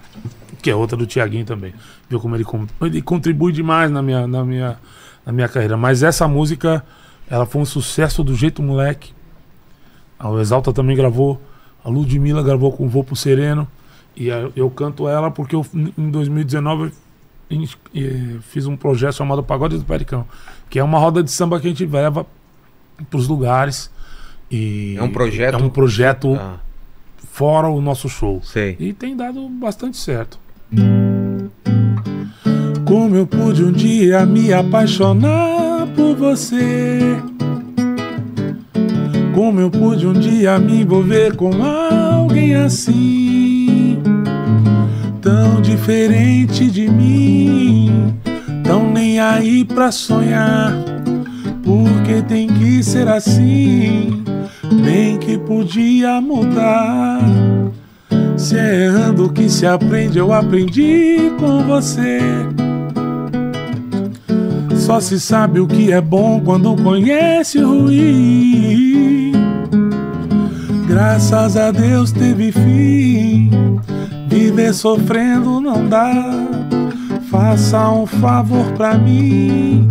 [0.62, 1.74] Que é outra do Tiaguinho também.
[2.10, 2.46] Viu como ele,
[2.82, 4.80] ele contribui demais na minha, na, minha,
[5.26, 5.76] na minha carreira.
[5.76, 6.86] Mas essa música,
[7.30, 9.14] ela foi um sucesso do jeito moleque.
[10.18, 11.42] A o Exalta também gravou.
[11.84, 13.68] A Ludmilla gravou com o Voo pro Sereno.
[14.16, 15.66] E eu canto ela porque eu,
[15.98, 16.94] em 2019
[17.50, 20.26] eu in- eh, fiz um projeto chamado Pagode do Pericão.
[20.70, 22.26] Que é uma roda de samba que a gente leva
[23.10, 23.92] pros lugares.
[24.50, 25.56] E É um projeto?
[25.56, 26.60] É um projeto Ah,
[27.26, 28.41] fora o nosso show.
[28.43, 28.76] sei.
[28.80, 30.39] E tem dado bastante certo.
[32.85, 36.99] Como eu pude um dia me apaixonar por você.
[39.34, 44.02] Como eu pude um dia me envolver com alguém assim.
[45.22, 48.15] Tão diferente de mim.
[48.64, 50.73] Tão nem aí pra sonhar.
[51.64, 54.24] Porque tem que ser assim.
[54.72, 57.20] Bem que podia mudar.
[58.38, 62.20] Se é errando que se aprende, eu aprendi com você.
[64.76, 69.32] Só se sabe o que é bom quando conhece o ruim.
[70.88, 73.50] Graças a Deus teve fim.
[74.28, 76.32] Viver sofrendo não dá.
[77.32, 79.88] Faça um favor pra mim.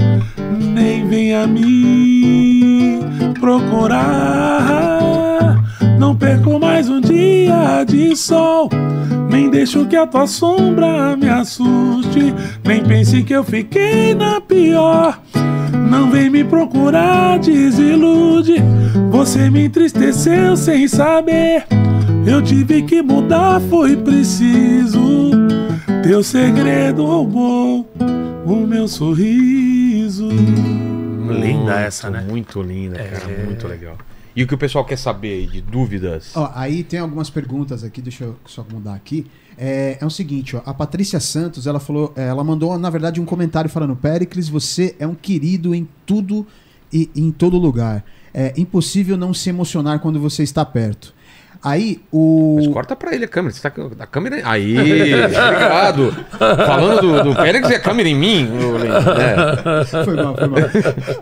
[0.75, 2.54] Nem venha me
[3.45, 4.65] procurar.
[5.99, 8.71] Não perco mais um dia de sol.
[9.31, 12.35] Nem deixo que a tua sombra me assuste.
[12.65, 15.21] Nem pense que eu fiquei na pior.
[15.91, 18.55] Não vem me procurar, desilude.
[19.11, 21.67] Você me entristeceu sem saber.
[22.27, 25.31] Eu tive que mudar, foi preciso.
[26.03, 27.87] Teu segredo roubou
[28.47, 30.31] o meu sorriso.
[31.41, 32.21] Linda essa, né?
[32.21, 33.31] Muito linda, cara.
[33.31, 33.45] É.
[33.45, 33.97] Muito legal.
[34.37, 36.33] E o que o pessoal quer saber aí de dúvidas?
[36.35, 39.27] Ó, aí tem algumas perguntas aqui, deixa eu só mudar aqui.
[39.57, 43.21] É, é o seguinte, ó, a Patrícia Santos, ela falou, é, ela mandou, na verdade,
[43.21, 46.45] um comentário falando, Pericles, você é um querido em tudo
[46.93, 48.05] e em todo lugar.
[48.33, 51.15] É impossível não se emocionar quando você está perto.
[51.65, 52.57] Aí, o...
[52.57, 53.55] Mas corta pra ele a câmera.
[53.55, 54.43] Você tá a câmera.
[54.45, 54.77] Aí,
[55.15, 56.13] obrigado.
[56.39, 58.49] Falando do, do Félix e a câmera em mim.
[59.19, 60.05] É.
[60.05, 60.61] Foi mal, foi mal.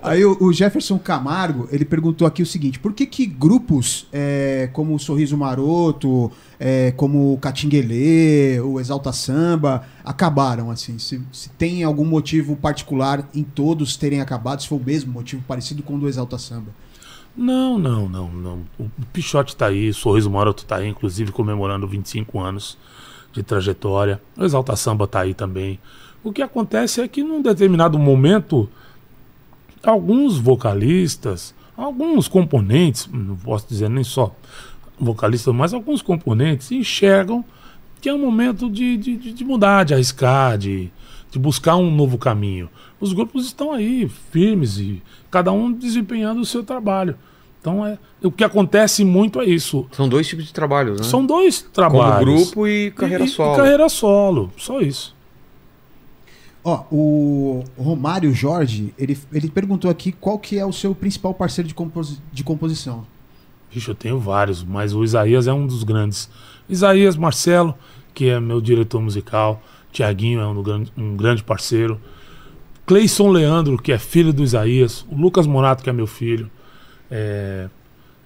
[0.02, 4.68] Aí o, o Jefferson Camargo, ele perguntou aqui o seguinte: por que que grupos é,
[4.72, 10.98] como o Sorriso Maroto, é, como o Catinguelê, o Exalta Samba, acabaram, assim?
[10.98, 15.44] Se, se tem algum motivo particular em todos terem acabado, se foi o mesmo motivo
[15.46, 16.81] parecido com o do Exalta Samba?
[17.36, 18.58] Não, não, não, não.
[18.78, 22.76] O Pichote tá aí, o Sorriso Maroto tá aí, inclusive comemorando 25 anos
[23.32, 24.20] de trajetória.
[24.36, 25.78] O Exalta Samba tá aí também.
[26.22, 28.68] O que acontece é que num determinado momento
[29.82, 34.34] alguns vocalistas, alguns componentes, não posso dizer nem só
[34.98, 37.44] vocalistas, mas alguns componentes enxergam
[38.00, 40.90] que é um momento de, de, de mudar, de arriscar, de,
[41.30, 42.68] de buscar um novo caminho.
[43.00, 45.02] Os grupos estão aí, firmes, e
[45.32, 47.16] cada um desempenhando o seu trabalho.
[47.60, 49.86] Então, é, o que acontece muito é isso.
[49.92, 51.06] São dois tipos de trabalhos, né?
[51.06, 52.44] São dois Como trabalhos.
[52.50, 53.56] grupo e carreira E- e solo.
[53.56, 55.14] carreira solo, só isso.
[56.64, 61.66] Ó, o Romário Jorge, ele, ele perguntou aqui qual que é o seu principal parceiro
[61.66, 63.04] de, compos- de composição.
[63.70, 66.28] Vixe, eu tenho vários, mas o Isaías é um dos grandes.
[66.68, 67.74] Isaías Marcelo,
[68.14, 69.60] que é meu diretor musical.
[69.90, 72.00] Tiaguinho é um, grande- um grande parceiro.
[72.86, 75.06] Cleison Leandro, que é filho do Isaías.
[75.10, 76.50] O Lucas Morato, que é meu filho.
[77.10, 77.68] É,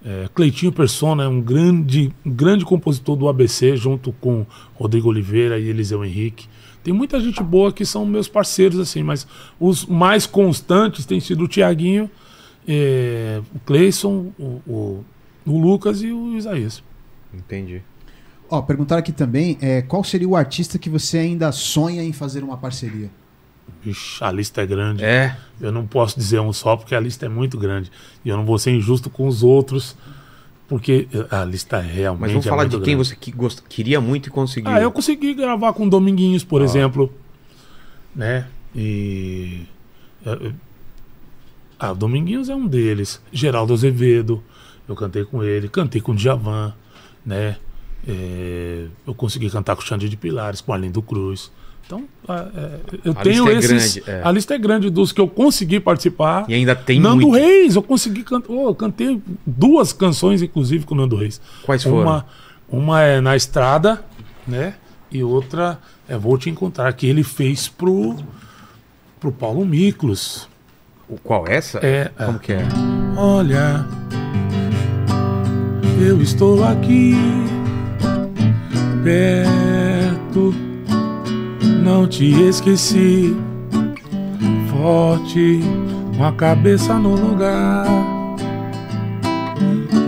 [0.04, 5.58] é, Cleitinho Persona é um grande, um grande compositor do ABC, junto com Rodrigo Oliveira
[5.58, 6.48] e Eliseu Henrique.
[6.82, 9.26] Tem muita gente boa que são meus parceiros, assim, mas
[9.58, 12.08] os mais constantes têm sido o Tiaguinho,
[12.66, 15.04] é, o Cleison, o, o-
[15.44, 16.82] o Lucas e o Isaías.
[17.34, 17.82] Entendi.
[18.48, 22.42] Ó, perguntaram aqui também é, qual seria o artista que você ainda sonha em fazer
[22.44, 23.10] uma parceria?
[23.84, 25.04] Ixi, a lista é grande.
[25.04, 27.90] É, Eu não posso dizer um só porque a lista é muito grande.
[28.24, 29.96] E eu não vou ser injusto com os outros,
[30.68, 32.20] porque a lista é realmente.
[32.22, 33.08] mas vamos é falar muito de quem grande.
[33.08, 33.62] você que gost...
[33.68, 34.70] queria muito e conseguiu.
[34.72, 36.64] Ah, eu consegui gravar com Dominguinhos, por Ah.
[36.64, 37.12] exemplo.
[38.14, 38.46] Né?
[38.74, 39.62] E.
[41.78, 43.20] Ah, Dominguinhos é um deles.
[43.32, 44.42] Geraldo Azevedo,
[44.88, 45.68] eu cantei com ele.
[45.68, 46.72] Cantei com o Djavan,
[47.24, 47.56] né?
[48.08, 51.50] É, eu consegui cantar com o Xande de Pilares, com Arlindo Cruz.
[51.86, 53.94] Então, ah, é, eu A tenho lista é esses.
[54.04, 54.22] grande, é.
[54.28, 56.44] A lista é grande dos que eu consegui participar.
[56.48, 57.34] E ainda tem Nando muito.
[57.36, 58.52] Reis, eu consegui cantar.
[58.52, 61.40] eu cantei duas canções, inclusive, com o Nando Reis.
[61.64, 62.02] Quais foram?
[62.02, 62.26] Uma,
[62.68, 64.04] uma é Na Estrada,
[64.46, 64.74] né?
[65.12, 68.16] E outra é Vou Te Encontrar, que ele fez pro,
[69.20, 70.48] pro Paulo Miklos.
[71.08, 71.78] O- Qual essa?
[71.78, 72.24] É, é.
[72.24, 72.66] Como que é?
[73.16, 73.86] Olha,
[76.04, 77.14] eu estou aqui
[79.04, 80.52] perto,
[81.86, 83.34] não te esqueci.
[84.70, 85.60] Forte,
[86.16, 87.86] com a cabeça no lugar,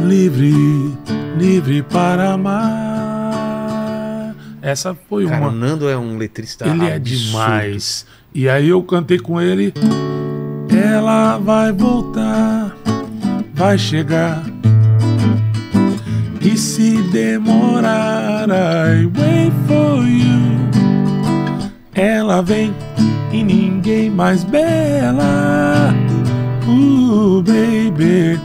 [0.05, 0.53] livre,
[1.39, 3.39] livre para amar.
[4.61, 5.49] Essa foi Cara, uma.
[5.51, 7.27] o Nando é um letrista Ele é absurdo.
[7.27, 8.05] demais.
[8.35, 9.73] E aí eu cantei com ele.
[10.71, 12.77] Ela vai voltar,
[13.55, 14.43] vai chegar.
[16.41, 20.69] E se demorar, I wait for you.
[21.99, 22.73] Ela vem
[23.33, 25.93] e ninguém mais bela.
[26.67, 28.39] Uh, baby.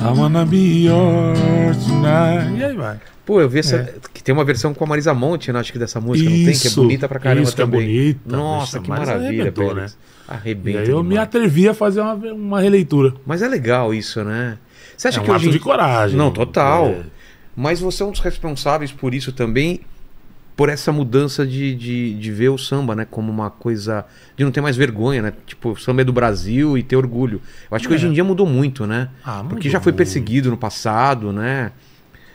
[0.00, 2.58] I wanna be yours tonight.
[2.58, 2.98] E aí vai.
[3.24, 3.76] Pô, eu vi essa.
[3.76, 3.94] É.
[4.12, 5.60] Que tem uma versão com a Marisa Monte, né?
[5.60, 6.44] Acho que dessa música, não tem?
[6.46, 7.80] Que é Isso, bonita pra caramba isso que é também.
[7.80, 9.78] bonita, Nossa, que maravilha, arrebentou.
[9.78, 9.86] E
[10.26, 10.78] Arrebenta.
[10.80, 11.28] aí eu me demais.
[11.28, 13.14] atrevi a fazer uma, uma releitura.
[13.26, 14.58] Mas é legal isso, né?
[14.96, 15.46] Você acha é um que hoje.
[15.46, 16.16] ato de coragem.
[16.16, 16.86] Não, total.
[16.88, 17.02] É.
[17.54, 19.80] Mas você é um dos responsáveis por isso também,
[20.58, 23.06] por essa mudança de, de, de ver o samba, né?
[23.08, 24.04] Como uma coisa.
[24.36, 25.32] de não ter mais vergonha, né?
[25.46, 27.40] Tipo, o samba é do Brasil e ter orgulho.
[27.70, 27.96] Eu acho que É.
[27.96, 29.08] hoje em dia mudou muito, né?
[29.24, 31.70] Ah, Porque mudou já foi perseguido no passado, né?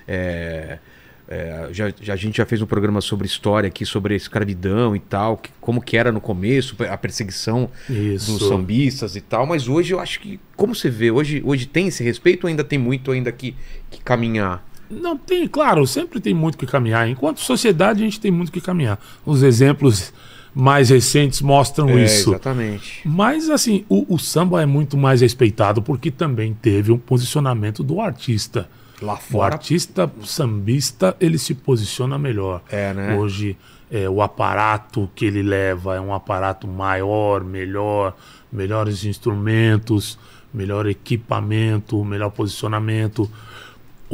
[0.07, 0.79] É,
[1.27, 4.99] é, já, já- a gente já fez um programa sobre história aqui, sobre escravidão e
[4.99, 8.37] tal, que- como que era no começo, a perseguição Isso.
[8.39, 11.87] dos sambistas e tal, mas hoje eu acho que, como você vê, hoje, hoje tem
[11.87, 13.53] esse respeito ou ainda tem muito ainda que,
[13.89, 14.65] que caminhar?
[15.01, 17.07] Não tem, claro, sempre tem muito que caminhar.
[17.09, 18.99] Enquanto sociedade, a gente tem muito que caminhar.
[19.25, 20.13] Os exemplos
[20.55, 22.29] mais recentes mostram É, isso.
[22.29, 23.01] exatamente.
[23.03, 27.99] Mas, assim, o, o samba é muito mais respeitado porque também teve um posicionamento do
[27.99, 28.69] artista.
[29.01, 29.55] Lá O fora.
[29.55, 32.61] artista sambista, ele se posiciona melhor.
[32.69, 33.17] É, né?
[33.17, 33.57] Hoje,
[33.91, 38.15] é, o aparato que ele leva é um aparato maior, melhor,
[38.51, 40.17] melhores instrumentos,
[40.53, 43.29] melhor equipamento, melhor posicionamento.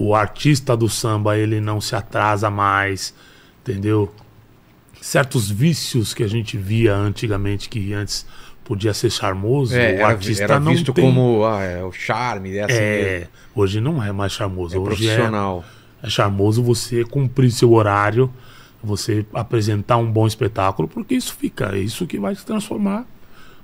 [0.02, 3.14] O artista do samba, ele não se atrasa mais,
[3.62, 4.14] entendeu?
[5.02, 8.26] Certos vícios que a gente via antigamente, que antes
[8.64, 11.04] podia ser charmoso, É, o era, artista era não visto tem...
[11.04, 14.76] como ah, é, o charme, é assim, É, hoje não é mais charmoso.
[14.76, 15.66] é hoje é, profissional.
[16.04, 18.32] é charmoso você cumprir seu horário,
[18.84, 23.06] você apresentar um bom espetáculo, porque isso fica, é isso que vai se transformar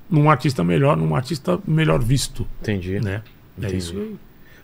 [0.09, 2.99] num artista melhor, num artista melhor visto, Entendi.
[2.99, 3.21] né?
[3.57, 3.77] É Entendi.
[3.77, 4.15] isso aí.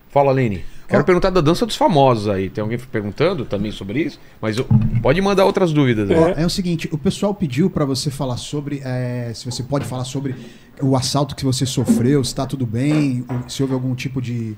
[0.09, 0.65] Fala, Lene.
[0.91, 2.49] Quero perguntar da dança dos famosos aí.
[2.49, 4.19] Tem alguém perguntando também sobre isso?
[4.41, 4.65] Mas eu-
[5.01, 6.17] pode mandar outras dúvidas aí.
[6.17, 9.85] Ó, é o seguinte, o pessoal pediu pra você falar sobre, é, se você pode
[9.85, 10.35] falar sobre
[10.81, 14.55] o assalto que você sofreu, se tá tudo bem, se houve algum tipo de,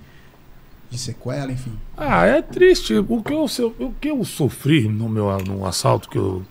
[0.89, 1.72] de sequela, enfim.
[1.95, 2.93] Ah, é triste.
[3.07, 3.45] O que eu,
[3.80, 6.43] o que eu sofri no meu no assalto que eu,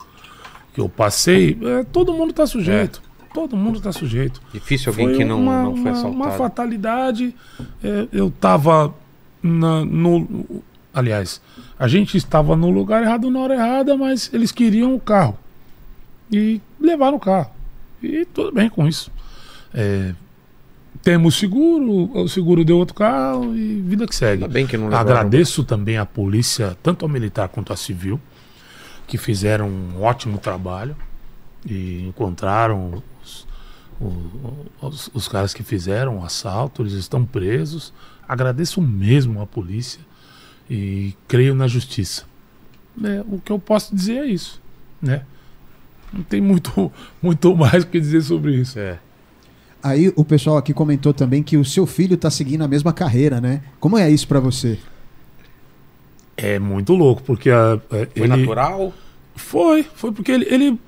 [0.75, 3.03] que eu passei, é, todo mundo tá sujeito.
[3.35, 4.43] todo mundo está sujeito.
[4.53, 6.15] Difícil alguém que não, uma, não foi uma- assaltado.
[6.15, 7.35] Uma fatalidade.
[7.83, 8.93] É, eu estava
[9.43, 10.63] no.
[10.95, 11.41] Aliás,
[11.79, 15.39] a gente estava no lugar errado na hora errada, mas eles queriam o carro.
[16.31, 17.51] E levaram o carro.
[18.03, 19.11] E tudo bem com isso.
[19.73, 20.13] É,
[21.03, 24.45] temos seguro, o seguro deu outro carro e vida que segue.
[24.45, 25.11] Ainda bem que não levaram.
[25.13, 28.21] Agradeço também à polícia, tanto a militar quanto a civil,
[29.07, 30.95] que fizeram um ótimo trabalho
[31.65, 33.47] e encontraram os,
[34.01, 37.93] o- os- os caras que fizeram o assalto, eles estão presos.
[38.33, 40.01] Agradeço mesmo à polícia
[40.71, 42.25] e creio na justiça.
[43.05, 44.61] É, o que eu posso dizer é isso,
[45.03, 45.23] né?
[46.13, 46.91] Não tem muito,
[47.23, 48.79] muito mais o que dizer sobre isso.
[48.79, 48.99] É.
[49.83, 53.41] Aí o pessoal aqui comentou também que o seu filho tá seguindo a mesma carreira,
[53.41, 53.63] né?
[53.81, 54.79] Como é isso pra você?
[56.37, 58.93] É muito louco, porque a, a- Foi ele natural?
[59.37, 60.79] foi, foi porque ele, ele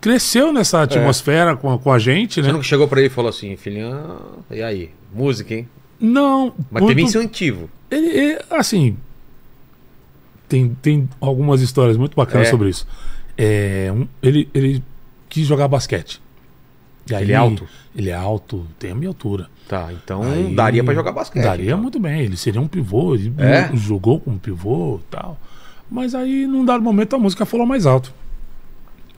[0.00, 2.46] cresceu nessa atmosfera com, a, com a gente, né?
[2.48, 4.90] Você nunca chegou pra ele e falou assim, filhão, e aí?
[5.14, 5.68] Música, hein?
[6.00, 7.68] Não, Mas muito- teve incentivo.
[7.90, 8.96] ele, ele, assim,
[10.48, 12.50] tem, tem algumas histórias muito bacanas É.
[12.50, 12.86] sobre isso.
[13.36, 14.82] É, um- ele, ele
[15.28, 16.20] quis jogar basquete.
[17.10, 17.66] E Ele é alto?
[17.96, 19.48] Ele é alto, tem a minha altura.
[19.66, 21.42] Tá, então Aí- daria pra jogar basquete.
[21.42, 21.80] Daria então.
[21.80, 22.20] muito bem.
[22.20, 23.14] Ele seria um pivô.
[23.14, 23.70] Ele É?
[23.74, 25.38] jogou como pivô e tal.
[25.90, 28.12] Mas aí, num dado momento, a música falou mais alto.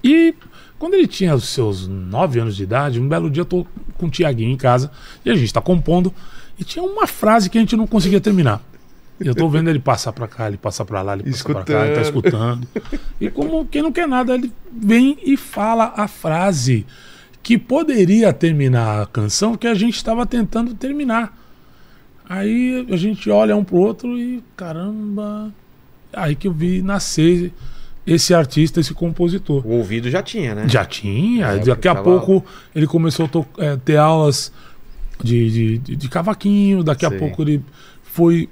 [0.05, 0.35] E
[0.79, 3.67] quando ele tinha os seus nove anos de idade, um belo dia eu tô
[3.99, 4.91] com o Tiaguinho em casa
[5.25, 6.15] e a gente tá compondo.
[6.61, 8.63] E tinha uma frase que a gente não conseguia terminar.
[9.19, 11.87] Eu tô vendo ele passar pra cá, ele passa pra lá, ele passa pra cá,
[11.87, 12.67] ele tá escutando.
[13.21, 16.87] E como quem não quer nada, ele vem e fala a frase
[17.43, 21.37] que poderia terminar a canção que a gente estava tentando terminar.
[22.29, 25.53] Aí a gente olha um pro outro e caramba,
[26.13, 27.53] aí que eu vi nascer
[28.07, 29.67] esse artista, esse compositor.
[29.67, 30.69] O ouvido já tinha, né?
[30.69, 33.29] Já tinha, É, daqui a tava- pouco ele começou
[33.59, 34.53] a é, ter aulas
[35.25, 37.19] de, de, de- cavaquinho, daqui a Sim.
[37.19, 37.63] pouco ele
[38.03, 38.49] foi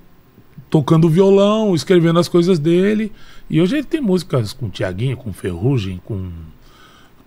[0.71, 3.13] tocando violão, escrevendo as coisas dele.
[3.49, 6.29] E hoje ele tem músicas com Tiaguinho, com Ferrugem, com,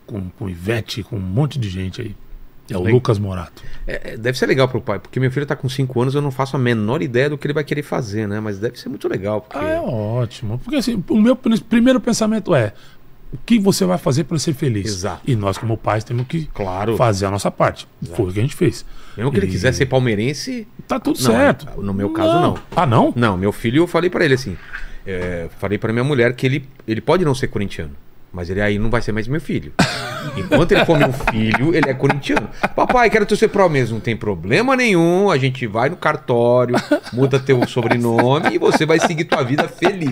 [0.05, 2.15] com, com Ivete, com um monte de gente aí.
[2.69, 3.63] É o Bem- Lucas Morato.
[3.85, 6.21] É, é, deve ser legal pro pai, porque meu filho tá com 5 anos, eu
[6.21, 8.39] não faço a menor ideia do que ele vai querer fazer, né?
[8.39, 9.57] Mas deve ser muito legal, porque...
[9.57, 10.57] Ah, é ótimo.
[10.59, 12.73] Porque assim, o meu pr- primeiro pensamento é:
[13.33, 14.85] o que você vai fazer para ser feliz?
[14.87, 15.21] Exato.
[15.25, 16.95] E nós, como pais, temos que Claro.
[16.97, 17.87] fazer a nossa parte.
[18.15, 18.85] Foi o que a gente fez.
[19.15, 20.67] Mesmo que ele E- quiser ser palmeirense...
[20.87, 21.81] Tá tudo Não, certo.
[21.81, 22.57] no meu caso, não.
[22.75, 23.13] Ah, não?
[23.15, 24.57] Não, meu filho, eu falei pra ele assim...
[25.07, 27.91] é, falei pra minha mulher que ele, ele pode não ser corintiano,
[28.31, 29.73] mas ele aí não vai ser mais meu filho.
[30.37, 32.47] Enquanto ele for meu filho, ele é corintiano.
[32.75, 33.89] Papai, quero torcer pro Palmeiras.
[33.89, 35.31] Não tem problema nenhum.
[35.31, 36.75] A gente vai no cartório,
[37.11, 40.11] muda teu sobrenome e você vai seguir tua vida feliz.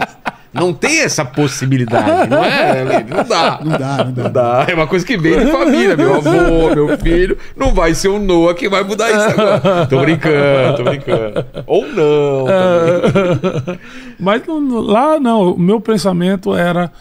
[0.52, 3.04] Não tem essa possibilidade, não é?
[3.04, 3.60] Não dá.
[3.64, 4.24] Não dá, não dá.
[4.24, 4.66] Não dá.
[4.68, 5.96] É uma coisa que vem de família.
[5.96, 7.38] Meu avô, meu filho.
[7.56, 9.86] Não vai ser o Noah que vai mudar isso agora.
[9.86, 11.46] Tô brincando, tô brincando.
[11.68, 12.46] Ou não.
[12.48, 13.80] também.
[14.20, 16.92] Mas não- não- lá não, o meu pensamento era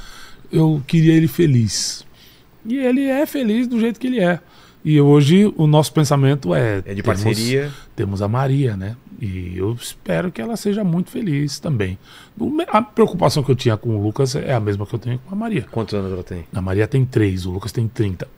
[0.53, 2.05] eu queria ele feliz.
[2.66, 4.39] E ele é feliz do jeito que ele é.
[4.85, 7.70] E hoje o nosso pensamento é É de temos- parceria.
[7.97, 8.95] Temos a Maria, né?
[9.20, 11.99] E eu espero que ela seja muito feliz também.
[12.69, 15.35] A preocupação que eu tinha com o Lucas é a mesma que eu tenho com
[15.35, 15.66] a Maria.
[15.70, 16.45] Quantos anos ela tem?
[16.55, 18.28] A Maria tem três, o Lucas tem 30.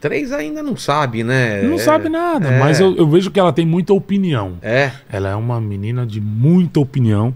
[0.00, 1.62] Três ainda não sabe, né?
[1.62, 2.58] Não É- sabe nada, é.
[2.60, 4.54] mas eu, eu vejo que ela tem muita opinião.
[4.62, 4.92] É.
[5.10, 7.34] Ela é uma menina de muita opinião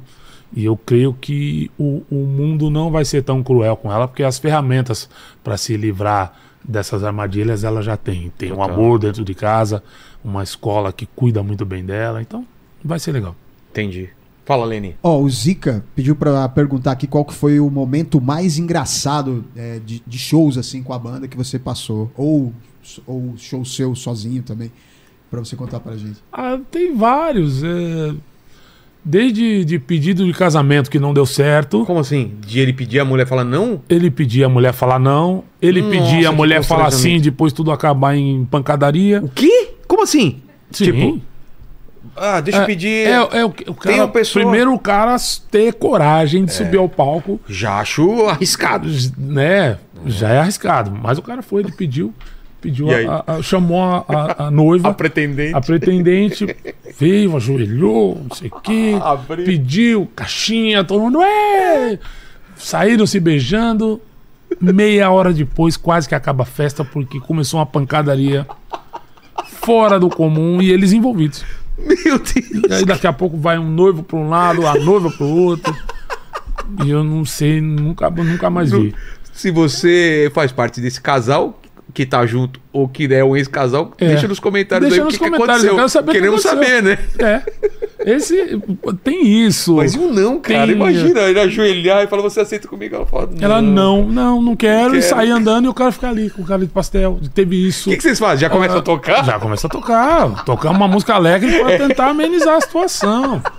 [0.55, 4.23] e eu creio que o, o mundo não vai ser tão cruel com ela, porque
[4.23, 5.11] as ferramentas
[5.43, 6.35] para se livrar
[6.65, 8.31] dessas armadilhas ela já tem.
[8.39, 8.71] Tem um Total.
[8.75, 9.83] amor dentro de casa,
[10.23, 12.47] uma escola que cuida muito bem dela, então
[12.85, 13.35] vai ser legal.
[13.71, 14.09] Entendi.
[14.45, 14.97] Fala, Leni.
[15.03, 19.81] Ó, o Zica pediu pra perguntar aqui qual que foi o momento mais engraçado é,
[19.85, 22.11] de, de shows assim com a banda que você passou.
[22.17, 22.53] Ou,
[23.07, 24.73] ou show seu sozinho também,
[25.31, 26.19] pra você contar pra gente.
[26.33, 27.63] Ah, tem vários.
[27.63, 28.15] é,
[29.05, 31.85] Desde de pedido de casamento que não deu certo.
[31.85, 32.33] Como assim?
[32.47, 33.81] De ele pedir a mulher falar não?
[33.89, 35.43] Ele pedia a mulher falar não.
[35.61, 39.21] Ele Nossa, pedia a mulher falar sim, depois tudo acabar em pancadaria.
[39.23, 39.71] O quê?
[39.89, 40.41] Como assim?
[40.71, 40.85] Sim.
[40.85, 41.21] Tipo,
[42.17, 43.07] ah, deixa eu pedir.
[43.07, 45.17] É, é o, que- o cara, Tem uma pessoa- Primeiro o cara
[45.51, 48.89] ter coragem de subir ao palco, Já acho arriscado.
[49.17, 49.79] né?
[50.07, 50.91] Já é arriscado.
[50.91, 52.13] Mas o cara foi, ele pediu,
[52.61, 55.55] pediu a- a- chamou a, a- a noiva, A pretendente.
[55.57, 56.57] a pretendente,
[56.99, 59.45] veio, ajoelhou, não sei o quê, Abriu.
[59.45, 61.99] pediu, caixinha, todo mundo, "Ué!"
[62.57, 64.01] saíram se beijando.
[64.61, 68.47] Meia hora depois, quase que acaba a festa, porque começou uma pancadaria
[69.47, 71.43] fora do comum e eles envolvidos.
[71.87, 72.71] Meu Deus.
[72.71, 75.37] E aí daqui a pouco vai um noivo para um lado, a noiva para o
[75.45, 75.75] outro.
[76.85, 78.95] E eu não sei, nunca, nunca mais vi.
[79.33, 81.61] Se você faz parte desse casal,
[81.95, 84.09] que tá junto ou que é um ex-casal, É.
[84.09, 85.73] deixa nos comentários Deixa aí nos o que, que comentários, aconteceu.
[85.73, 86.77] eu quero saber que Queremos aconteceu.
[86.77, 86.99] saber, né?
[87.19, 87.82] É.
[88.05, 88.61] Esse.
[89.05, 89.77] Tem isso.
[89.77, 90.67] Mas eu não, cara.
[90.67, 92.97] Tem- Imagina ele ajoelhar e falar, você aceita comigo?
[92.97, 95.03] Ela fala, Ela não, não, não quero, Não e quero.
[95.15, 97.21] sair andando e o cara ficar ali com o cara de pastel.
[97.35, 97.89] Teve isso.
[97.89, 98.39] O que, que vocês fazem?
[98.39, 99.25] Já começa a tocar?
[99.25, 100.45] Já começa a tocar.
[100.45, 103.43] Tocar uma música alegre pra tentar amenizar a situação.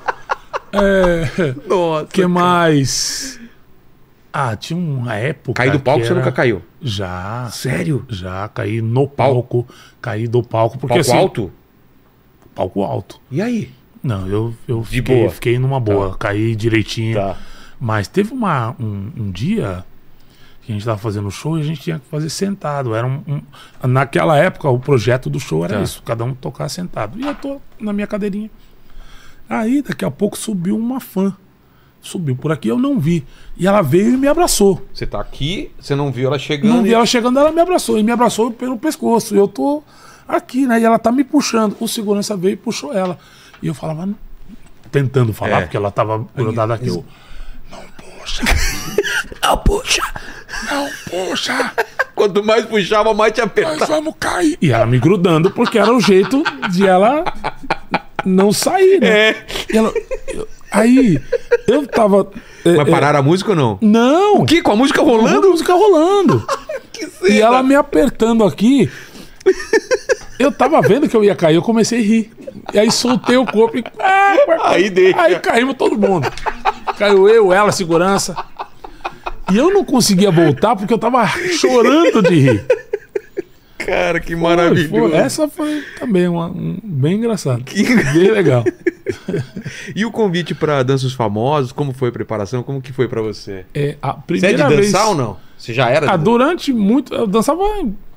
[0.75, 1.53] É.
[1.67, 2.05] Nossa.
[2.05, 3.39] O que mais?
[4.31, 5.53] Ah, tinha uma época.
[5.61, 6.63] Cair do palco que você era- nunca caiu?
[6.81, 7.47] Já.
[7.51, 8.03] Sério?
[8.09, 9.67] Já, caí no palco.
[10.01, 10.79] Caí do palco.
[10.79, 11.15] Porque Palco assim.
[11.19, 11.51] alto?
[12.55, 13.19] Palco alto.
[13.29, 13.69] E aí?
[14.03, 15.29] Não, eu, eu De fiquei, boa.
[15.31, 16.15] fiquei numa boa.
[16.17, 17.15] Caí direitinho.
[17.15, 17.37] Tá.
[17.79, 19.83] Mas teve uma, um, um dia
[20.61, 22.93] que a gente tava fazendo show e a gente tinha que fazer sentado.
[22.95, 25.81] Era um, um- naquela época, o projeto do show era Tá.
[25.83, 27.19] isso, cada um tocar sentado.
[27.19, 28.49] E eu tô na minha cadeirinha.
[29.49, 31.35] Aí, daqui a pouco, subiu uma fã.
[32.01, 33.25] Subiu por aqui, eu não vi.
[33.57, 34.85] E ela veio e me abraçou.
[34.93, 36.73] Você tá aqui, você não viu ela chegando.
[36.73, 37.97] Não vi e- ela chegando, ela me abraçou.
[37.97, 39.33] E me abraçou pelo pescoço.
[39.33, 39.81] E eu tô
[40.27, 40.79] aqui, né?
[40.81, 41.75] E ela tá me puxando.
[41.79, 43.17] O segurança veio e puxou ela.
[43.63, 44.09] E eu falava,
[44.91, 45.61] tentando falar, É.
[45.61, 46.89] porque ela tava grudada aqui.
[46.89, 47.03] Eu,
[47.71, 48.43] não puxa.
[49.41, 50.01] não puxa.
[50.69, 51.71] Não puxa.
[52.13, 53.85] Quanto mais puxava, mais te Nós apertava.
[53.87, 54.57] vamos cair.
[54.61, 57.23] E ela me grudando, porque era o jeito de ela
[58.23, 59.29] não sair, né?
[59.29, 59.45] É.
[59.73, 59.91] Ela-
[60.27, 61.19] eu- aí,
[61.67, 62.29] eu tava.
[62.63, 63.77] é, Mas é, pararam a música ou não?
[63.81, 64.41] não!
[64.41, 64.61] O quê?
[64.61, 65.49] Com a música A rolando?
[65.49, 66.45] música rolando.
[67.27, 68.89] E ela me apertando aqui.
[70.39, 72.31] Eu tava vendo que eu ia cair, eu comecei a rir.
[72.73, 73.83] E aí soltei o corpo e.
[74.63, 75.21] Aí deixa.
[75.21, 76.27] Aí caímos todo mundo.
[76.97, 78.35] Caiu eu, ela, segurança.
[79.51, 82.65] E eu não conseguia voltar porque eu tava chorando de rir.
[83.85, 84.89] Cara, que maravilhoso.
[84.89, 85.13] foi.
[85.13, 87.63] Essa foi também uma, um, bem engraçado.
[87.63, 88.63] Que- Bem legal.
[89.95, 92.63] E o convite pra Danças Famosos, como foi a preparação?
[92.63, 93.65] Como que foi pra você?
[93.73, 94.91] É, a Você é primeira de vez.
[94.91, 95.37] dançar ou não?
[95.57, 96.11] Você já era?
[96.11, 96.23] Ah, de...
[96.23, 97.13] durante muito.
[97.13, 97.63] Eu dançava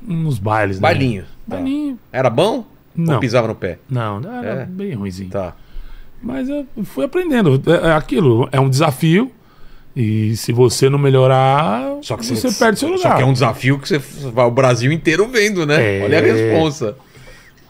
[0.00, 0.82] nos bailes, né?
[0.82, 1.22] Bailinho.
[1.22, 1.56] Tá.
[1.56, 1.98] Bailinho.
[2.12, 2.64] Era bom?
[2.94, 3.14] Não.
[3.14, 3.78] Ou pisava no pé?
[3.90, 4.64] Não, era É.
[4.64, 5.28] bem ruimzinho.
[5.30, 5.54] Tá.
[6.22, 7.60] Mas eu fui aprendendo.
[7.66, 9.30] É, é aquilo, é um desafio.
[9.96, 13.00] E se você não melhorar, Só que você perde seu lugar.
[13.12, 16.00] Só que é um desafio que você vai o Brasil inteiro vendo, né?
[16.00, 16.04] É.
[16.04, 16.96] Olha a responsa.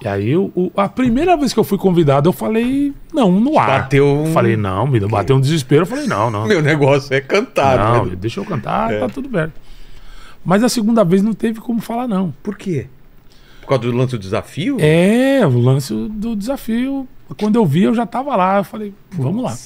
[0.03, 3.83] E aí, o- a primeira vez que eu fui convidado, eu falei, não, no ar.
[3.83, 5.83] Bateu um- Falei, não, me bateu um desespero.
[5.83, 6.47] Eu falei, não, não.
[6.47, 8.17] Meu negócio é cantar, não, né?
[8.21, 8.99] deixa eu cantar, É.
[8.99, 9.51] tá tudo bem.
[10.45, 12.35] Mas a segunda vez não teve como falar, não.
[12.43, 12.87] Por quê?
[13.63, 14.77] Por causa do lance do desafio?
[14.81, 17.09] É, o lance do desafio.
[17.41, 18.59] Quando eu vi, eu já tava lá.
[18.59, 19.57] Eu falei, vamos lá.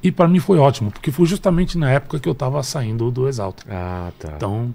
[0.00, 3.28] E pra mim foi ótimo, porque foi justamente na época que eu tava saindo do
[3.28, 3.64] Exalta.
[3.68, 4.34] Ah, tá.
[4.36, 4.72] Então,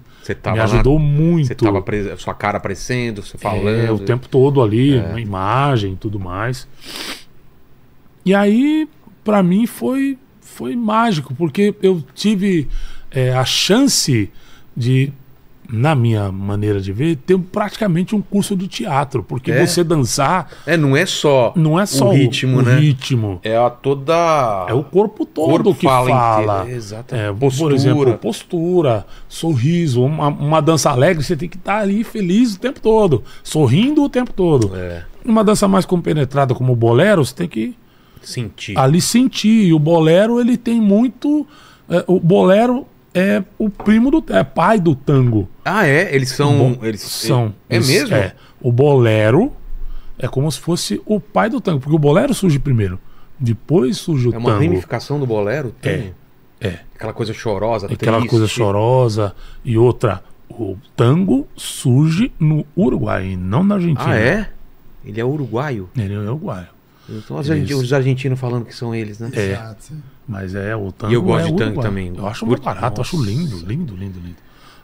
[0.52, 1.48] me lá- ajudou muito.
[1.48, 3.70] Você tava apre- sua cara aparecendo, você falando.
[3.70, 5.20] É, o tempo todo ali, É.
[5.20, 6.68] imagem e tudo mais.
[8.26, 8.88] E aí,
[9.24, 12.68] pra mim, foi, foi mágico, porque eu tive
[13.12, 14.30] é, a chance
[14.76, 15.14] de,
[15.70, 19.24] na minha maneira de ver, ter praticamente um curso de teatro.
[19.24, 19.66] Porque É?
[19.66, 22.76] você dançar É, não é só não é só o ritmo, o né?
[22.80, 23.40] ritmo.
[23.44, 24.66] É a toda.
[24.68, 26.68] É o corpo todo corpo que fala fala.
[27.12, 27.70] É, Postura.
[27.70, 30.04] Por exemplo, postura, sorriso.
[30.04, 34.10] Uma, uma dança alegre, você tem que estar ali feliz o tempo todo, sorrindo o
[34.10, 34.72] tempo todo.
[34.76, 37.76] É, Uma dança mais compenetrada como o bolero, você tem que
[38.22, 38.78] sentir.
[38.78, 39.66] ali sentir.
[39.68, 41.48] E o bolero, ele tem muito.
[41.90, 44.24] é, o bolero é o primo do.
[44.34, 45.48] é pai do tango.
[45.64, 46.14] Ah, é?
[46.14, 46.58] Eles são.
[46.58, 47.54] Bom, eles São.
[47.70, 48.16] É Eles- mesmo?
[48.16, 48.34] É.
[48.62, 49.52] O bolero
[50.18, 53.00] é como se fosse o pai do tango, porque o bolero surge primeiro.
[53.40, 54.64] Depois surge o É uma tango.
[54.64, 55.74] ramificação do bolero?
[55.82, 56.14] Tem.
[56.62, 56.80] É.
[56.96, 58.30] Aquela coisa chorosa, Aquela triste.
[58.30, 59.36] coisa chorosa.
[59.66, 64.12] E outra, o tango surge no Uruguai, e não na Argentina.
[64.14, 64.50] Ah, é?
[65.04, 65.90] Ele é uruguaio.
[65.98, 66.68] Ele é uruguaio.
[67.10, 67.84] Então os, argentinos, Isso.
[67.84, 69.30] os argentinos falando que são eles, né?
[69.34, 69.52] É.
[69.52, 69.94] Exato.
[70.28, 71.12] Mas é o tango.
[71.12, 72.14] E eu gosto é de tango também.
[72.16, 73.30] Eu acho muito barato, acho Nossa.
[73.30, 74.36] lindo, lindo, lindo, lindo.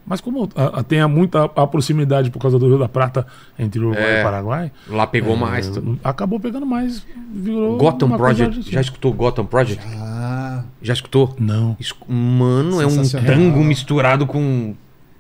[0.06, 3.28] Mas como a, a- tem a muita a proximidade por causa do Rio da Prata
[3.60, 4.18] entre o Uruguai É.
[4.18, 5.72] e o Paraguai, Lá pegou é, mais.
[6.04, 7.06] acabou pegando mais.
[7.32, 8.72] Virou Gotham Project.
[8.72, 9.86] Já escutou Gotham Project?
[9.98, 11.36] Ah, Já escutou?
[11.40, 11.78] Não.
[12.08, 14.74] Mano, é um tango misturado com.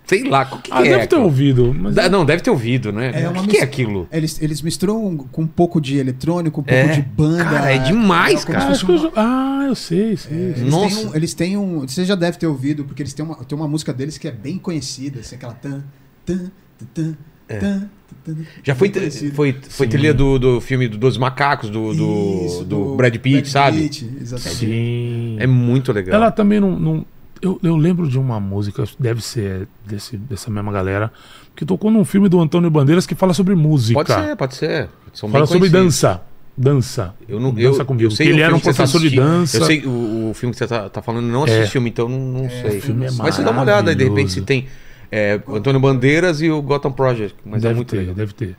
[0.09, 0.91] Sei lá, o que, Ah, que é?
[0.91, 1.21] deve ter aquilo?
[1.25, 1.75] ouvido.
[1.79, 3.11] Mas Da- Não, deve ter ouvido, né?
[3.13, 4.07] É o uma que, que é mis- aquilo?
[4.11, 6.87] eles, eles misturam com um pouco de eletrônico, um pouco É.
[6.87, 7.43] de banda.
[7.43, 8.73] Cara, é demais, cara.
[8.73, 10.35] eu Ah, eu sei, sei.
[10.35, 10.95] Eles Nossa.
[10.95, 11.81] têm, um, eles têm um.
[11.87, 14.31] Você já deve ter ouvido, porque eles têm uma, tem uma música deles que é
[14.31, 15.83] bem conhecida, assim, aquela tan,
[16.25, 16.49] tan,
[16.95, 17.15] tan,
[17.47, 17.89] tan, tan,
[18.25, 18.91] tan, Já foi,
[19.35, 19.91] foi, foi Sim.
[19.91, 23.83] trilha do, do filme do- dos macacos, do, do, Isso, do Brad Pitt, sabe?
[23.83, 24.65] Pitt, exatamente.
[24.65, 25.35] Sim.
[25.39, 26.15] É muito legal.
[26.15, 26.79] Ela também não.
[26.79, 27.05] não-
[27.41, 31.11] eu, eu lembro de uma música, deve ser desse, dessa mesma galera,
[31.55, 33.93] que tocou num filme do Antônio Bandeiras que fala sobre música.
[34.03, 34.89] Pode ser, pode ser.
[35.13, 36.21] São Fala sobre dança.
[36.55, 37.13] Dança.
[37.27, 38.07] Eu não, dança eu, comigo.
[38.07, 39.57] eu sei ele era um tá professor de dança.
[39.57, 41.49] Eu sei o, o filme que você tá, tá falando, não É.
[41.51, 42.79] assisti o filme, então não, não sei.
[42.79, 44.67] o filme é Mas você dá uma olhada aí, de repente, se tem.
[45.11, 47.35] É, Antônio Bandeiras e o Gotham Project.
[47.45, 48.13] Mas deve é muito ter, legal.
[48.15, 48.55] deve ter.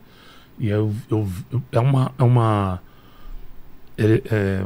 [0.58, 1.28] E eu, eu-
[1.72, 2.10] é uma.
[2.18, 2.80] É uma.
[3.98, 4.62] É,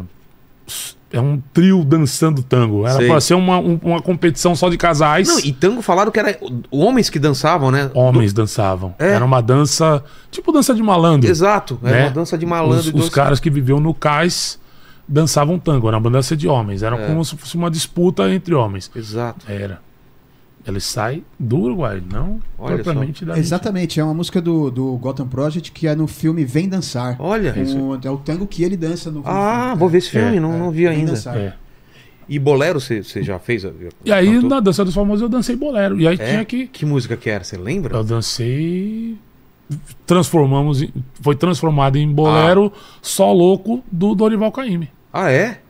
[1.12, 2.86] é, um trio dançando tango.
[2.86, 3.08] Era Sei.
[3.08, 5.28] pra ser uma, um- uma competição só de casais.
[5.28, 6.36] Não, e tango falaram que era
[6.70, 7.90] homens que dançavam, né?
[7.94, 8.94] Homens dançavam.
[8.98, 9.10] É.
[9.12, 10.02] Era uma dança.
[10.30, 11.30] Tipo dança de malandro.
[11.30, 12.02] Exato, era né?
[12.06, 12.96] uma dança de malandro.
[12.96, 14.58] Os, os caras que viviam no cais
[15.06, 15.86] dançavam tango.
[15.86, 16.82] Era uma dança de homens.
[16.82, 17.06] Era É.
[17.06, 18.90] como se fosse uma disputa entre homens.
[18.96, 19.44] Exato.
[19.48, 19.80] Era.
[20.66, 25.28] Ele sai do Uruguai, não Olha propriamente da Exatamente, é uma música do, do Gotham
[25.28, 27.16] Project que é no filme Vem Dançar.
[27.18, 27.52] Olha.
[27.52, 29.78] Com- é o tango que ele dança no Ah, filme.
[29.78, 31.12] vou ver esse filme, É, não, é, não vi Vem ainda.
[31.12, 31.36] Dançar.
[31.36, 31.54] É.
[32.26, 33.64] E bolero você você já fez?
[34.02, 34.48] E aí, Cantou?
[34.48, 36.00] na dança dos famosos, eu dancei bolero.
[36.00, 36.30] E aí É?
[36.30, 36.66] tinha que.
[36.66, 37.44] Que música que era?
[37.44, 37.94] Você lembra?
[37.98, 39.18] Eu dancei.
[40.06, 40.84] Transformamos.
[41.20, 42.72] Foi transformado em bolero
[43.02, 44.88] só louco do Dorival Caymmi.
[45.12, 45.60] Ah, é?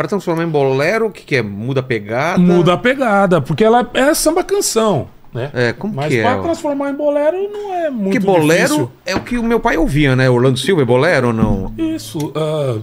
[0.00, 1.42] Pra transformar em bolero, o que, que é?
[1.42, 2.38] Muda a pegada?
[2.38, 5.08] Muda a pegada, porque ela é samba canção.
[5.30, 5.50] Né?
[5.52, 6.40] É, como Mas que pra é?
[6.40, 8.90] transformar em bolero não é muito Porque bolero difícil.
[9.04, 10.30] é o que o meu pai ouvia, né?
[10.30, 11.74] Orlando Silva é bolero ou não?
[11.76, 12.32] Isso.
[12.34, 12.80] ah,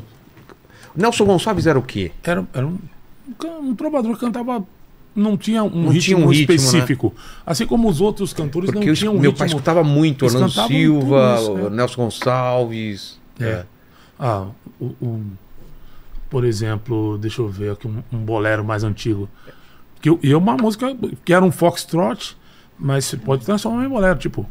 [0.96, 2.12] Nelson Gonçalves era o quê?
[2.24, 2.78] era era um,
[3.44, 4.64] um um trovador que cantava.
[5.16, 7.16] Não tinha um Não ritmo tinha um ritmo, específico.
[7.44, 9.40] Assim como os outros cantores Porque não tinham um meu ritmo.
[9.40, 11.70] pai escutava muito Eles Orlando Silva, isso, é.
[11.72, 13.20] Nelson Gonçalves.
[13.40, 13.64] É.
[14.20, 14.46] Ah,
[14.80, 15.24] o, o-
[16.30, 19.30] por exemplo, deixa eu ver aqui um, um bolero mais antigo.
[20.02, 20.96] Que e é uma música
[21.26, 22.38] que era um foxtrot,
[22.78, 24.46] mas você pode transformar em bolero, tipo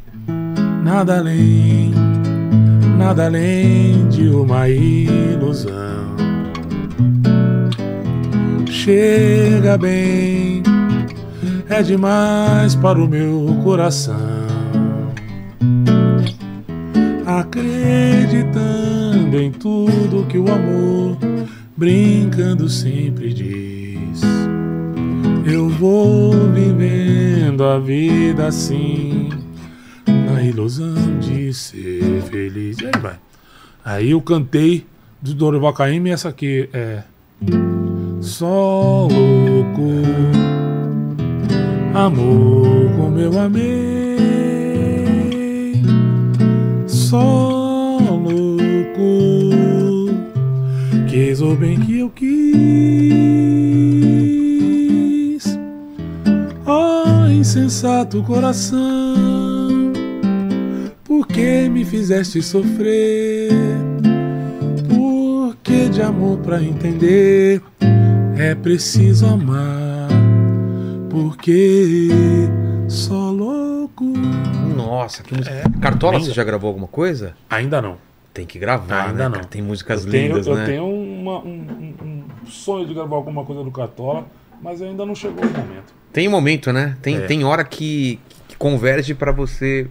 [0.83, 1.91] nada além,
[2.97, 6.17] nada além de uma ilusão.
[8.69, 10.61] Chega bem,
[11.69, 14.47] é demais para o meu coração
[17.27, 21.17] acreditando em tudo que o amor
[21.77, 24.21] brincando sempre diz.
[25.45, 29.29] Eu vou vivendo a vida assim,
[30.07, 32.77] na ilusão de ser feliz.
[32.79, 33.15] Aí vai.
[33.85, 34.85] Aí eu cantei
[35.21, 37.03] do Dorival Caymmi essa aqui é
[38.19, 40.03] Só louco,
[41.93, 44.07] amor como eu amei
[47.09, 49.26] só louco
[51.17, 52.27] quis o bem que eu quis
[56.63, 58.77] ó insensato coração
[61.03, 63.49] por que me fizeste sofrer
[64.87, 67.63] porque de amor pra entender
[68.37, 70.07] é preciso amar
[71.09, 72.07] porque
[72.87, 74.05] só louco
[74.75, 75.63] Nossa, que música.
[75.81, 76.25] Cartola, linda.
[76.25, 77.33] você já gravou alguma coisa?
[77.49, 77.97] ainda não
[78.33, 79.37] Tem que gravar, Ainda né?
[79.39, 79.43] não.
[79.45, 80.65] Tem músicas eu tenho, lindas, eu né?
[80.67, 84.25] tenho uma- um, um- um sonho de gravar alguma coisa do Cartola,
[84.61, 85.93] mas ainda não chegou o momento.
[86.13, 86.97] Tem um momento, né?
[87.01, 87.19] Tem, É.
[87.21, 89.87] tem hora que, que converge pra você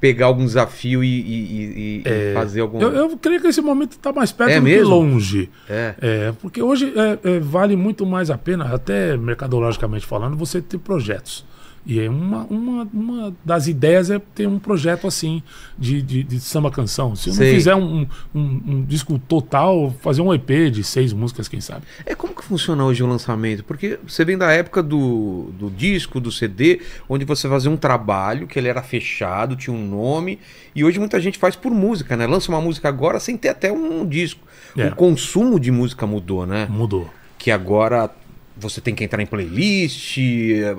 [0.00, 2.80] pegar algum desafio e, e- e- e fazer algum.
[2.80, 2.84] É.
[2.84, 4.84] Eu, eu creio que esse momento está mais perto É do mesmo?
[4.84, 5.50] que longe.
[5.70, 5.94] É.
[6.00, 10.78] É, porque hoje é, é, vale muito mais a pena, até mercadologicamente falando, você ter
[10.78, 11.44] projetos.
[11.84, 15.42] E é uma, uma, uma das ideias é ter um projeto assim
[15.76, 17.16] de, de, de samba canção.
[17.16, 17.48] Se eu Sei.
[17.48, 21.82] não fizer um, um, um disco total, fazer um EP de seis músicas, quem sabe?
[22.06, 23.64] É como que funciona hoje o lançamento?
[23.64, 28.46] Porque você vem da época do, do disco, do CD, onde você fazia um trabalho
[28.46, 30.38] que ele era fechado, tinha um nome,
[30.74, 32.26] e hoje muita gente faz por música, né?
[32.28, 34.46] Lança uma música agora sem ter até um disco.
[34.76, 34.86] É.
[34.86, 36.66] O consumo de música mudou, né?
[36.70, 37.10] Mudou.
[37.38, 38.08] Que agora
[38.56, 40.18] você tem que entrar em playlist,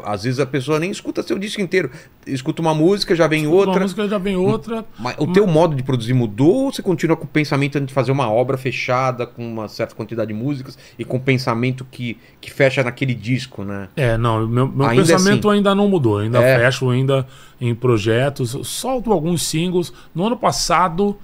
[0.04, 1.90] às vezes a pessoa nem escuta seu disco inteiro.
[2.26, 3.80] Escuta uma música, já vem Uma outra.
[3.82, 4.86] música já vem outra.
[4.98, 8.12] Mas o teu modo de produzir mudou ou você continua com o pensamento de fazer
[8.12, 12.52] uma obra fechada com uma certa quantidade de músicas e com o pensamento que, que
[12.52, 13.90] fecha naquele disco, né?
[13.96, 15.58] É, não, meu, meu Ainda pensamento assim.
[15.58, 16.20] ainda não mudou.
[16.20, 16.60] Ainda É.
[16.60, 17.28] fecho ainda
[17.60, 18.56] em projetos.
[18.64, 19.92] Solto alguns singles.
[20.14, 21.18] No ano passado,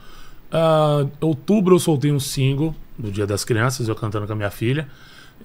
[0.52, 4.52] ah, outubro, eu soltei um single do Dia das Crianças, eu cantando com a minha
[4.52, 4.88] filha.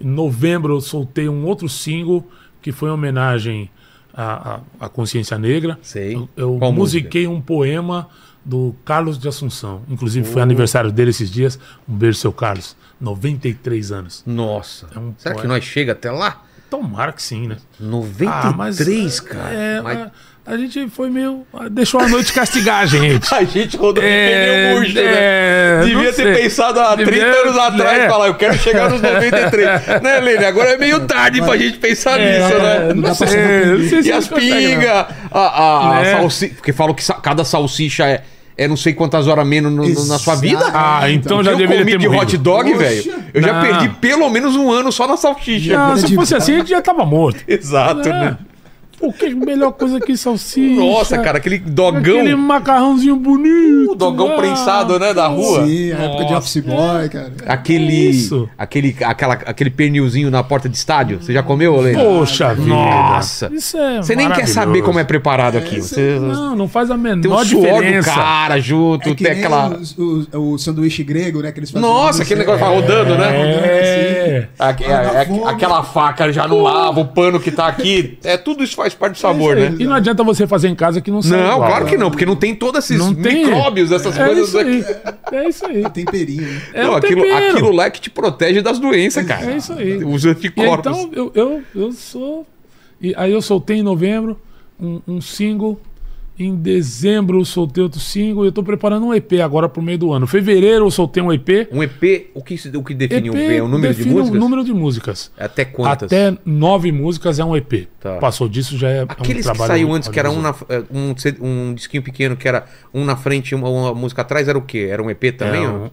[0.00, 2.26] Em novembro, eu soltei um outro single
[2.60, 3.70] que foi em homenagem
[4.12, 5.78] à, à, à consciência negra.
[5.82, 6.14] Sei.
[6.16, 8.08] Eu, eu Qual musiquei um poema
[8.44, 9.82] do Carlos de Assunção.
[9.88, 10.44] Inclusive, foi Oh.
[10.44, 11.58] aniversário dele esses dias.
[11.88, 12.76] Um beijo, seu Carlos.
[13.00, 14.22] 93 anos.
[14.26, 14.88] Nossa.
[14.94, 15.54] É um Será que poema.
[15.54, 16.42] nós chega até lá?
[16.70, 17.56] Tomara que sim, né?
[17.78, 19.54] 93, Ah, cara.
[19.54, 20.10] é, Mas- a,
[20.46, 21.46] a gente foi meio.
[21.70, 23.32] Deixou a noite castigar a gente.
[23.34, 24.28] A gente rodou É,
[24.68, 25.02] pneu murcho, né?
[25.04, 26.34] é, Devia não ter sei.
[26.34, 28.06] pensado há Devia- 30 anos atrás é.
[28.06, 29.86] e falar, eu quero chegar nos 93.
[30.02, 30.44] né, Lene?
[30.44, 32.92] Agora é meio tarde pra gente pensar nisso, né?
[32.94, 33.26] não, Não sei,
[33.66, 36.12] não sei se E as pingas, a, a, Né?
[36.12, 36.54] salsicha.
[36.56, 38.22] Porque falam que cada salsicha é,
[38.56, 40.64] é não sei quantas horas menos no- no- na sua vida.
[40.74, 42.22] Ah, então já eu deveria comi ter de morrido.
[42.22, 43.14] hot dog, velho.
[43.32, 43.62] Eu já Não.
[43.62, 45.76] perdi pelo menos um ano só na salsicha.
[45.76, 47.40] Não, se fosse assim, a gente já tava morto.
[47.48, 48.12] Exato, É.
[48.12, 48.36] né?
[49.04, 50.80] Pô, que melhor coisa que salsicha.
[50.80, 52.20] Nossa, cara, aquele dogão.
[52.20, 53.92] Aquele macarrãozinho bonito.
[53.92, 54.36] O dogão ah.
[54.36, 55.66] prensado, né, da rua.
[55.66, 56.36] Sim, a época de Nossa.
[56.38, 57.32] Office Boy, cara.
[57.46, 58.48] Aquele, Isso.
[58.56, 61.18] aquele, aquela, aquele pernilzinho na porta de estádio.
[61.20, 61.92] Você já comeu, Lê?
[61.92, 62.68] Poxa vida.
[62.68, 63.50] Nossa.
[63.52, 65.80] Isso é Você nem quer saber como é preparado aqui.
[65.80, 68.14] Você Não, não faz a menor tem o suor do diferença.
[68.14, 69.68] cara junto, É que tem aquela.
[69.76, 71.52] os- os- o sanduíche grego, né?
[71.52, 73.36] Que eles fazem Nossa, no aquele negócio vai rodando, né?
[73.36, 74.48] É.
[74.56, 78.18] Dá é- aquela faca já não lava, o pano que tá aqui.
[78.24, 79.74] É, tudo isso faz parte do sabor, né?
[79.78, 81.68] E não adianta você fazer em casa que não sai Não, igual.
[81.68, 83.44] claro que não, porque não tem todos esses Não tem.
[83.46, 84.80] micróbios, essas é coisas isso aí.
[85.04, 85.34] aqui.
[85.36, 85.90] É isso aí.
[85.90, 86.62] Temperinho, né?
[86.72, 87.50] É não, aquilo, tempero.
[87.52, 89.52] aquilo lá é que te protege das doenças, cara.
[89.52, 90.04] É isso aí.
[90.04, 90.92] Os E anticorpos.
[90.92, 92.46] então, eu, eu, eu sou.
[93.00, 94.38] E aí eu soltei em novembro
[94.80, 95.80] um, um single.
[96.36, 98.44] Em dezembro eu soltei outro single.
[98.44, 100.26] E eu tô preparando um EP agora pro meio do ano.
[100.26, 101.68] Fevereiro eu soltei um EP.
[101.70, 103.50] Um EP, o que, o que define EP um EP?
[103.58, 104.30] É o número de músicas?
[104.30, 105.30] o número de músicas.
[105.38, 106.12] Até quantas?
[106.12, 107.86] Até nove músicas é um EP.
[108.00, 108.16] Tá.
[108.16, 108.96] Passou disso já é.
[108.98, 110.52] é um Aqueles que trabalho saiu antes, que era um, na,
[110.92, 114.48] um, C- um disquinho pequeno, que era um na frente e uma, uma música atrás,
[114.48, 114.88] era o quê?
[114.90, 115.62] Era um EP também?
[115.64, 115.90] É um-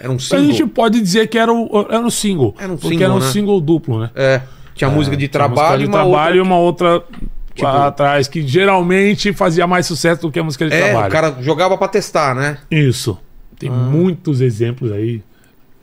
[0.00, 0.44] Era um A single?
[0.52, 2.54] gente pode dizer que era, o, era um single.
[2.58, 3.30] Era um porque single, era um né?
[3.30, 4.10] single duplo, né?
[4.16, 4.40] É,
[4.74, 6.44] tinha música de Tinha música trabalho de e uma trabalho e outra...
[6.52, 7.04] uma outra
[7.54, 11.08] Tipo- atrás, que geralmente fazia mais sucesso do que a música de É, trabalho.
[11.08, 12.58] o cara jogava pra testar, né?
[12.70, 13.16] Isso.
[13.58, 15.22] Tem muitos exemplos aí.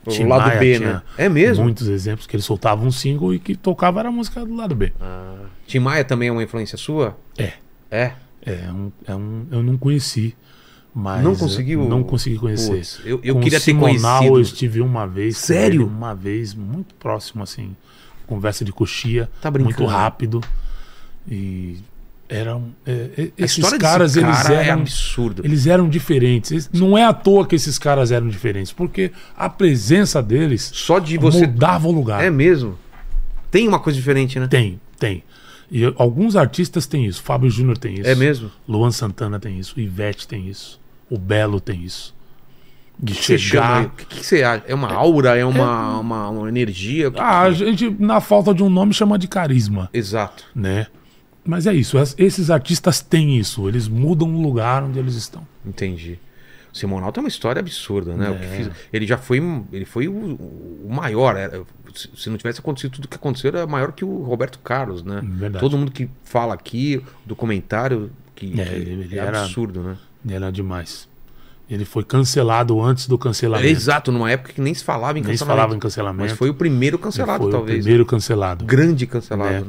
[0.04, 1.02] O Tim lado Maia B, né?
[1.16, 1.64] É mesmo?
[1.64, 4.74] Muitos exemplos que ele soltava um single e que tocava era a música do lado
[4.74, 4.92] B.
[5.66, 7.16] Tim Maia também é uma influência sua?
[7.38, 7.52] É.
[7.90, 8.12] É.
[8.44, 10.34] É um, é um, eu não conheci.
[10.94, 11.88] Mas Não conseguiu?
[11.88, 12.72] Não consegui conhecer.
[12.76, 14.36] Putz, eu- eu Com queria o ter Simonal, conhecido.
[14.36, 15.38] Eu estive uma vez.
[15.38, 15.82] Sério?
[15.82, 17.74] ele, Uma vez, muito próximo, assim.
[18.26, 19.30] Conversa de coxia.
[19.40, 19.76] Tá brincando.
[19.80, 20.40] Muito rápido.
[21.30, 21.78] E
[22.28, 22.70] eram.
[22.86, 24.80] é, é, A esses caras, desse eles cara é eram.
[24.80, 25.42] absurdo.
[25.44, 26.68] Eles eram diferentes.
[26.72, 31.16] Não é à toa que esses caras eram diferentes, porque a presença deles Só de
[31.18, 31.46] você...
[31.46, 32.22] mudava o lugar.
[32.24, 32.78] É mesmo?
[33.50, 34.46] Tem uma coisa diferente, né?
[34.48, 35.22] Tem, tem.
[35.70, 37.22] E alguns artistas têm isso.
[37.22, 38.08] Fábio Júnior tem isso.
[38.08, 38.50] É mesmo?
[38.68, 39.78] Luan Santana tem isso.
[39.80, 40.80] Ivete tem isso.
[41.08, 42.14] O Belo tem isso.
[42.98, 43.38] De chama...
[43.38, 43.84] chegar.
[43.86, 44.64] O que, que você acha?
[44.66, 45.36] É uma aura?
[45.36, 47.10] É uma, uma, uma energia?
[47.10, 50.44] Que Ah, a que- gente, na falta de um nome, chama de carisma, Exato.
[50.54, 50.86] né?
[51.44, 51.98] Mas é isso.
[51.98, 53.68] es- Esses artistas têm isso.
[53.68, 55.46] Eles mudam o lugar onde eles estão.
[55.66, 56.18] Entendi.
[56.72, 58.30] O Simonal tem uma história absurda, né?
[58.40, 58.56] É.
[58.56, 59.38] fiz- ele já foi,
[59.72, 61.36] ele foi o, o maior.
[61.36, 61.62] era-
[61.94, 65.20] se- não tivesse acontecido tudo que aconteceu, era maior que o Roberto Carlos, né?
[65.22, 65.60] Verdade.
[65.60, 69.96] Todo mundo que fala aqui, documentário, que, É, que ele- ele é era- absurdo, né?
[70.24, 71.06] E Era demais.
[71.68, 73.68] Ele foi cancelado antes do cancelamento.
[73.68, 75.56] Exato, numa época que nem se falava em Nem se cancelamento.
[75.60, 76.28] falava em cancelamento.
[76.30, 77.78] Mas foi o primeiro Ele cancelado, foi talvez.
[77.78, 78.64] o primeiro cancelado.
[78.64, 79.60] Grande cancelado, É.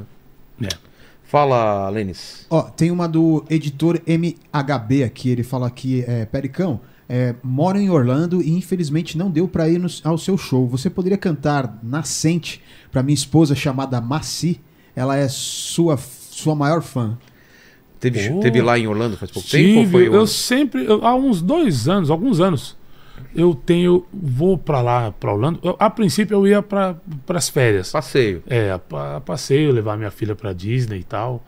[0.62, 0.70] né?
[0.72, 0.93] É.
[1.34, 2.46] Fala, Lênis.
[2.48, 5.30] Ó, tem uma do editor MHB aqui.
[5.30, 6.80] Ele fala aqui, é, Pericão,
[7.10, 10.68] é, moro em Orlando e infelizmente não deu pra ir no- ao seu show.
[10.68, 12.62] Você poderia cantar Nascente
[12.92, 14.62] pra minha esposa chamada Maci?
[14.96, 17.18] Ela é sua, sua maior fã.
[18.00, 18.40] Teve, Pô.
[18.40, 19.90] teve lá em Orlando faz pouco tempo?
[19.90, 22.78] foi eu sempre, eu- há uns dois anos, alguns anos,
[23.36, 25.60] eu tenho, vou pra lá, pra Orlando.
[25.64, 26.96] Eu- a princípio eu ia para
[27.30, 27.92] as férias.
[27.92, 28.44] Passeio.
[28.48, 31.44] É, a, pa- passeio, levar minha filha pra Disney e tal.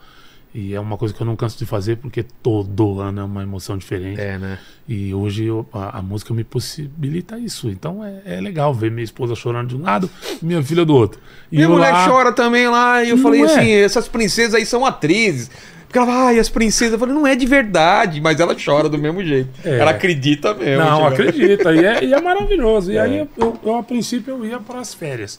[0.58, 3.42] E é uma coisa que eu não canso de fazer porque todo ano é uma
[3.42, 4.18] emoção diferente.
[4.18, 4.58] É, né?
[4.88, 7.68] E hoje eu- a, a música me possibilita isso.
[7.68, 10.08] Então é, é legal ver minha esposa chorando de um lado
[10.40, 11.20] minha filha do outro.
[11.52, 13.44] E Minha mulher lá- chora também lá, e eu Não falei é.
[13.44, 15.50] assim: essas princesas aí são atrizes.
[15.86, 16.94] Porque ela fala, ai, as princesas.
[16.94, 19.50] Eu falei, não é de verdade, mas ela chora do mesmo jeito.
[19.64, 19.78] É.
[19.78, 20.82] Ela acredita mesmo.
[20.84, 21.06] Não, tipo.
[21.08, 21.72] acredita.
[21.74, 22.90] E é, e é maravilhoso.
[22.90, 25.38] E aí, eu, eu, a princípio, eu ia para as férias.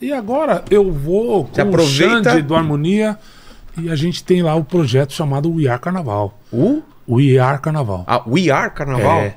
[0.00, 3.18] E agora eu vou com Você o aproveita- Xande do Harmonia
[3.80, 6.38] e a gente tem lá o projeto chamado We Are Carnaval.
[6.52, 6.82] O?
[7.08, 8.04] We Are Carnaval.
[8.06, 9.20] A We Are Carnaval?
[9.20, 9.36] É.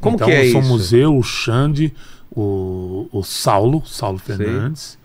[0.00, 0.96] Como então, que é somos isso?
[0.96, 1.92] eu, o Xande,
[2.30, 4.98] o, o Saulo, Saulo Fernandes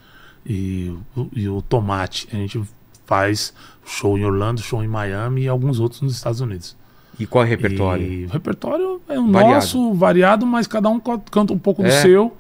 [0.46, 2.28] e, o- e o Tomate.
[2.32, 2.62] A gente
[3.06, 3.54] faz
[3.86, 6.76] show em Orlando, show em Miami e alguns outros nos Estados Unidos.
[7.20, 8.06] E qual é o repertório?
[8.12, 9.54] E o repertório é o Variado.
[9.56, 12.02] nosso, variado, mas cada um canta um pouco do É.
[12.02, 12.36] seu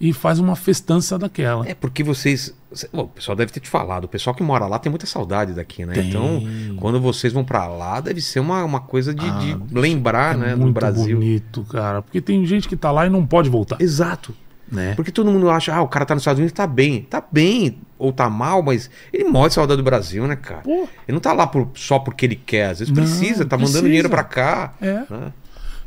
[0.00, 1.66] e faz uma festança daquela.
[1.68, 2.54] É porque vocês.
[2.92, 4.04] bom, o pessoal deve ter te falado.
[4.04, 5.94] O pessoal que mora lá tem muita saudade daqui, né?
[5.94, 6.08] Tem.
[6.08, 6.42] Então,
[6.78, 10.38] quando vocês vão pra lá, deve ser uma, uma coisa de, Ah, de lembrar, é
[10.38, 10.50] né?
[10.54, 11.16] Do muito Brasil.
[11.18, 12.02] bonito, cara.
[12.02, 13.80] Porque tem gente que tá lá e não pode voltar.
[13.80, 14.34] Exato.
[14.70, 14.94] Né?
[14.96, 17.02] Porque todo mundo acha, ah, o cara tá nos Estados Unidos, tá bem.
[17.02, 20.62] Tá bem, ou tá mal, mas ele morre de saudade do Brasil, né, cara?
[20.62, 23.56] Pô, Ele não tá lá por- só porque ele quer, às vezes Não, precisa, tá
[23.56, 23.82] mandando precisa.
[23.86, 24.74] dinheiro pra cá.
[24.80, 25.04] é.
[25.08, 25.32] né?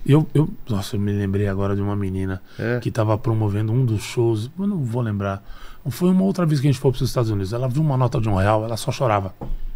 [0.06, 2.80] Eu, eu, nossa, eu me lembrei agora de uma menina É.
[2.80, 4.50] que tava promovendo um dos shows.
[4.58, 5.44] Eu não vou lembrar.
[5.90, 7.54] Foi uma outra vez que a gente foi para os Estados Unidos.
[7.54, 9.34] Ela viu uma nota de um real, ela só chorava.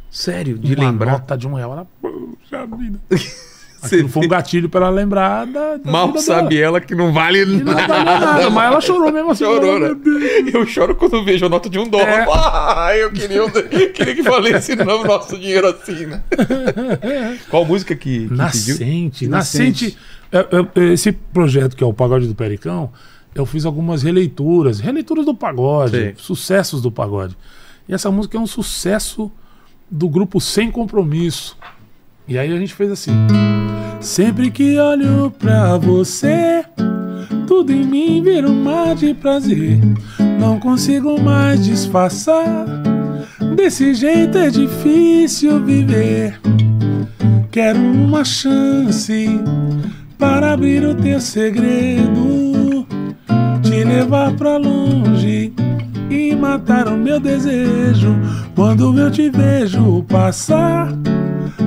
[0.10, 1.12] Sério, de uma lembrar.
[1.14, 1.74] nota de um real.
[1.74, 1.88] Ela,
[2.78, 3.00] vida.
[3.84, 5.78] Aquilo foi um gatilho pra ela lembrar da.
[5.78, 6.62] da Mal vida sabe dela.
[6.78, 7.88] ela que não vale E não nada.
[7.88, 9.44] valia nada, mas ela chorou mesmo assim.
[9.46, 9.96] Chorou, né?
[10.54, 12.08] Eu choro quando vejo a nota de um dólar.
[12.08, 12.26] É.
[12.86, 13.50] Ah, eu queria,
[13.94, 16.22] queria que valesse não, nosso dinheiro assim, né?
[17.50, 18.38] Qual música que, que pediu?
[18.38, 19.28] Nascente.
[19.28, 19.28] Nascente.
[19.28, 19.98] Nascente.
[20.32, 22.92] é, é, Esse projeto que é o Pagode do Pericão,
[23.36, 26.14] eu fiz algumas releituras, releituras do pagode, Sei.
[26.18, 27.38] sucessos do pagode.
[27.88, 29.32] E essa música é um sucesso
[29.90, 31.58] do grupo Sem Compromisso.
[32.28, 33.12] E aí a gente fez assim.
[34.00, 36.64] Sempre que olho pra você,
[37.48, 39.80] tudo em mim vira um mar de prazer.
[40.40, 42.66] Não consigo mais disfarçar.
[43.56, 46.40] Desse jeito é difícil viver.
[47.52, 49.40] Quero uma chance
[50.18, 52.88] para abrir o teu segredo,
[53.62, 55.54] te levar pra longe
[56.10, 58.16] e matar o meu desejo.
[58.56, 60.92] Quando eu te vejo passar,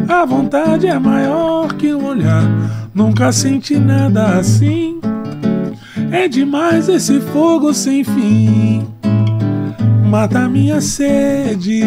[0.09, 2.45] a vontade é maior que um olhar.
[2.95, 5.01] Nunca senti nada assim.
[6.11, 8.87] É demais esse fogo sem fim.
[10.09, 11.83] Mata minha sede,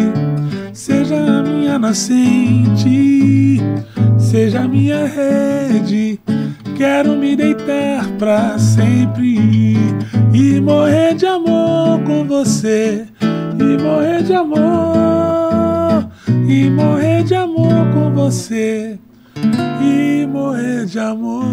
[0.72, 3.60] seja a minha nascente,
[4.18, 6.20] seja a minha rede.
[6.76, 9.76] Quero me deitar pra sempre
[10.32, 13.06] e morrer de amor com você,
[13.58, 15.49] e morrer de amor,
[16.48, 18.98] e morrer de amor com você,
[19.82, 21.44] e morrer de amor.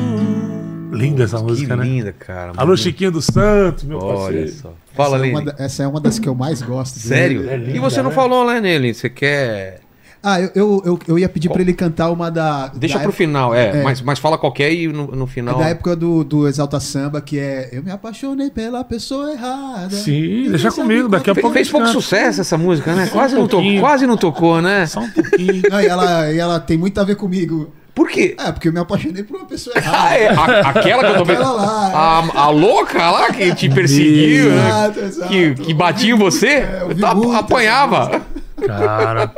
[0.92, 1.86] Linda essa música, que né?
[1.86, 2.54] linda, cara.
[2.58, 4.50] Alô, Chiquinho dos Santos, meu Olha parceiro.
[4.52, 4.74] só.
[4.94, 6.98] Fala, essa, é da- essa é uma das que eu mais gosto.
[6.98, 7.48] Sério?
[7.50, 8.16] É linda, e você não né?
[8.16, 8.94] falou lá nele?
[8.94, 9.82] Você quer.
[10.24, 12.68] Ah, eu, eu, eu, eu ia pedir pra ele cantar uma da.
[12.76, 13.84] Deixa da pro época- final, é, é.
[13.84, 15.58] Mas, mas fala qualquer e no, no é final.
[15.58, 19.92] da época do, do Exalta Samba, que é Eu me apaixonei pela pessoa errada.
[19.92, 23.06] Sim, deixa comigo, daqui a Fe- pouco Fez pouco sucesso essa música, né?
[23.06, 23.56] Só Quase, um não to...
[23.58, 23.80] pouquinho.
[23.82, 24.86] Quase não tocou, né?
[24.86, 25.62] Só um pouquinho.
[25.70, 27.72] Não, e ela, e ela tem muito a ver comigo.
[27.96, 28.36] Por quê?
[28.40, 30.16] É, porque eu me apaixonei por uma pessoa Ah, errada.
[30.18, 30.28] é,
[30.62, 31.42] a- aquela que eu tô vendo.
[31.42, 31.96] Aquela lá, é.
[31.96, 34.68] A, a louca lá que te perseguiu, né?
[34.68, 35.30] Exato, exato.
[35.30, 38.22] Que, que batia em você, É, eu vi tá- muito essa apanhava.
[38.66, 39.32] Cara,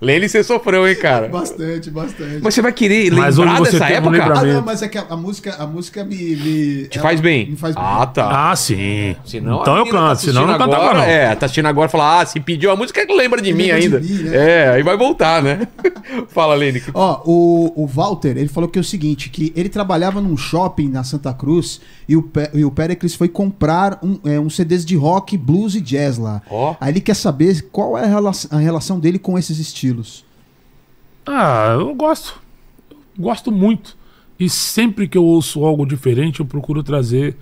[0.00, 1.28] Lene, você sofreu, hein, cara?
[1.28, 2.40] Bastante, bastante.
[2.42, 4.10] Mas você vai querer Mas lembrar você dessa tem um época?
[4.12, 4.46] lembramento.
[4.46, 6.16] Ah, não, mas é que a, a música, a música me.
[6.36, 7.50] me Te faz bem?
[7.50, 7.84] Me faz bem.
[7.86, 8.50] Ah, tá.
[8.50, 9.16] ah, sim.
[9.24, 11.04] Senão então eu menina canto, tá senão eu não cantava agora, não.
[11.04, 13.78] É, tá assistindo agora e fala, ah, se pediu a música, lembra de mim Lembra
[13.80, 14.00] de ainda.
[14.00, 14.36] mim, né?
[14.36, 15.66] É, aí vai voltar, né?
[16.28, 16.80] Fala, Lene.
[16.80, 20.36] que- Ó, o, o Walter, ele falou que é o seguinte, que ele trabalhava num
[20.36, 24.50] shopping na Santa Cruz e o, Pe- e o Pericles foi comprar um, é, um
[24.50, 26.42] CDs de rock, blues e jazz lá.
[26.50, 26.74] Ó.
[26.80, 29.83] Aí ele quer saber qual é a relação, a relação dele com esses estilos.
[31.26, 32.40] Ah, eu gosto.
[32.90, 33.96] Eu gosto muito.
[34.38, 37.36] E sempre que eu ouço algo diferente, eu procuro trazer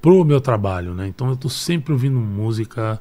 [0.00, 1.06] pro meu trabalho, né?
[1.08, 3.00] Então eu tô sempre ouvindo música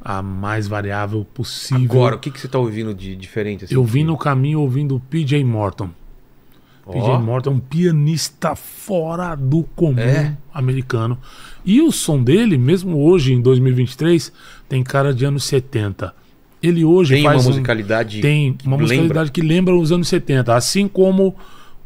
[0.00, 1.84] a mais variável possível.
[1.90, 3.64] Agora, o que, que você tá ouvindo de diferente?
[3.64, 3.74] assim?
[3.74, 5.90] eu vim no caminho ouvindo PJ Morton.
[6.90, 7.20] PJ Ó.
[7.20, 10.36] Morton é um pianista fora do comum É?
[10.54, 11.18] americano.
[11.64, 14.32] E o som dele, mesmo hoje em 2023,
[14.68, 16.14] tem cara de anos 70.
[16.62, 18.20] Ele hoje Tem uma faz um- musicalidade.
[18.20, 18.94] tem que uma lembra?
[18.96, 21.34] musicalidade que lembra os anos 70, assim como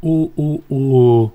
[0.01, 1.31] o, o, o,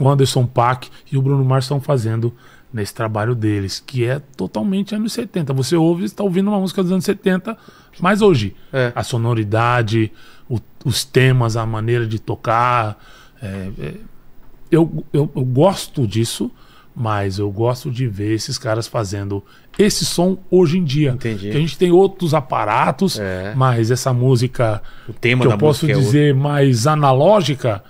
[0.00, 2.32] o Anderson Paak e o Bruno Mars estão fazendo
[2.72, 5.52] nesse trabalho deles, que é totalmente anos 70.
[5.52, 7.56] Você ouve, está ouvindo uma música dos anos 70,
[8.00, 8.92] mas hoje É.
[8.94, 10.10] a sonoridade,
[10.48, 12.98] o- os temas, a maneira de tocar,
[13.42, 13.94] é, é,
[14.70, 16.50] eu, eu, eu gosto disso,
[16.94, 19.42] mas eu gosto de ver esses caras fazendo
[19.78, 21.10] esse som hoje em dia.
[21.12, 21.50] Entendi.
[21.50, 23.52] Que a gente tem outros aparatos, É.
[23.56, 27.82] mas essa música O tema que da eu posso é dizer mais analógica,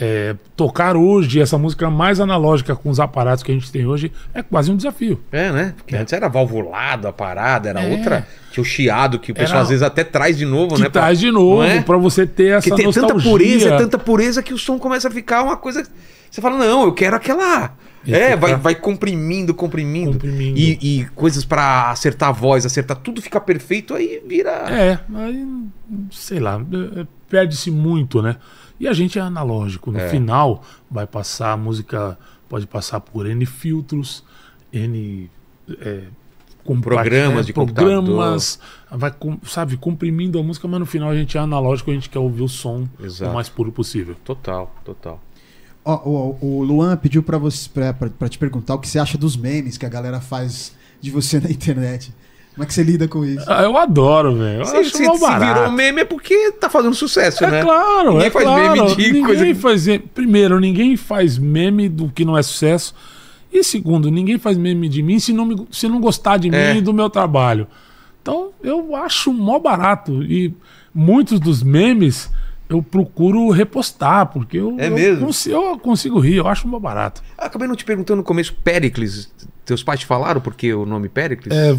[0.00, 4.12] é, tocar hoje essa música mais analógica com os aparatos que a gente tem hoje
[4.32, 5.20] é quase um desafio.
[5.32, 5.74] É, né?
[5.76, 7.90] Porque antes era valvulado a parada, era É.
[7.90, 8.26] outra.
[8.52, 10.88] Tinha o chiado que o pessoal Era- às vezes até traz de novo, Que né?
[10.88, 11.80] pra- traz de novo, é?
[11.82, 13.30] pra você ter essa Porque tem tanta nostalgia.
[13.30, 15.84] pureza, é tanta pureza que o som começa a ficar uma coisa.
[16.30, 17.72] Você fala, não, eu quero aquela.
[18.06, 20.12] É, vai, vai comprimindo, comprimindo.
[20.12, 20.58] Comprimindo.
[20.58, 24.50] E, e coisas pra acertar a voz, acertar tudo, fica perfeito, aí vira.
[24.70, 25.46] É, aí,
[26.10, 26.60] sei lá,
[26.96, 28.36] é, é, perde-se muito, né?
[28.80, 29.90] E a gente é analógico.
[29.90, 30.08] No É.
[30.08, 32.16] final, vai passar a música,
[32.48, 34.24] pode passar por N filtros,
[34.72, 35.28] N.
[35.80, 36.02] é,
[36.64, 38.60] com- Programas é, de programas,
[38.90, 42.08] vai, com- sabe, comprimindo a música, mas no final a gente é analógico, a gente
[42.10, 43.30] quer ouvir o som Exato.
[43.30, 44.14] o mais puro possível.
[44.24, 45.20] Total, total.
[45.84, 47.68] Ó, o, o Luan pediu pra, você,
[48.18, 51.40] pra te perguntar o que você acha dos memes que a galera faz de você
[51.40, 52.12] na internet.
[52.54, 53.44] Como é que você lida com isso?
[53.46, 54.60] Ah, eu adoro, velho.
[54.62, 55.54] Eu Se, acho se, mó se barato.
[55.60, 57.62] virou meme é porque tá fazendo sucesso, É né?
[57.62, 58.62] claro, Ninguém é faz claro.
[58.82, 62.94] meme de ninguém coisa faz Primeiro, ninguém faz meme do que não é sucesso.
[63.52, 66.72] E segundo, ninguém faz meme de mim se não, me- se não gostar de É.
[66.74, 67.66] mim e do meu trabalho.
[68.20, 70.22] Então, eu acho mó barato.
[70.24, 70.52] E
[70.92, 72.28] muitos dos memes
[72.68, 75.26] eu procuro repostar, porque eu, É eu mesmo?
[75.26, 77.22] consigo, eu consigo rir, eu acho uma barato.
[77.36, 79.30] Ah, Acabei não te perguntando no começo, Péricles.
[79.64, 81.54] Teus pais te falaram por que o nome Péricles?
[81.54, 81.76] É, é,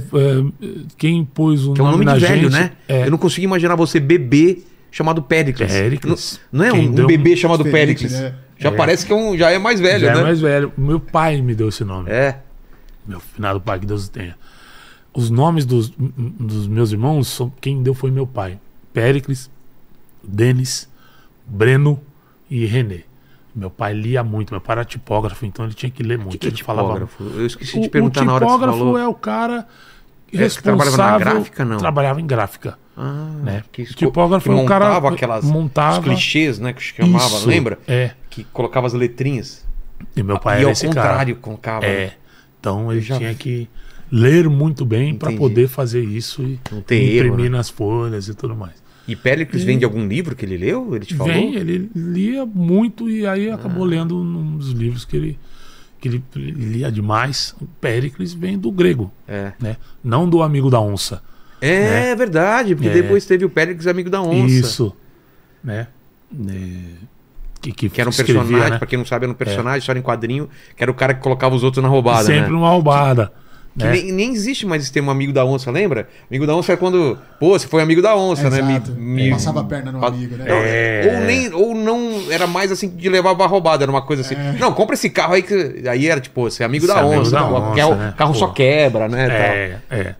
[0.98, 2.72] quem pôs o que é um nome, nome de velho, gente, né?
[2.88, 4.60] É, Eu não consigo imaginar você bebê
[4.91, 5.72] chamado Péricles.
[5.72, 6.40] Péricles.
[6.52, 8.11] Não, não é um, deu- bebê chamado Péricles.
[8.14, 8.34] né?
[8.57, 8.72] Já É.
[8.72, 10.20] parece que é um, já é mais velho, já né?
[10.20, 10.72] é mais velho.
[10.78, 12.10] Meu pai me deu esse nome.
[12.11, 12.40] É.
[13.07, 14.36] Meu finado pai, que Deus o tenha.
[15.14, 18.60] Os nomes dos, dos meus irmãos, são, quem deu foi meu pai.
[18.94, 19.49] Péricles,
[20.23, 20.89] Denis,
[21.45, 21.99] Breno
[22.49, 23.01] e René.
[23.55, 26.37] Meu pai lia muito, meu pai era tipógrafo, então ele tinha que ler O muito.
[26.37, 27.23] que é ele falava tipógrafo?
[27.35, 28.97] Eu esqueci o, de perguntar o na hora que você tipógrafo falou.
[28.97, 29.67] é o cara
[30.31, 31.33] É, que trabalhava na responsável.
[31.33, 31.77] gráfica, não?
[31.77, 32.77] Trabalhava em gráfica.
[32.95, 33.63] Ah, né?
[33.71, 37.25] que esco- Tipógrafo que é um cara montava aquelas montava os clichês, né, que chamava,
[37.25, 37.79] Isso, lembra?
[37.87, 38.11] É.
[38.29, 39.65] Que colocava as letrinhas.
[40.15, 41.81] E meu pai e era ao esse contrário, colocava.
[41.81, 41.91] cara.
[41.93, 42.13] É.
[42.59, 43.67] Então ele já tinha que
[44.11, 47.57] ler muito bem para poder fazer isso e tem erro, imprimir né?
[47.57, 48.73] nas folhas e tudo mais.
[49.11, 50.95] E Péricles vem de algum livro que ele leu?
[50.95, 51.34] Ele te falou?
[51.34, 53.88] Vem, ele lia muito e aí acabou Ah.
[53.88, 55.40] lendo um dos livros que ele,
[55.99, 57.56] que ele lia demais.
[57.60, 59.53] O Péricles vem do grego, É.
[59.60, 59.77] né?
[60.03, 61.22] Não do amigo da onça.
[61.61, 62.94] É verdade, porque É.
[62.94, 64.53] depois teve o Péricles amigo da onça.
[64.53, 64.95] Isso,
[65.64, 65.88] né?
[66.48, 66.53] É,
[67.61, 68.77] que, que, Que era um escrevia, personagem, né?
[68.77, 71.22] pra quem não sabe, era um personagem, história em quadrinho, que era o cara que
[71.22, 72.57] colocava os outros na roubada, Sempre né?
[72.57, 73.34] uma roubada.
[73.77, 73.91] Que né?
[73.91, 76.09] nem, nem existe mais esse termo amigo da onça, lembra?
[76.29, 78.57] Amigo da onça é quando, pô, você foi amigo da onça, né?
[78.59, 78.97] Exato.
[79.31, 80.45] Passava a perna no amigo, né?
[80.47, 81.13] Não, É.
[81.15, 84.35] Ou, nem, ou não era mais assim de levar pra roubada, era uma coisa assim.
[84.59, 85.83] Não, compra esse carro aí que.
[85.87, 87.31] Aí era tipo, você é amigo Você da é amigo onça.
[87.31, 87.47] da né?
[87.47, 88.13] onça, que é o né?
[88.17, 88.53] carro só Pô.
[88.53, 89.27] quebra, né?
[89.27, 89.37] tal.
[89.37, 90.15] É, é.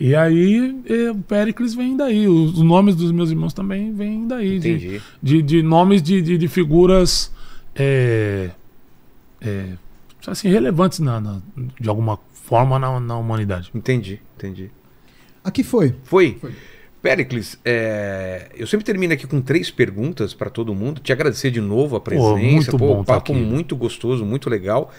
[0.00, 2.26] E aí, é, o Péricles vem daí.
[2.26, 4.58] Os, os nomes dos meus irmãos também vêm daí.
[4.58, 5.00] de-.
[5.22, 7.30] De, de nomes de, de, de figuras
[7.76, 8.50] é,
[9.40, 9.64] é,
[10.26, 11.38] assim, relevantes na, na-
[11.80, 12.18] de alguma
[12.48, 13.70] forma na, na humanidade.
[13.74, 14.70] Entendi, entendi.
[15.44, 15.94] Aqui foi.
[16.04, 16.38] Foi.
[16.40, 16.52] Foi.
[17.02, 21.00] Péricles, é, eu sempre termino aqui com três perguntas pra todo mundo.
[21.00, 22.32] Te agradecer de novo a presença.
[22.36, 23.40] muito bom tá papo aqui.
[23.40, 24.90] muito gostoso, muito legal.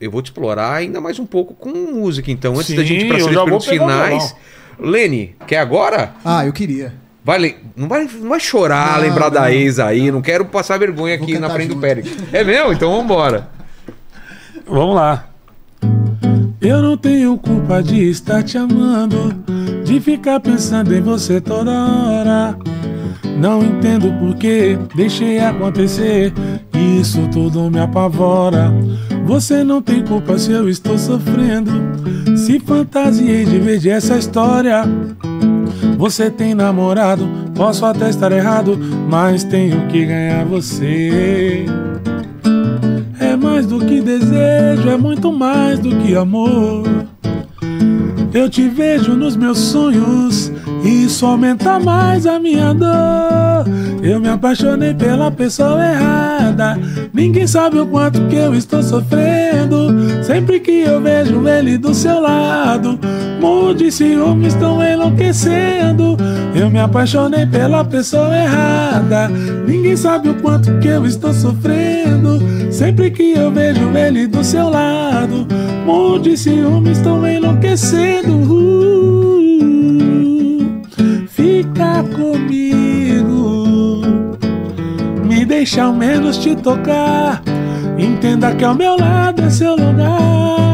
[0.00, 2.52] Eu vou te explorar ainda mais um pouco com música, então.
[2.52, 4.36] Antes Sim, da gente ir para as perguntas finais.
[4.78, 6.14] Lene, quer agora?
[6.24, 6.94] Ah, eu queria.
[7.24, 9.48] Vai, le- não, vai, não vai chorar, Não, lembrar da não.
[9.48, 10.10] ex aí.
[10.12, 11.82] Não quero passar vergonha Vou aqui na frente do junto.
[11.82, 12.16] Péricles.
[12.32, 12.72] É meu?
[12.72, 13.48] Então vambora.
[14.66, 15.28] Vamos lá.
[16.62, 19.34] Eu não tenho culpa de estar te amando,
[19.84, 22.56] de ficar pensando em você toda hora.
[23.36, 26.32] Não entendo por que deixei acontecer,
[26.72, 28.72] isso tudo me apavora.
[29.26, 31.72] Você não tem culpa se eu estou sofrendo,
[32.36, 34.84] se fantasiei de vez essa história.
[35.98, 38.78] Você tem namorado, posso até estar errado,
[39.10, 41.66] mas tenho que ganhar você.
[43.42, 46.84] Mais do que desejo, é muito mais do que amor.
[48.32, 50.51] Eu te vejo nos meus sonhos
[50.84, 53.64] isso aumenta mais a minha dor.
[54.02, 56.76] Eu me apaixonei pela pessoa errada.
[57.12, 60.24] Ninguém sabe o quanto que eu estou sofrendo.
[60.24, 62.98] Sempre que eu vejo ele do seu lado,
[63.40, 66.16] mundo de ciúmes estão enlouquecendo.
[66.54, 69.28] Eu me apaixonei pela pessoa errada.
[69.28, 72.40] Ninguém sabe o quanto que eu estou sofrendo.
[72.72, 75.46] Sempre que eu vejo ele do seu lado,
[75.86, 78.32] mundo de ciúmes estão enlouquecendo.
[78.32, 79.11] Uh,
[81.62, 83.64] fica comigo,
[85.24, 87.42] me deixa ao menos te tocar.
[87.96, 90.71] Entenda que ao meu lado é seu lugar.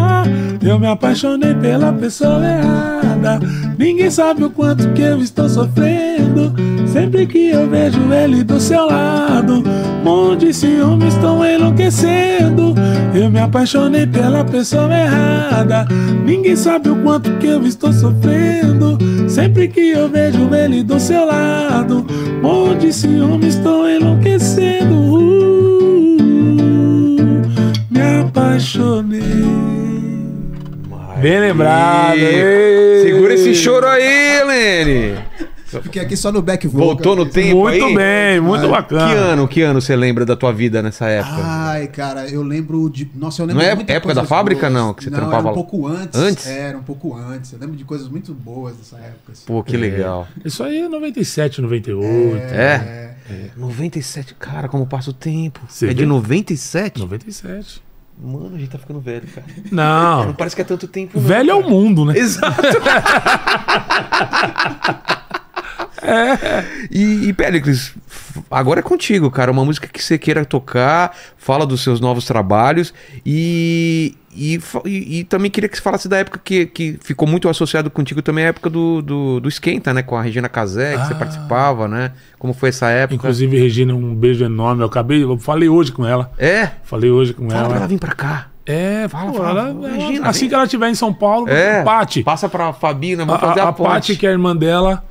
[0.68, 3.40] Eu me apaixonei pela pessoa errada.
[3.78, 6.52] Ninguém sabe o quanto que eu estou sofrendo.
[6.86, 9.64] Sempre que eu vejo ele do seu lado,
[10.04, 12.74] mundo de ciúmes estão enlouquecendo.
[13.14, 15.86] Eu me apaixonei pela pessoa errada.
[16.26, 18.98] Ninguém sabe o quanto que eu estou sofrendo.
[19.26, 22.04] Sempre que eu vejo ele do seu lado,
[22.42, 24.94] mundo de ciúmes estão enlouquecendo.
[24.94, 25.78] Uh,
[27.90, 29.67] me apaixonei.
[31.20, 32.16] Bem lembrado.
[32.18, 33.02] Ei.
[33.02, 35.18] Segura esse choro aí, Lene.
[35.82, 36.86] Fiquei aqui só no back vocal.
[36.86, 37.94] Voltou no tempo Muito aí?
[37.94, 39.06] bem, muito Ah, bacana.
[39.06, 41.36] Que ano, que ano você lembra da tua vida nessa época?
[41.44, 43.10] Ai, cara, eu lembro de.
[43.14, 44.72] Nossa, eu lembro Não é de muita época da fábrica, boas.
[44.72, 46.18] não, que você não, trampava era um pouco antes.
[46.18, 46.46] Antes?
[46.46, 47.52] É, Era um pouco antes.
[47.52, 49.32] Eu lembro de coisas muito boas dessa época.
[49.32, 49.42] assim.
[49.44, 50.26] Pô, que legal.
[50.42, 52.36] Isso aí é 97, 98.
[52.54, 53.14] É?
[53.54, 55.60] 97, cara, como passa o tempo.
[55.68, 56.06] Você é de vê?
[56.06, 56.98] 97?
[56.98, 57.82] 97.
[58.20, 59.46] Mano, a gente tá ficando velho, cara.
[59.70, 60.34] Não Não.
[60.34, 61.18] parece que é tanto tempo.
[61.20, 62.18] não, Velho é o mundo, né?
[62.18, 62.62] Exato.
[66.90, 67.92] E, e Péricles,
[68.50, 69.50] agora é contigo, cara.
[69.50, 72.94] Uma música que você queira tocar, fala dos seus novos trabalhos
[73.26, 77.48] e, e, e- e também queria que você falasse da época que, que ficou muito
[77.48, 80.02] associado contigo também, a época do, do, do Esquenta, né?
[80.02, 81.16] Com a Regina Casé, que você Ah.
[81.16, 82.12] participava, né?
[82.38, 83.14] Como foi essa época?
[83.16, 84.82] Inclusive, Regina, um beijo enorme.
[84.82, 86.30] Eu acabei, eu falei hoje com ela.
[86.38, 86.68] É?
[86.84, 87.88] Falei hoje com Fala pra ela ela.
[87.88, 88.46] vir pra cá.
[88.64, 90.48] É, Fala, fala, ela- fala, ela- Regina, assim vem.
[90.50, 91.82] que ela estiver em São Paulo, É.
[91.82, 92.22] Pati.
[92.22, 93.72] Passa pra Fabina, A, fazer a, a, a.
[93.72, 95.02] Paty, que é a irmã dela,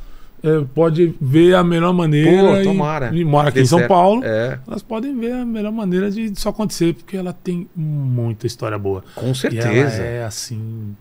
[0.43, 2.29] é, pode ver a melhor maneira.
[2.53, 3.15] Pô, e- tomara.
[3.15, 3.89] E, mora aqui em São certo.
[3.89, 4.21] Paulo.
[4.23, 8.77] É, Elas podem ver a melhor maneira de isso acontecer, porque ela tem muita história
[8.77, 9.03] boa.
[9.15, 10.01] com E ela certeza.
[10.03, 10.95] é, assim,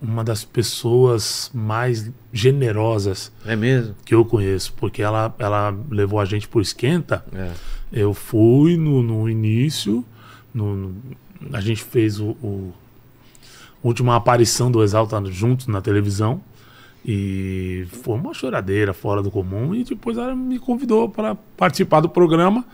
[0.00, 3.94] uma das pessoas mais generosas É mesmo?
[4.04, 7.24] que eu conheço, porque ela, ela levou a gente por esquenta.
[7.34, 7.50] É.
[7.92, 10.04] Eu fui no, no início,
[10.52, 10.94] no, no-
[11.52, 12.72] a gente fez o, o-
[13.82, 16.40] última aparição do Exalta juntos na televisão.
[17.04, 19.74] E foi uma choradeira fora do comum.
[19.74, 22.64] E depois ela me convidou para participar do programa.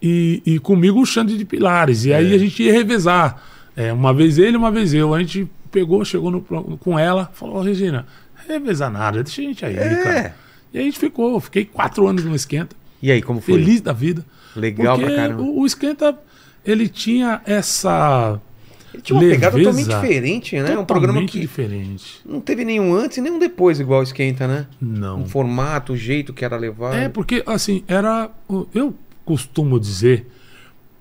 [0.00, 2.04] E, e comigo o Xande de Pilares.
[2.04, 3.42] E aí a gente ia revezar.
[3.76, 5.14] É, uma vez ele, uma vez eu.
[5.14, 6.40] A gente pegou, chegou no
[6.78, 8.06] com ela, falou: "Ô, Regina,
[8.46, 10.02] revezar nada, deixa a gente aí, É.
[10.02, 10.36] cara.
[10.72, 11.40] E a gente ficou.
[11.40, 13.54] Fiquei quatro anos no Esquenta, E aí, como foi?
[13.58, 14.24] feliz da vida.
[14.54, 15.42] Legal porque pra caramba.
[15.42, 16.16] o, o Esquenta,
[16.64, 18.40] ele tinha essa.
[18.96, 20.78] Ele tinha uma pegada leveza totalmente diferente, né?
[20.78, 22.20] um programa totalmente que diferente.
[22.24, 24.66] não teve nenhum antes e nenhum depois igual Esquenta, né?
[24.80, 25.22] Não.
[25.22, 26.96] O formato, o jeito que era levado.
[26.96, 28.30] É, porque, assim, era.
[28.74, 28.94] Eu
[29.24, 30.26] costumo dizer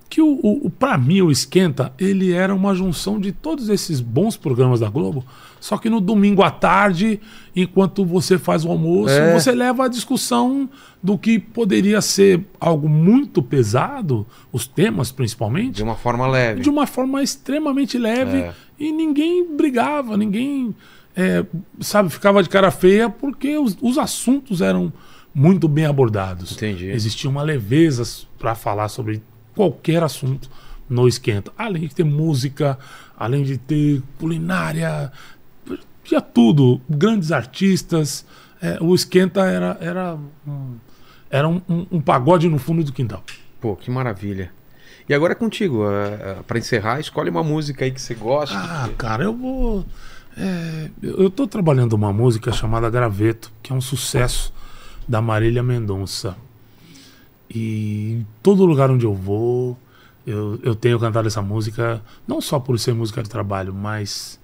[0.10, 4.00] que o, o, o para mim o Esquenta, ele era uma junção de todos esses
[4.00, 5.26] bons programas da Globo,
[5.66, 7.20] só que no domingo à tarde,
[7.56, 9.34] enquanto você faz o almoço, É.
[9.34, 10.70] você leva a discussão
[11.02, 16.62] do que poderia ser algo muito pesado, os temas principalmente, De uma forma leve.
[16.62, 18.54] de uma forma extremamente leve É.
[18.80, 20.76] e ninguém brigava, ninguém,
[21.16, 21.44] é,
[21.80, 24.94] sabe, ficava de cara feia porque os, os assuntos eram
[25.34, 26.52] muito bem abordados.
[26.52, 26.90] Entendi.
[26.92, 28.04] Existia uma leveza
[28.38, 29.24] para falar sobre
[29.56, 30.48] qualquer assunto
[30.88, 31.52] no Esquenta.
[31.58, 32.78] Além de ter música,
[33.18, 35.12] além de ter culinária,
[36.06, 36.80] tinha tudo.
[36.90, 38.26] Grandes artistas.
[38.62, 40.18] É, o Esquenta era, era,
[40.48, 40.76] um,
[41.30, 43.24] era um, um- um pagode no fundo do quintal.
[43.60, 44.52] Pô, que maravilha.
[45.08, 45.84] E agora é contigo.
[45.86, 48.56] Uh, para encerrar, escolhe uma música aí que você gosta.
[48.58, 49.86] Ah, cara, eu vou.
[50.38, 54.54] é, eu tô trabalhando uma música chamada Graveto, que é um sucesso
[55.08, 56.36] da Marília Mendonça.
[57.50, 59.78] E todo lugar onde eu vou,
[60.26, 64.40] eu, eu tenho cantado essa música, não só por ser música de trabalho, mas.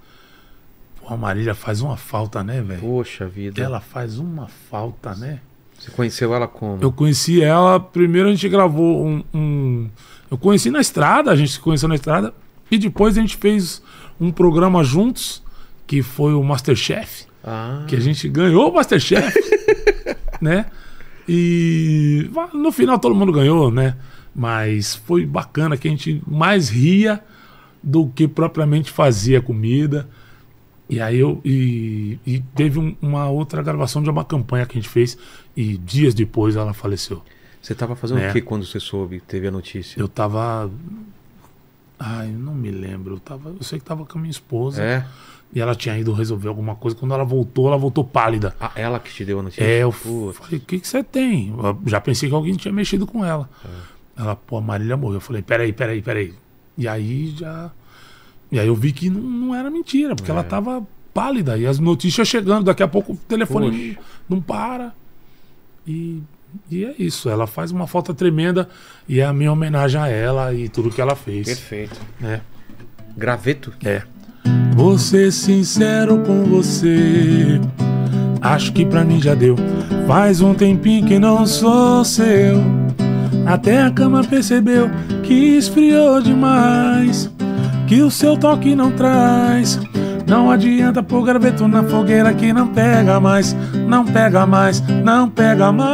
[1.02, 2.80] Pô, a Marília faz uma falta, né, velho?
[2.82, 3.61] Poxa vida.
[3.61, 5.40] Ela faz uma falta, né?
[5.78, 6.82] Você conheceu ela como?
[6.82, 9.90] Eu conheci ela, primeiro a gente gravou um, um-
[10.30, 12.34] Eu conheci na estrada, a gente se conheceu na estrada,
[12.69, 13.82] e depois a gente fez
[14.19, 15.41] um programa juntos,
[15.88, 19.34] que foi o Masterchef, Ah, que a gente ganhou o Masterchef,
[20.40, 20.68] né?
[21.28, 23.95] E no final todo mundo ganhou, né?
[24.36, 27.22] Mas foi bacana que a gente mais ria
[27.84, 30.07] do que propriamente fazia comida.
[30.91, 31.39] E aí eu.
[31.45, 35.18] E, e teve um- uma outra gravação de uma campanha que a gente fez.
[35.55, 37.23] E dias depois ela faleceu.
[37.61, 38.30] você tava fazendo É.
[38.30, 39.99] o que quando você soube, teve a notícia?
[39.99, 40.69] Eu tava.
[41.99, 43.15] Ai, não me lembro.
[43.15, 44.81] Eu, tava, eu sei que tava com a minha esposa.
[44.84, 45.05] É?
[45.53, 46.95] E ela tinha ido resolver alguma coisa.
[46.97, 48.55] Quando ela voltou, ela voltou pálida.
[48.59, 49.63] Ah, ela que te deu a notícia?
[49.63, 50.38] É, eu Putz.
[50.38, 51.49] falei, o que, que você tem?
[51.49, 53.49] Eu já pensei que alguém tinha mexido com ela.
[54.18, 55.15] Ela, pô, a Marília morreu.
[55.18, 56.34] Eu falei, peraí, peraí, peraí.
[56.77, 57.69] E aí já.
[58.52, 61.57] E aí eu vi que não, não era mentira, porque ela tava pálida.
[61.57, 63.95] E as notícias chegando, daqui a pouco o telefone
[64.30, 64.94] não, não para.
[65.88, 66.22] E,
[66.69, 67.30] e é isso.
[67.30, 68.68] Ela faz uma falta tremenda.
[69.07, 71.48] E é a minha homenagem a ela e tudo que ela fez.
[71.48, 71.99] Perfeito.
[72.23, 72.41] É.
[73.15, 73.73] Graveto?
[73.84, 74.03] É.
[74.73, 77.60] Vou ser sincero com você.
[78.41, 79.56] Acho que pra mim já deu.
[80.07, 82.57] Faz um tempinho que não sou seu.
[83.45, 84.90] Até a cama percebeu
[85.23, 87.30] que esfriou demais.
[87.91, 89.77] Que o seu toque não traz.
[90.26, 93.53] Não adianta pôr graveto na fogueira que não pega mais.
[93.85, 95.91] Não pega mais, não pega mais.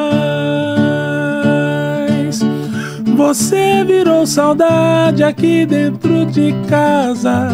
[3.16, 7.50] Você virou saudade aqui dentro de casa.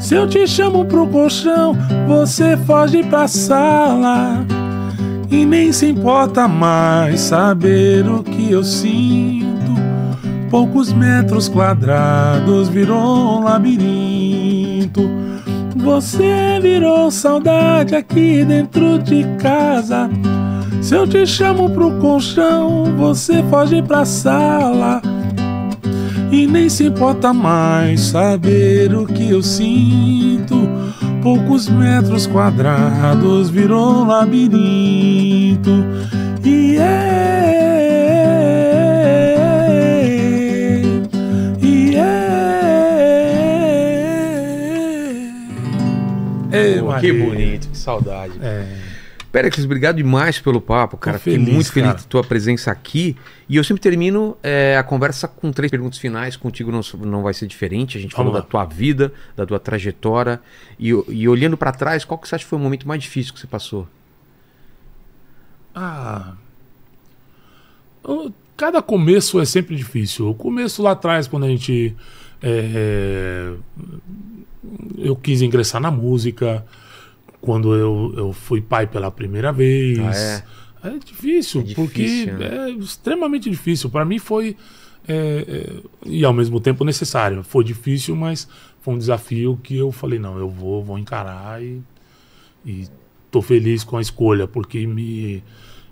[0.00, 1.78] Se eu te chamo pro colchão,
[2.08, 4.44] você foge pra sala.
[5.30, 9.57] E nem se importa mais saber o que eu sinto.
[10.50, 15.10] Poucos metros quadrados virou um labirinto.
[15.76, 20.08] Você virou saudade aqui dentro de casa.
[20.80, 25.02] Se eu te chamo pro colchão, você foge pra sala.
[26.32, 30.68] E nem se importa mais saber o que eu sinto.
[31.22, 35.84] Poucos metros quadrados virou um labirinto.
[36.42, 37.07] E é.
[47.00, 48.32] Que bonito, que saudade.
[48.40, 48.98] É.
[49.30, 51.18] Péricles, obrigado demais pelo papo, cara.
[51.18, 52.02] Fiquei muito feliz cara.
[52.02, 53.14] da tua presença aqui.
[53.46, 56.34] E eu sempre termino é, a conversa com três perguntas finais.
[56.34, 57.98] Contigo não, não vai ser diferente.
[57.98, 58.40] A gente Vamos falou lá.
[58.40, 60.40] da tua vida, da tua trajetória.
[60.78, 63.34] E, e olhando pra trás, qual que você acha que foi o momento mais difícil
[63.34, 63.86] que você passou?
[65.74, 66.32] Ah.
[68.56, 70.30] Cada começo é sempre difícil.
[70.30, 71.94] O começo lá atrás, quando a gente.
[72.42, 73.52] é,
[74.96, 76.64] eu quis ingressar na música,
[77.40, 79.98] quando eu, eu fui pai pela primeira vez.
[80.82, 80.98] Ah, é?
[81.04, 82.68] difícil, É difícil, porque né?
[82.68, 83.90] é extremamente difícil.
[83.90, 84.56] Para mim foi.
[85.06, 85.72] é, é,
[86.06, 87.42] e ao mesmo tempo necessário.
[87.42, 88.48] Foi difícil, mas
[88.80, 91.80] foi um desafio que eu falei: não, eu vou, vou encarar e,
[92.64, 92.86] e
[93.30, 95.42] tô feliz com a escolha, porque me,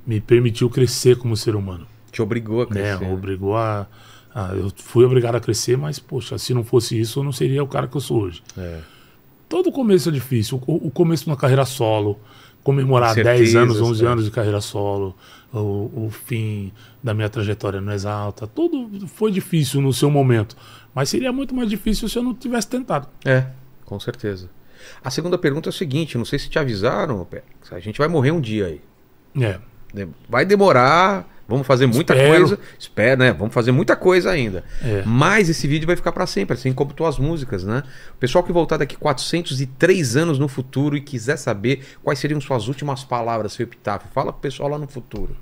[0.06, 1.86] me permitiu crescer como ser humano.
[2.12, 3.00] Te obrigou a crescer.
[3.04, 3.12] né?
[3.12, 3.86] Obrigou a,
[4.34, 7.62] a- Eu fui obrigado a crescer, mas, poxa, se não fosse isso, eu não seria
[7.62, 8.42] o cara que eu sou hoje.
[8.56, 8.80] É.
[9.48, 10.60] Todo começo é difícil.
[10.66, 12.18] O, o começo na carreira solo,
[12.62, 14.12] comemorar Com 10 certeza, anos, 11 certo.
[14.12, 15.14] anos de carreira solo,
[15.52, 20.56] o, o fim da minha trajetória no Exalta, tudo foi difícil no seu momento.
[20.94, 23.08] Mas seria muito mais difícil se eu não tivesse tentado.
[23.24, 23.46] É,
[23.84, 24.50] com certeza.
[25.04, 27.26] A segunda pergunta é o seguinte: não sei se te avisaram,
[27.70, 28.80] a gente vai morrer um dia aí.
[29.40, 29.58] É.
[29.94, 32.38] De- Vai demorar, vamos fazer muita Espero.
[32.38, 32.58] coisa.
[32.78, 33.32] Espera, né?
[33.32, 34.64] Vamos fazer muita coisa ainda.
[34.82, 35.02] É.
[35.04, 37.82] Mas esse vídeo vai ficar pra sempre, assim como tuas músicas, né?
[38.14, 42.68] O pessoal que voltar daqui 403 anos no futuro e quiser saber quais seriam suas
[42.68, 45.36] últimas palavras, seu epitáfio, fala pro pessoal lá no futuro.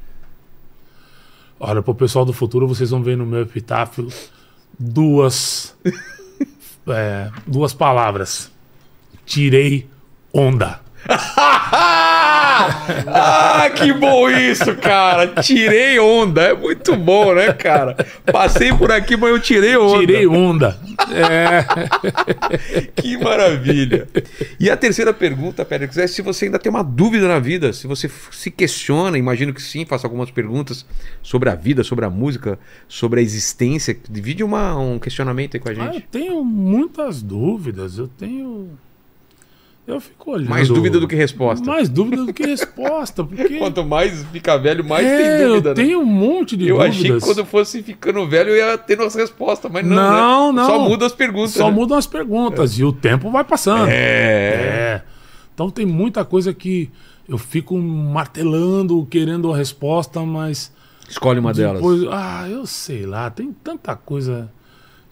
[1.59, 4.09] Olha, pro pessoal do futuro, vocês vão ver no meu epitáfio
[4.79, 5.77] duas,
[6.89, 8.51] é, duas palavras.
[9.25, 9.89] Tirei
[10.33, 10.81] onda.
[13.09, 15.27] ah, que bom isso, cara!
[15.43, 17.97] Tirei onda, é muito bom, né, cara?
[18.31, 19.99] Passei por aqui, mas eu tirei onda.
[20.01, 20.79] Tirei onda.
[21.13, 21.65] É,
[22.97, 24.07] Que maravilha!
[24.59, 27.87] E a terceira pergunta, Pérez, é se você ainda tem uma dúvida na vida, se
[27.87, 30.87] você se questiona, imagino que sim, faça algumas perguntas
[31.23, 32.59] sobre a vida, sobre a música,
[32.89, 33.97] sobre a existência.
[34.09, 36.07] Divide uma, um questionamento aí com a Ah, eu gente.
[36.11, 37.99] tenho muitas dúvidas.
[37.99, 38.71] Eu tenho.
[39.86, 40.48] Eu fico olhando.
[40.48, 41.65] Mais dúvida do que resposta.
[41.66, 43.23] Mais dúvida do que resposta.
[43.24, 43.59] Porque.
[43.59, 45.70] Quanto mais fica velho, mais é, tem dúvida.
[45.70, 45.82] eu né?
[45.82, 46.97] tenho um monte de Eu dúvidas.
[46.97, 49.94] achei que quando eu fosse ficando velho eu ia tendo as respostas, mas não.
[49.94, 50.62] Não, né?
[50.62, 50.66] não.
[50.66, 51.52] Só muda as perguntas.
[51.52, 51.74] Só né?
[51.74, 53.89] mudam as perguntas e o tempo vai passando.
[53.89, 53.94] É.
[53.94, 55.02] É.
[55.52, 56.90] Então tem muita coisa que
[57.28, 60.73] eu fico martelando, querendo a resposta, mas
[61.09, 61.77] Escolhe uma delas.
[61.77, 64.51] depois, ah, eu sei lá, tem tanta coisa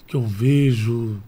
[0.06, 1.20] que eu vejo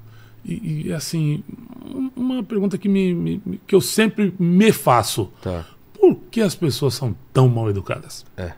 [0.45, 1.43] e, e, assim,
[1.85, 5.65] um- uma pergunta que me, me- que eu sempre me faço: Tá.
[5.99, 8.25] por que as pessoas são tão mal educadas?
[8.37, 8.53] É.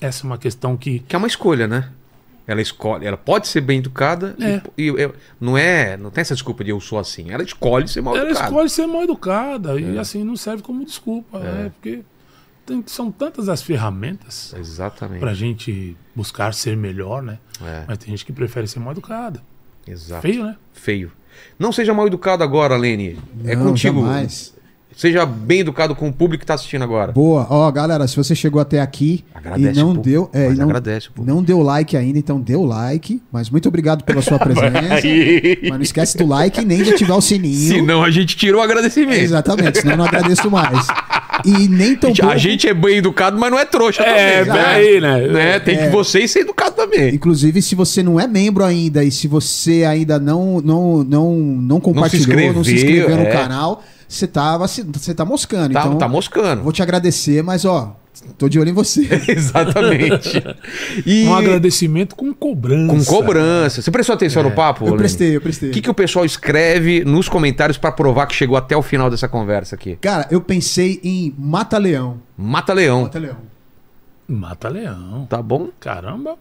[0.00, 1.90] Essa é uma questão que Que é uma escolha, né?
[2.44, 4.62] Ela escolhe, ela pode ser bem educada e- É.
[4.76, 7.30] e, eu- não é, não tem essa desculpa de eu sou assim.
[7.30, 8.48] Ela escolhe ser mal ela educada.
[8.48, 12.00] escolhe ser mal educada e assim não serve como desculpa, é, porque
[12.66, 15.20] tem- são tantas as ferramentas Exatamente.
[15.20, 17.38] pra gente buscar ser melhor, né?
[17.62, 19.40] É, Mas tem gente que prefere ser mal educada.
[19.86, 20.22] Exato.
[20.22, 20.56] Feio, né?
[20.72, 21.12] Feio.
[21.58, 23.18] Não seja mal educado agora, Lene.
[23.44, 24.00] é Não, contigo.
[24.02, 24.52] jamais.
[24.94, 27.12] Seja bem educado com o público que está assistindo agora.
[27.12, 27.46] Boa.
[27.48, 31.08] Ó, galera, se você chegou até aqui Agradece e não deu, é, e não, agradece
[31.16, 33.22] não deu like ainda, então dê o like.
[33.32, 34.70] Mas muito obrigado pela sua presença.
[34.70, 37.74] Mas não esquece do like nem de ativar o sininho.
[37.76, 39.18] Senão a gente tirou o agradecimento.
[39.18, 40.86] Exatamente, senão eu não agradeço mais.
[41.44, 44.60] E nem tão A gente é bem educado, mas não é trouxa É, também.
[44.62, 45.28] peraí, né?
[45.28, 45.58] né?
[45.60, 45.90] Tem que É.
[45.90, 47.14] vocês ser educado também.
[47.14, 51.80] Inclusive, se você não é membro ainda e se você ainda não não não, não
[51.80, 53.30] compartilhou, não se inscreveu, inscreveu no é.
[53.30, 55.72] canal, você tá, você tá moscando.
[55.72, 56.62] Tá, então, tá moscando.
[56.62, 57.96] vou te agradecer, mas ó,
[58.38, 59.08] tô de olho em você.
[59.28, 60.42] Exatamente.
[61.06, 62.94] E Um agradecimento com cobrança.
[62.94, 63.82] com cobrança.
[63.82, 64.86] Você prestou atenção no papo?
[64.86, 64.90] É.
[64.90, 65.70] Eu prestei, eu prestei.
[65.70, 69.08] O que, que o pessoal escreve nos comentários pra provar que chegou até o final
[69.10, 69.96] dessa conversa aqui?
[70.00, 72.20] Cara, eu pensei em Mata-Leão.
[72.36, 73.02] Mata Leão.
[73.02, 73.36] Mata-Leão.
[74.28, 75.26] Mata leão.
[75.28, 75.68] Tá bom?
[75.78, 76.36] Caramba.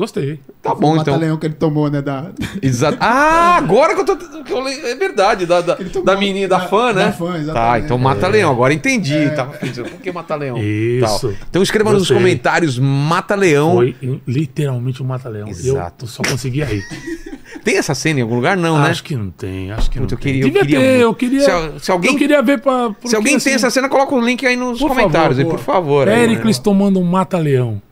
[0.00, 0.40] Gostei.
[0.62, 1.12] Tá bom, então.
[1.14, 2.00] Mata-Leão que ele tomou, né?
[2.00, 2.30] Da,
[2.62, 2.96] Exato.
[3.00, 4.16] Ah, agora que eu tô.
[4.16, 7.04] que eu le- é verdade, da, da, da menina, da da- fã, né?
[7.06, 7.52] da fã, exatamente.
[7.52, 8.50] Tá, então Mata Leão.
[8.50, 9.30] Agora entendi.
[9.36, 10.56] Tava pensando, por que Mata Leão?
[10.58, 11.28] Isso.
[11.28, 11.36] Tal.
[11.50, 12.16] Então escreva nos Gostei.
[12.16, 13.74] comentários Mata Leão.
[13.74, 13.94] Foi
[14.26, 15.48] literalmente um mata-leão.
[15.48, 16.04] Exato.
[16.04, 16.82] Eu só consegui aí.
[17.64, 18.56] Tem essa cena em algum lugar?
[18.56, 18.88] Não, né?
[18.88, 20.32] Acho que não tem, acho que não Puta, eu tem.
[20.32, 21.40] queria- eu Devia queria ter, eu queria.
[21.78, 22.94] Se se alguém- eu queria ver pra.
[23.04, 25.56] Se alguém tem assim, essa cena, coloca o link aí nos por comentários, favor, aí,
[25.56, 26.06] por favor.
[26.06, 26.52] né?
[26.62, 27.82] tomando um mata-leão.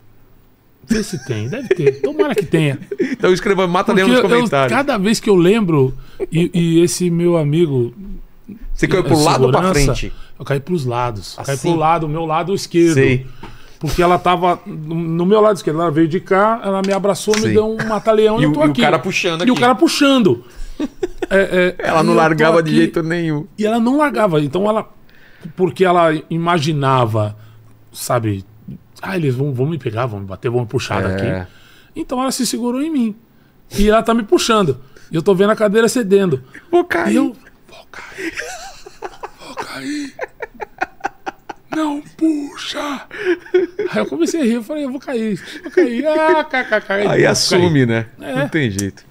[0.89, 2.01] Vê se tem, deve ter.
[2.01, 2.79] Tomara que tenha.
[2.99, 4.77] Então escreva Mata Porque nos eu- comentários.
[4.77, 5.95] cada vez que eu lembro,
[6.33, 7.93] e, e esse meu amigo.
[8.75, 10.13] Você caiu pro lado ou pra frente?
[10.39, 11.35] Eu caí pros lados.
[11.45, 11.71] Caí Assim?
[11.71, 12.95] pro lado, o meu lado esquerdo.
[12.95, 13.27] Sei.
[13.81, 15.81] Porque ela tava no meu lado esquerdo.
[15.81, 17.49] Ela veio de cá, ela me abraçou, Sei.
[17.49, 18.81] me deu um mata-leão e, E eu o- tô e o aqui.
[18.81, 19.61] cara puxando E o aqui.
[19.61, 20.45] cara puxando.
[21.31, 23.47] É, é, Ela não eu largava de aqui- jeito nenhum.
[23.59, 24.41] E ela não largava.
[24.41, 24.89] Então ela.
[25.55, 27.37] Porque ela imaginava,
[27.93, 28.45] sabe?
[29.01, 31.09] Ah, eles vão, vão me pegar, vão me bater, vão me puxar É.
[31.09, 31.49] daqui.
[31.95, 33.17] Então ela se segurou em mim.
[33.79, 34.81] E ela tá me puxando.
[35.11, 36.43] E eu tô vendo a cadeira cedendo.
[36.71, 37.17] Vou E cair.
[37.17, 37.37] eu.
[37.69, 38.35] Vou cair.
[39.41, 40.15] Vou cair.
[41.75, 43.07] Não puxa!
[43.91, 46.05] Aí eu comecei a rir, eu falei, eu vou cair, vou cair.
[46.07, 46.95] Ah, cá, cá, cá.
[46.95, 48.07] Aí Vou assume, né?
[48.21, 48.35] É.
[48.35, 49.05] Não tem jeito.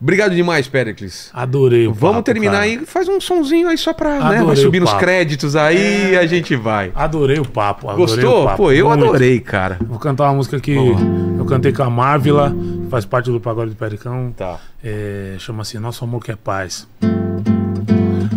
[0.00, 1.30] Obrigado demais, Pericles.
[1.34, 2.64] Adorei o Vamos papo, terminar cara.
[2.64, 4.42] aí, faz um sonzinho aí só pra, né?
[4.42, 4.90] Vai subir nos.
[4.92, 4.98] É.
[4.98, 6.90] créditos aí e a gente vai.
[6.94, 7.88] Adorei o papo.
[7.90, 8.42] Adorei Gostou?
[8.42, 8.56] O papo.
[8.56, 9.04] Pô, eu Muito.
[9.04, 9.78] adorei, cara.
[9.86, 12.54] Vou cantar uma música que eu cantei com a Marvila,
[12.88, 14.32] faz parte do Pagode do Pericão.
[14.36, 14.58] Tá.
[14.82, 16.88] É, Chama-se Nosso Amor Que é Paz.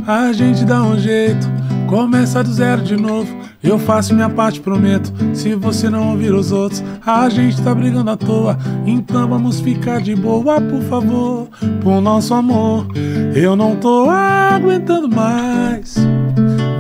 [0.06, 1.48] A gente dá um jeito,
[1.88, 3.34] começa do zero de novo.
[3.64, 5.14] Eu faço minha parte, prometo.
[5.34, 8.58] Se você não ouvir os outros, a gente tá brigando à toa.
[8.86, 11.48] Então vamos ficar de boa, por favor.
[11.82, 12.88] Por nosso amor,
[13.34, 15.96] eu não tô aguentando mais.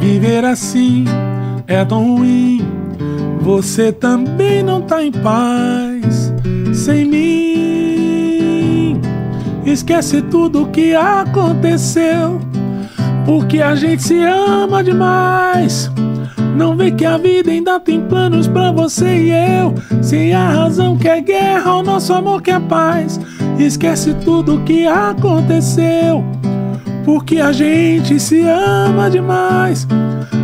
[0.01, 1.05] Viver assim
[1.65, 2.67] é tão ruim.
[3.39, 6.33] Você também não tá em paz
[6.73, 8.99] sem mim.
[9.65, 12.41] Esquece tudo o que aconteceu.
[13.25, 15.91] Porque a gente se ama demais.
[16.55, 19.73] Não vê que a vida ainda tem planos pra você e eu.
[20.01, 23.19] Se a razão quer guerra, o nosso amor quer paz.
[23.57, 26.23] Esquece tudo o que aconteceu.
[27.03, 29.87] Porque a gente se ama demais.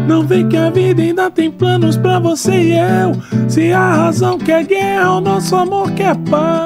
[0.07, 3.13] Não vê que a vida ainda tem planos pra você e eu.
[3.47, 6.59] Se a razão quer guerra, o nosso amor quer paz.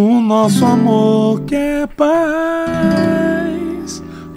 [0.00, 2.08] O nosso amor quer paz.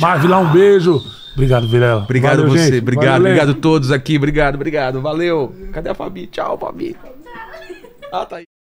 [0.02, 1.00] Marvila, um beijo.
[1.34, 2.02] Obrigado, Vilela.
[2.02, 2.80] Obrigado Valeu, você, gente.
[2.82, 3.28] obrigado, Valeu.
[3.34, 5.54] obrigado todos aqui, obrigado, obrigado, valeu.
[5.72, 6.26] Cadê a Fabi?
[6.26, 6.98] Tchau, Fabi.
[8.12, 8.51] Ah, tá aí.